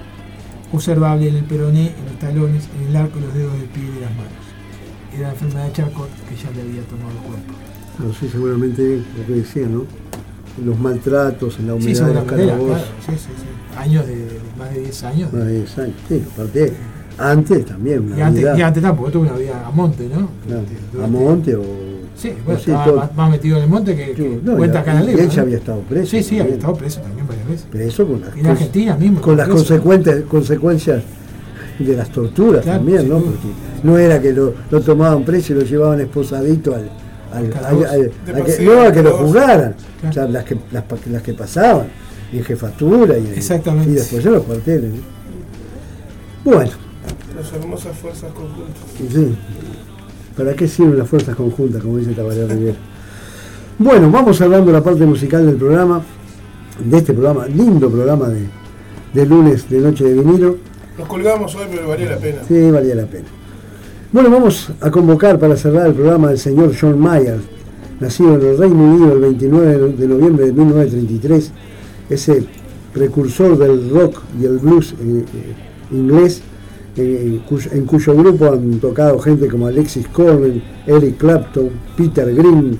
observable 0.76 1.28
en 1.28 1.36
el 1.36 1.44
peroné, 1.44 1.88
en 1.98 2.04
los 2.06 2.18
talones, 2.18 2.68
en 2.80 2.88
el 2.88 2.96
arco 2.96 3.18
de 3.18 3.26
los 3.26 3.34
dedos 3.34 3.52
del 3.54 3.64
pie 3.64 3.82
y 3.84 3.94
de 3.96 4.00
las 4.00 4.10
manos. 4.10 4.32
Era 5.14 5.22
la 5.28 5.32
enfermedad 5.34 5.64
de 5.66 5.72
Charcot 5.72 6.08
que 6.28 6.36
ya 6.36 6.50
le 6.52 6.62
había 6.62 6.82
tomado 6.82 7.10
el 7.10 7.16
cuerpo. 7.18 7.52
No 7.98 8.12
sé, 8.12 8.28
seguramente 8.28 9.02
lo 9.18 9.26
que 9.26 9.32
decía, 9.32 9.66
¿no? 9.66 9.84
Los 10.64 10.78
maltratos, 10.78 11.58
en 11.58 11.66
la 11.66 11.74
Sí, 11.74 11.78
humedad 11.88 12.06
de 12.08 12.14
los 12.14 12.24
calabozos. 12.24 12.66
claro, 12.66 12.84
sí, 13.06 13.12
sí, 13.12 13.30
sí. 13.36 13.78
Años 13.78 14.06
de, 14.06 14.16
de 14.16 14.40
más 14.58 14.70
de 14.74 14.80
10 14.80 15.02
años. 15.04 15.32
Más 15.32 15.44
de 15.44 15.52
10 15.58 15.78
años. 15.78 15.94
Sí, 16.08 16.22
aparte, 16.32 16.72
antes 17.18 17.66
también, 17.66 18.00
una 18.06 18.18
Y 18.18 18.20
antes, 18.22 18.42
vida, 18.42 18.58
y 18.58 18.62
antes 18.62 18.82
tampoco 18.82 19.10
tuvo 19.10 19.22
una 19.24 19.36
vida 19.36 19.66
a 19.66 19.70
monte, 19.70 20.08
¿no? 20.08 20.28
claro, 20.46 20.62
Este, 20.62 21.04
a 21.04 21.06
monte 21.06 21.54
o... 21.56 21.62
Sí, 22.16 22.32
bueno, 22.44 22.58
sí, 22.58 22.70
estaba 22.70 22.84
todo. 22.86 22.96
más, 22.96 23.14
más 23.14 23.30
metido 23.30 23.56
en 23.58 23.62
el 23.64 23.68
monte 23.68 23.94
que, 23.94 24.12
que 24.12 24.22
Sí, 24.22 24.40
no, 24.42 24.56
cuenta 24.56 24.80
acá 24.80 24.92
en 25.02 25.08
él 25.08 25.28
ya 25.28 25.36
¿no? 25.36 25.42
había 25.42 25.56
estado 25.58 25.80
preso 25.80 26.10
Sí, 26.10 26.22
sí, 26.22 26.40
había 26.40 26.54
estado 26.54 26.74
preso 26.74 27.00
también 27.02 27.26
varias 27.28 27.46
veces. 27.48 27.66
preso 27.70 28.06
con 28.06 28.20
las, 28.22 28.36
En 28.36 28.46
Argentina 28.46 28.96
mismo. 28.96 29.20
con 29.20 29.36
las 29.36 29.48
consecuentes, 29.48 30.24
consecuencias 30.24 31.02
de 31.78 31.94
las 31.96 32.08
torturas 32.10 32.62
Claro, 32.62 32.78
también, 32.78 33.06
¿no? 33.08 33.18
Porque 33.20 33.48
no 33.82 33.98
era 33.98 34.20
que 34.22 34.32
lo, 34.32 34.54
lo 34.70 34.80
tomaban 34.80 35.24
preso 35.24 35.52
y 35.52 35.56
lo 35.56 35.62
llevaban 35.62 36.00
esposadito 36.00 36.74
al, 36.74 36.88
al, 37.32 37.52
al- 37.64 37.84
a 37.84 38.34
que, 38.34 38.42
paseo, 38.42 38.74
no, 38.74 38.88
a 38.88 38.92
que 38.92 39.02
lo 39.02 39.16
juzgaran. 39.18 39.74
Claro. 40.00 40.10
O 40.10 40.12
sea, 40.14 40.26
las 40.26 40.44
que, 40.44 40.56
las, 40.72 40.84
las 41.10 41.22
que 41.22 41.34
pasaban, 41.34 41.86
y 42.32 42.38
en 42.38 42.44
jefatura, 42.44 43.18
y, 43.18 43.26
en- 43.26 43.34
Exactamente. 43.34 43.90
y 43.90 43.94
después 43.94 44.24
en 44.24 44.32
los 44.32 44.42
cuarteles. 44.44 44.90
¿no? 44.92 46.50
Bueno, 46.52 46.70
Las 47.36 47.52
hermosas 47.52 47.96
fuerzas 47.98 48.32
conjuntas. 48.32 48.82
sí. 49.12 49.36
¿Para 50.36 50.54
qué 50.54 50.68
sirven 50.68 50.98
las 50.98 51.08
fuerzas 51.08 51.34
conjuntas, 51.34 51.82
como 51.82 51.96
dice 51.96 52.12
Tabaré 52.12 52.46
Rivera? 52.46 52.76
Bueno, 53.78 54.10
vamos 54.10 54.40
hablando 54.40 54.66
de 54.66 54.72
la 54.74 54.84
parte 54.84 55.06
musical 55.06 55.46
del 55.46 55.56
programa, 55.56 56.02
de 56.84 56.96
este 56.96 57.14
programa, 57.14 57.46
lindo 57.46 57.90
programa 57.90 58.28
de, 58.28 58.46
de 59.14 59.26
lunes 59.26 59.68
de 59.70 59.80
Noche 59.80 60.04
de 60.04 60.14
Vinilo. 60.14 60.58
Nos 60.98 61.08
colgamos 61.08 61.54
hoy, 61.54 61.66
pero 61.70 61.88
valía 61.88 62.10
la 62.10 62.18
pena. 62.18 62.40
Sí, 62.46 62.70
valía 62.70 62.94
la 62.94 63.06
pena. 63.06 63.26
Bueno, 64.12 64.30
vamos 64.30 64.70
a 64.80 64.90
convocar 64.90 65.38
para 65.38 65.56
cerrar 65.56 65.86
el 65.88 65.94
programa 65.94 66.28
al 66.28 66.38
señor 66.38 66.72
John 66.78 66.98
Mayer, 66.98 67.40
nacido 67.98 68.34
en 68.34 68.46
el 68.46 68.58
Reino 68.58 68.76
Unido 68.76 69.12
el 69.12 69.20
29 69.20 69.92
de 69.92 70.06
noviembre 70.06 70.46
de 70.46 70.52
1933, 70.52 71.52
ese 72.10 72.44
precursor 72.92 73.58
del 73.58 73.90
rock 73.90 74.22
y 74.40 74.44
el 74.44 74.58
blues 74.58 74.92
eh, 74.92 75.24
eh, 75.34 75.94
inglés, 75.94 76.42
en, 76.96 77.38
cuyo, 77.86 78.14
grupo 78.14 78.46
han 78.52 78.78
tocado 78.80 79.18
gente 79.18 79.48
como 79.48 79.66
Alexis 79.66 80.06
Cornell, 80.08 80.62
Eric 80.86 81.18
Clapton, 81.18 81.70
Peter 81.96 82.34
Green 82.34 82.78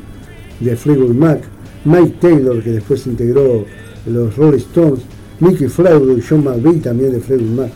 de 0.61 0.77
Fleetwood 0.77 1.14
Mac, 1.14 1.41
Mike 1.85 2.17
Taylor, 2.21 2.62
que 2.62 2.71
después 2.71 3.07
integró 3.07 3.64
los 4.07 4.37
Rolling 4.37 4.59
Stones, 4.59 5.01
Mickey 5.41 5.69
Fleetwood 5.69 6.19
y 6.19 6.23
John 6.27 6.45
McVie 6.45 6.81
también 6.81 7.12
de 7.12 7.21
Fleetwood 7.21 7.51
Mac. 7.64 7.71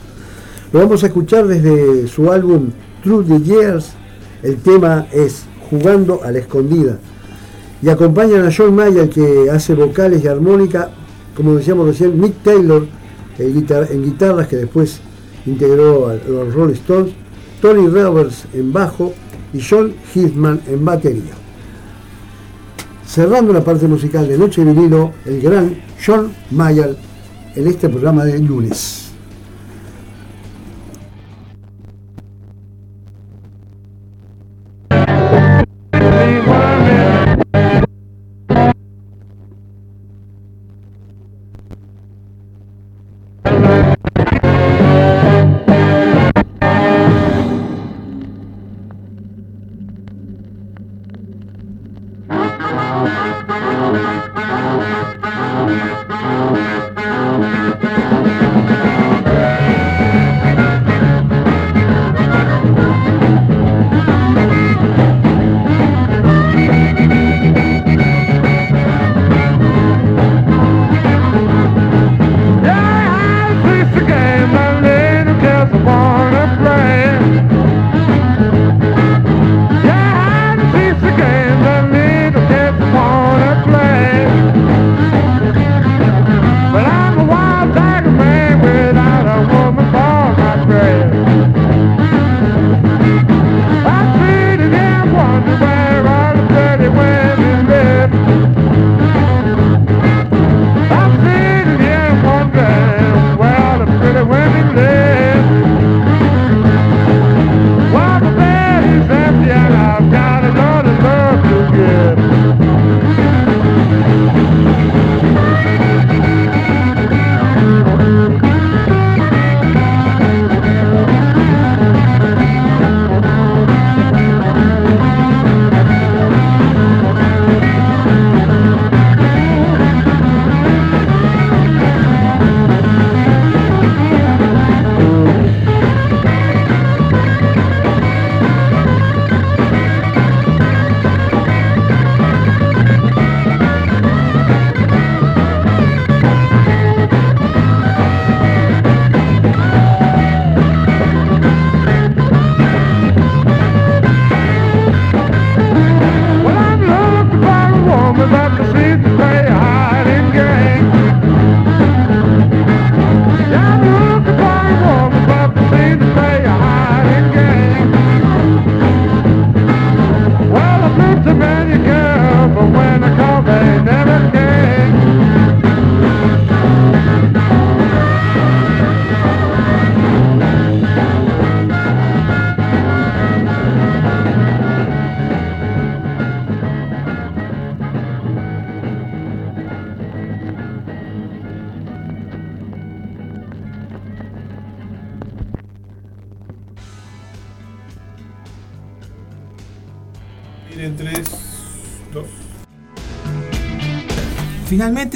Lo 0.73 0.81
vamos 0.81 1.03
a 1.03 1.09
escuchar 1.09 1.47
desde 1.47 2.07
su 2.09 2.31
álbum 2.31 2.71
Through 3.03 3.27
the 3.27 3.41
Years. 3.43 3.93
El 4.43 4.57
tema 4.57 5.07
es 5.13 5.45
Jugando 5.69 6.23
a 6.25 6.33
la 6.33 6.39
Escondida. 6.39 6.99
Y 7.83 7.89
acompañan 7.89 8.47
a 8.47 8.51
John 8.57 8.75
Mayer 8.75 9.09
que 9.11 9.51
hace 9.51 9.75
vocales 9.75 10.25
y 10.25 10.29
armónica, 10.29 10.91
como 11.37 11.55
decíamos 11.57 11.87
recién, 11.87 12.19
Mick 12.21 12.43
Taylor 12.43 12.87
en, 13.39 13.55
guitar- 13.55 13.89
en 13.91 14.05
guitarras 14.05 14.49
que 14.49 14.57
después 14.57 15.01
integró 15.47 16.09
a 16.09 16.15
los 16.15 16.55
Rolling 16.55 16.75
Stones, 16.75 17.13
Tony 17.61 17.89
Roberts 17.89 18.45
en 18.53 18.73
bajo 18.73 19.13
y 19.53 19.61
John 19.61 19.95
Hitman 20.13 20.61
en 20.67 20.85
batería. 20.85 21.35
Cerrando 23.07 23.53
la 23.53 23.65
parte 23.65 23.89
musical 23.89 24.29
de 24.29 24.39
Noche 24.39 24.65
Vinilo, 24.65 25.13
el 25.25 25.41
gran 25.41 25.83
John 26.05 26.33
Mayer 26.51 26.97
en 27.55 27.67
este 27.67 27.89
programa 27.89 28.25
de 28.25 28.39
lunes. 28.39 29.10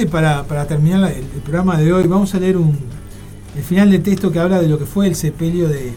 Para, 0.05 0.43
terminar 0.67 1.09
el, 1.11 1.23
programa 1.41 1.77
de 1.77 1.93
hoy, 1.93 2.05
vamos 2.07 2.35
a 2.35 2.39
leer 2.39 2.57
el 3.55 3.63
final 3.63 3.89
de 3.89 3.99
texto 3.99 4.29
que 4.31 4.39
habla 4.39 4.59
de 4.61 4.67
lo 4.67 4.77
que 4.77 4.85
fue 4.85 5.07
el 5.07 5.15
sepelio 5.15 5.69
de, 5.69 5.93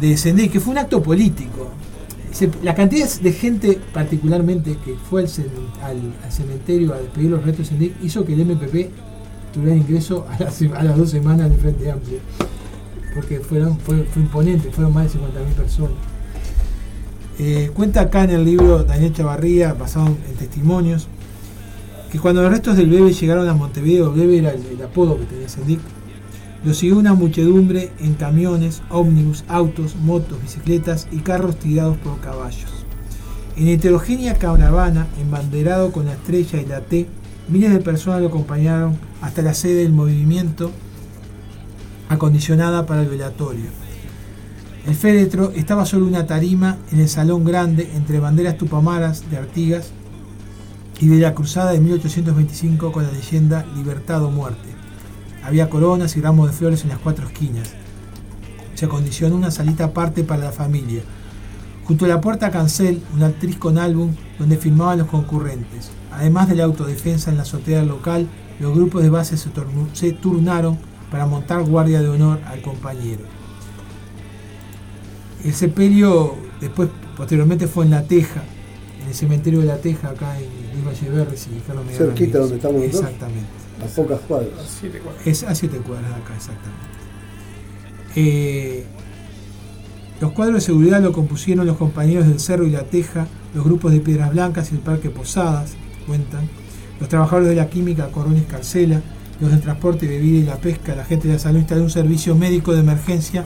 de 0.00 0.48
que 0.48 0.60
fue 0.60 0.72
un 0.72 0.78
acto 0.78 1.02
político. 1.02 1.70
La 2.62 2.74
cantidad 2.74 3.08
de 3.20 3.32
gente, 3.32 3.78
particularmente, 3.92 4.76
que 4.84 4.94
fue 5.10 5.22
al, 5.22 5.28
cem- 5.28 5.44
al- 5.82 6.14
al 6.24 6.32
cementerio 6.32 6.94
a 6.94 6.98
despedir 6.98 7.30
los 7.30 7.42
restos 7.44 7.68
de 7.70 7.76
Sendai, 7.76 7.94
hizo 8.02 8.24
que 8.24 8.32
el 8.34 8.40
MPP 8.46 8.90
tuviera 9.52 9.76
ingreso 9.76 10.26
a 10.30 10.38
las, 10.84 10.96
dos 10.96 11.10
semanas 11.10 11.50
del 11.50 11.58
Frente 11.58 11.90
Amplio. 11.90 12.18
Porque 13.14 13.40
fue 13.40 13.60
imponente, 14.16 14.70
fueron 14.70 14.94
más 14.94 15.12
de 15.12 15.18
50.000 15.18 15.54
personas. 15.56 15.92
Eh, 17.38 17.70
cuenta 17.74 18.02
acá 18.02 18.24
en 18.24 18.30
el 18.30 18.44
libro 18.44 18.84
Daniel 18.84 19.12
Chavarría, 19.12 19.74
basado 19.74 20.06
en 20.06 20.36
testimonios, 20.36 21.08
que 22.12 22.18
cuando 22.18 22.42
los 22.42 22.50
restos 22.50 22.76
del 22.76 22.90
bebé 22.90 23.14
llegaron 23.14 23.48
a 23.48 23.54
Montevideo, 23.54 24.12
bebé 24.12 24.36
era 24.36 24.50
el, 24.50 24.82
apodo 24.82 25.18
que 25.18 25.24
tenía 25.24 25.48
Sendic, 25.48 25.80
lo 26.62 26.74
siguió 26.74 26.98
una 26.98 27.14
muchedumbre 27.14 27.90
en 28.00 28.12
camiones, 28.12 28.82
ómnibus, 28.90 29.44
autos, 29.48 29.96
motos, 29.96 30.40
bicicletas 30.42 31.08
y 31.10 31.20
carros 31.20 31.56
tirados 31.56 31.96
por 31.96 32.20
caballos. 32.20 32.70
En 33.56 33.68
heterogénea 33.68 34.34
caravana, 34.34 35.06
embanderado 35.22 35.90
con 35.90 36.04
la 36.04 36.12
estrella 36.12 36.60
y 36.60 36.66
la 36.66 36.82
T, 36.82 37.06
miles 37.48 37.72
de 37.72 37.80
personas 37.80 38.20
lo 38.20 38.28
acompañaron 38.28 38.98
hasta 39.22 39.40
la 39.40 39.54
sede 39.54 39.82
del 39.82 39.92
movimiento 39.92 40.70
acondicionada 42.10 42.84
para 42.84 43.00
el 43.00 43.08
velatorio. 43.08 43.70
El 44.86 44.94
féretro 44.94 45.50
estaba 45.56 45.86
sobre 45.86 46.04
una 46.04 46.26
tarima 46.26 46.76
en 46.92 47.00
el 47.00 47.08
salón 47.08 47.42
grande 47.42 47.90
entre 47.94 48.20
banderas 48.20 48.58
tupamaras 48.58 49.30
de 49.30 49.38
Artigas 49.38 49.92
y 51.02 51.08
de 51.08 51.18
la 51.18 51.34
cruzada 51.34 51.72
de 51.72 51.80
1825 51.80 52.92
con 52.92 53.02
la 53.02 53.10
leyenda 53.10 53.66
Libertad 53.74 54.22
o 54.22 54.30
Muerte. 54.30 54.68
Había 55.42 55.68
coronas 55.68 56.16
y 56.16 56.20
ramos 56.20 56.48
de 56.48 56.56
flores 56.56 56.84
en 56.84 56.90
las 56.90 57.00
cuatro 57.00 57.26
esquinas. 57.26 57.72
Se 58.74 58.84
acondicionó 58.84 59.34
una 59.34 59.50
salita 59.50 59.86
aparte 59.86 60.22
para 60.22 60.44
la 60.44 60.52
familia. 60.52 61.02
Junto 61.86 62.04
a 62.04 62.08
la 62.08 62.20
puerta 62.20 62.52
cancel, 62.52 63.02
una 63.16 63.26
actriz 63.26 63.56
con 63.56 63.78
álbum 63.78 64.14
donde 64.38 64.56
filmaban 64.56 64.98
los 64.98 65.08
concurrentes. 65.08 65.90
Además 66.12 66.48
de 66.48 66.54
la 66.54 66.64
autodefensa 66.64 67.32
en 67.32 67.36
la 67.36 67.42
azotea 67.42 67.82
local, 67.82 68.28
los 68.60 68.72
grupos 68.72 69.02
de 69.02 69.10
base 69.10 69.36
se, 69.36 69.50
se 69.94 70.12
turnaron 70.12 70.78
para 71.10 71.26
montar 71.26 71.64
guardia 71.64 72.00
de 72.00 72.10
honor 72.10 72.38
al 72.46 72.62
compañero. 72.62 73.24
El 75.44 75.52
sepelio 75.52 76.36
después, 76.60 76.90
posteriormente, 77.16 77.66
fue 77.66 77.86
en 77.86 77.90
La 77.90 78.04
Teja, 78.04 78.44
el 79.12 79.18
cementerio 79.18 79.60
de 79.60 79.66
La 79.66 79.76
Teja, 79.76 80.08
acá 80.08 80.38
en 80.38 80.46
Luis 80.72 80.86
Valleverres 80.86 81.46
y 81.46 81.60
Carlos 81.60 81.84
Cerquita 81.94 82.38
donde 82.38 82.56
estamos 82.56 82.80
nosotros. 82.82 83.02
Exactamente. 83.02 83.48
a 83.82 83.86
pocas 83.94 84.20
cuadras. 84.20 84.78
7, 84.80 85.00
4. 85.04 85.22
Es 85.30 85.42
a 85.42 85.54
7 85.54 85.76
cuadras 85.86 86.08
de 86.08 86.16
acá, 86.16 86.34
exactamente. 86.34 86.86
Eh, 88.16 88.84
los 90.18 90.32
cuadros 90.32 90.56
de 90.56 90.60
seguridad 90.62 91.02
lo 91.02 91.12
compusieron 91.12 91.66
los 91.66 91.76
compañeros 91.76 92.26
del 92.26 92.40
Cerro 92.40 92.66
y 92.66 92.70
la 92.70 92.84
Teja, 92.84 93.26
los 93.54 93.64
grupos 93.64 93.92
de 93.92 94.00
Piedras 94.00 94.30
Blancas 94.30 94.72
y 94.72 94.76
el 94.76 94.80
Parque 94.80 95.10
Posadas, 95.10 95.74
cuentan, 96.06 96.48
los 96.98 97.08
trabajadores 97.08 97.50
de 97.50 97.56
la 97.56 97.68
química 97.68 98.10
Corones 98.10 98.44
Carcela, 98.46 99.02
los 99.40 99.50
del 99.50 99.60
transporte, 99.60 100.06
bebida 100.06 100.38
y 100.38 100.44
la 100.44 100.56
pesca, 100.56 100.94
la 100.94 101.04
gente 101.04 101.28
de 101.28 101.34
la 101.34 101.38
salud 101.38 101.58
instaló 101.58 101.82
un 101.82 101.90
servicio 101.90 102.34
médico 102.34 102.72
de 102.72 102.80
emergencia 102.80 103.44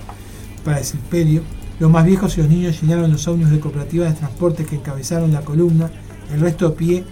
para 0.65 0.79
el 0.79 0.85
sepelio. 0.85 1.43
Los 1.79 1.91
más 1.91 2.07
viejos 2.07 2.37
y 2.37 2.41
los 2.41 2.49
niños 2.49 2.81
llenaron 2.81 3.13
los 3.13 3.29
ómnibus 3.29 3.53
de 3.53 3.61
cooperativas 3.61 4.09
de 4.09 4.19
transporte 4.19 4.65
que 4.65 4.77
encabezaron 4.77 5.33
la 5.33 5.43
columna, 5.43 5.91
el 6.33 6.41
resto 6.41 6.67
a 6.67 6.75
pie, 6.75 7.05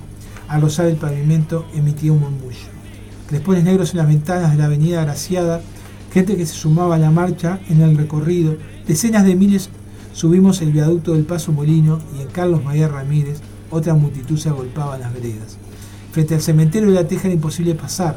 al 0.48 0.62
rozar 0.62 0.86
el 0.86 0.96
pavimento, 0.96 1.66
emitía 1.74 2.12
un 2.12 2.20
murmullo. 2.20 2.74
Crespones 3.28 3.64
negros 3.64 3.90
en 3.90 3.98
las 3.98 4.08
ventanas 4.08 4.52
de 4.52 4.58
la 4.58 4.66
avenida 4.66 5.04
Graciada, 5.04 5.60
gente 6.12 6.36
que 6.36 6.46
se 6.46 6.54
sumaba 6.54 6.94
a 6.94 6.98
la 6.98 7.10
marcha 7.10 7.60
en 7.68 7.82
el 7.82 7.96
recorrido, 7.96 8.56
decenas 8.86 9.24
de 9.24 9.34
miles 9.34 9.68
subimos 10.14 10.62
el 10.62 10.72
viaducto 10.72 11.12
del 11.12 11.24
Paso 11.24 11.52
Molino 11.52 11.98
y 12.16 12.22
en 12.22 12.28
Carlos 12.28 12.64
María 12.64 12.88
Ramírez 12.88 13.40
otra 13.70 13.94
multitud 13.94 14.38
se 14.38 14.48
agolpaba 14.48 14.94
en 14.94 15.02
las 15.02 15.12
veredas. 15.12 15.58
Frente 16.12 16.36
al 16.36 16.42
cementerio 16.42 16.88
de 16.88 16.94
la 16.94 17.08
Teja 17.08 17.26
era 17.26 17.34
imposible 17.34 17.74
pasar, 17.74 18.16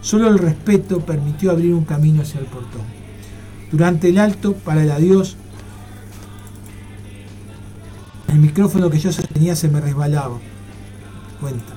solo 0.00 0.28
el 0.28 0.38
respeto 0.38 1.00
permitió 1.00 1.50
abrir 1.50 1.74
un 1.74 1.84
camino 1.84 2.22
hacia 2.22 2.40
el 2.40 2.46
portón. 2.46 2.82
Durante 3.70 4.08
el 4.08 4.18
alto, 4.18 4.54
para 4.54 4.84
el 4.84 4.90
adiós, 4.90 5.36
el 8.32 8.38
micrófono 8.38 8.88
que 8.90 8.98
yo 8.98 9.12
sostenía 9.12 9.54
se 9.54 9.68
me 9.68 9.80
resbalaba. 9.80 10.38
Cuenta. 11.40 11.74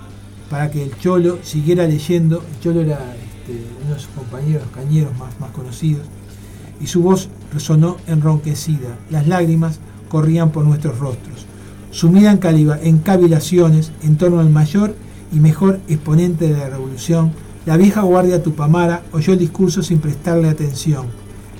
Para 0.49 0.71
que 0.71 0.83
el 0.83 0.97
Cholo 0.99 1.39
siguiera 1.43 1.85
leyendo, 1.85 2.37
el 2.37 2.59
Cholo 2.61 2.81
era 2.81 3.15
este, 3.15 3.61
uno 3.83 3.93
de 3.93 3.99
sus 3.99 4.09
compañeros 4.09 4.63
cañeros 4.73 5.11
más, 5.17 5.51
conocidos, 5.51 6.07
y 6.79 6.87
su 6.87 7.01
voz 7.01 7.29
resonó 7.53 7.97
enronquecida. 8.07 8.97
Las 9.09 9.27
lágrimas 9.27 9.79
corrían 10.07 10.51
por 10.51 10.63
nuestros 10.65 10.97
rostros. 10.97 11.45
Sumida 11.91 12.31
en, 12.31 12.39
caliba- 12.39 12.79
en 12.81 12.99
cavilaciones 12.99 13.91
en 14.01 14.17
torno 14.17 14.39
al 14.39 14.49
mayor 14.49 14.95
y 15.33 15.39
mejor 15.39 15.79
exponente 15.89 16.47
de 16.47 16.57
la 16.57 16.69
revolución, 16.69 17.31
la 17.65 17.75
vieja 17.75 18.01
guardia 18.01 18.43
Tupamara 18.43 19.01
oyó 19.11 19.33
el 19.33 19.39
discurso 19.39 19.81
sin 19.83 19.99
prestarle 19.99 20.47
atención. 20.47 21.07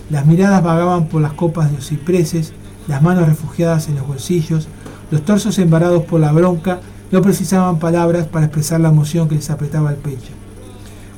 Las 0.10 0.26
miradas 0.26 0.64
vagaban 0.64 1.08
por 1.08 1.22
las 1.22 1.34
copas 1.34 1.70
de 1.72 1.78
los 1.78 1.88
cipreses, 1.88 2.54
las 2.88 3.02
manos 3.02 3.28
refugiadas 3.28 3.88
en 3.88 3.96
los 3.96 4.06
bolsillos, 4.08 4.68
los 5.12 5.24
torsos 5.24 5.58
embarados 5.60 6.04
por 6.04 6.20
la 6.20 6.32
bronca 6.32 6.80
no 7.12 7.22
precisaban 7.22 7.80
palabras 7.80 8.28
para 8.28 8.46
expresar 8.46 8.82
la 8.82 8.90
emoción 8.90 9.28
que 9.30 9.36
les 9.36 9.50
apretaba 9.50 9.92
el 9.92 9.98
pecho. 9.98 10.32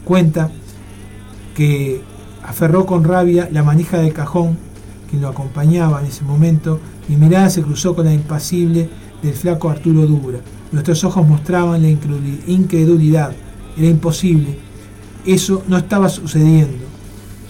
Cuenta 0.04 0.52
que 1.56 2.02
aferró 2.44 2.86
con 2.86 3.04
rabia 3.04 3.50
la 3.52 3.64
manija 3.64 3.98
del 3.98 4.14
cajón 4.14 4.58
que 5.10 5.18
lo 5.18 5.30
acompañaba 5.30 6.02
en 6.02 6.08
ese 6.08 6.24
momento. 6.24 6.80
Mi 7.08 7.16
mirada 7.16 7.50
se 7.50 7.62
cruzó 7.62 7.96
con 7.96 8.06
la 8.06 8.14
impasible 8.14 8.90
del 9.22 9.34
flaco 9.34 9.70
Arturo 9.70 10.06
Dura. 10.06 10.40
Nuestros 10.72 11.04
ojos 11.04 11.26
mostraban 11.28 11.82
la 11.82 11.88
increduli- 11.90 12.42
incredulidad. 12.48 13.32
Era 13.78 13.88
imposible. 13.88 14.60
Eso 15.26 15.64
no 15.68 15.78
estaba 15.78 16.10
sucediendo. 16.10 16.86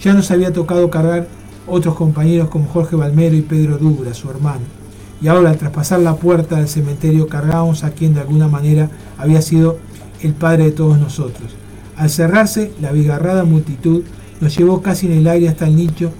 Ya 0.00 0.14
nos 0.14 0.30
había 0.30 0.52
tocado 0.52 0.88
cargar 0.88 1.26
otros 1.66 1.96
compañeros 1.96 2.48
como 2.48 2.68
Jorge 2.68 2.96
Balmero 2.96 3.34
y 3.36 3.42
Pedro 3.42 3.76
Dura, 3.78 4.14
su 4.14 4.30
hermano. 4.30 4.77
Y 5.20 5.28
ahora, 5.28 5.50
al 5.50 5.58
traspasar 5.58 6.00
la 6.00 6.16
puerta 6.16 6.56
del 6.56 6.68
cementerio, 6.68 7.26
cargábamos 7.26 7.82
a 7.84 7.90
quien 7.90 8.14
de 8.14 8.20
alguna 8.20 8.48
manera 8.48 8.88
había 9.16 9.42
sido 9.42 9.78
el 10.22 10.32
padre 10.32 10.64
de 10.64 10.70
todos 10.72 10.98
nosotros. 10.98 11.54
Al 11.96 12.10
cerrarse, 12.10 12.72
la 12.80 12.92
bigarrada 12.92 13.44
multitud 13.44 14.02
nos 14.40 14.56
llevó 14.56 14.82
casi 14.82 15.06
en 15.06 15.18
el 15.18 15.26
aire 15.26 15.48
hasta 15.48 15.66
el 15.66 15.74
nicho 15.74 16.12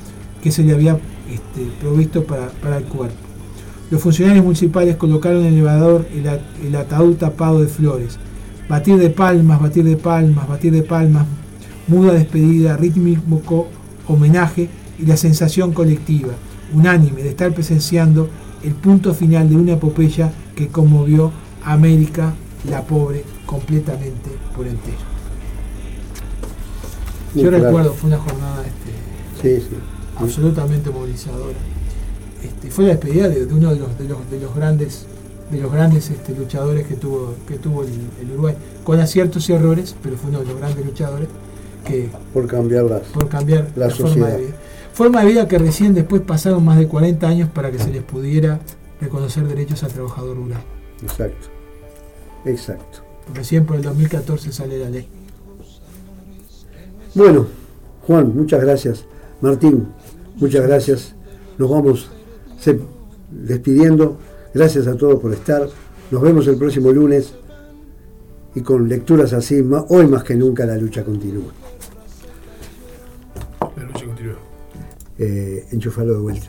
que 0.42 0.50
se 0.50 0.64
le 0.64 0.74
había 0.74 0.98
este, 1.30 1.70
provisto 1.80 2.24
para, 2.24 2.76
el 2.76 2.84
cuerpo. 2.84 3.16
Los 3.90 4.02
funcionarios 4.02 4.44
municipales 4.44 4.96
colocaron 4.96 5.42
en 5.42 5.46
el 5.46 5.54
elevador 5.54 6.06
el, 6.12 6.66
el 6.66 6.76
ataúd 6.76 7.16
tapado 7.16 7.60
de 7.60 7.68
flores. 7.68 8.18
Batir 8.68 8.98
de 8.98 9.10
palmas, 9.10 9.62
batir 9.62 9.84
de 9.84 9.96
palmas, 9.96 10.48
batir 10.48 10.72
de 10.72 10.82
palmas, 10.82 11.26
muda 11.86 12.12
despedida, 12.12 12.76
rítmico 12.76 13.68
homenaje 14.06 14.68
y 14.98 15.06
la 15.06 15.16
sensación 15.16 15.72
colectiva, 15.72 16.32
unánime, 16.74 17.22
de 17.22 17.30
estar 17.30 17.52
presenciando 17.52 18.28
el 18.64 18.74
punto 18.74 19.14
final 19.14 19.48
de 19.48 19.56
una 19.56 19.72
epopeya 19.72 20.32
que 20.56 20.68
conmovió 20.68 21.30
a 21.64 21.72
América, 21.74 22.35
la 22.68 22.82
pobre, 22.82 23.24
completamente 23.47 24.30
por 24.56 24.66
entero. 24.66 24.97
Yo 27.35 27.48
claro. 27.48 27.64
recuerdo, 27.64 27.93
fue 27.94 28.09
una 28.09 28.18
jornada 28.18 28.64
este, 28.66 29.60
Sí, 29.60 29.66
sí. 29.68 29.76
absolutamente 30.16 30.90
movilizadora. 30.90 31.59
Este, 32.43 32.70
fue 32.70 32.85
la 32.85 32.90
despedida 32.90 33.28
de, 33.28 33.47
de 33.47 33.55
uno 33.55 33.72
de 33.72 33.80
los, 33.80 33.98
de 33.98 34.09
los, 34.09 34.30
de 34.30 34.40
los 34.40 34.55
grandes 34.55 35.06
de 35.51 35.59
los 35.60 35.72
grandes 35.72 36.10
este, 36.10 36.35
luchadores 36.35 36.86
que 36.86 36.94
tuvo 36.94 37.35
que 37.47 37.55
tuvo 37.56 37.82
el, 37.82 37.89
el 38.20 38.32
Uruguay, 38.32 38.55
con 38.85 39.01
aciertos 39.01 39.48
y 39.48 39.55
errores, 39.55 39.97
pero 40.02 40.16
fue 40.16 40.28
uno 40.30 40.40
de 40.40 40.44
los 40.47 40.59
grandes 40.59 40.85
luchadores 40.85 41.28
que 41.86 42.10
Por 42.35 42.47
cambiarlas. 42.47 43.02
por 43.14 43.28
cambiar 43.28 43.66
La 43.74 43.86
la, 43.86 43.94
forma 43.94 44.09
sociedad. 44.10 44.36
de 44.36 44.44
vida. 44.47 44.55
Forma 44.98 45.20
de 45.20 45.28
vida 45.28 45.46
que 45.46 45.58
recién 45.58 45.94
después 45.94 46.22
pasaron 46.22 46.64
más 46.64 46.76
de 46.76 46.88
40 46.88 47.28
años 47.28 47.48
para 47.50 47.70
que 47.70 47.78
se 47.78 47.88
les 47.92 48.02
pudiera 48.02 48.58
reconocer 49.00 49.46
derechos 49.46 49.84
al 49.84 49.92
trabajador 49.92 50.36
rural. 50.36 50.60
Exacto. 51.00 51.46
Exacto. 52.44 52.98
Recién 53.32 53.64
por 53.64 53.76
el 53.76 53.82
2014 53.82 54.50
sale 54.50 54.76
la 54.76 54.90
ley. 54.90 55.06
Bueno, 57.14 57.46
Juan, 58.08 58.34
muchas 58.34 58.60
gracias. 58.60 59.04
Martín, 59.40 59.86
muchas 60.34 60.66
gracias. 60.66 61.14
Nos 61.58 61.70
vamos 61.70 62.10
despidiendo. 63.30 64.18
Gracias 64.52 64.88
a 64.88 64.96
todos 64.96 65.20
por 65.20 65.32
estar. 65.32 65.68
Nos 66.10 66.20
vemos 66.20 66.48
el 66.48 66.56
próximo 66.56 66.90
lunes 66.90 67.34
y 68.52 68.62
con 68.62 68.88
lecturas 68.88 69.32
así, 69.32 69.64
hoy 69.90 70.08
más 70.08 70.24
que 70.24 70.34
nunca 70.34 70.66
la 70.66 70.76
lucha 70.76 71.04
continúa. 71.04 71.52
Eh, 75.19 75.66
enchufalo 75.73 76.15
de 76.15 76.20
vuelta. 76.20 76.49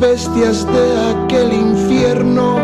bestias 0.00 0.66
de 0.66 1.24
aquel 1.24 1.52
infierno, 1.52 2.56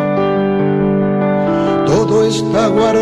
todo 1.87 2.25
está 2.25 2.69
guardado. 2.69 2.97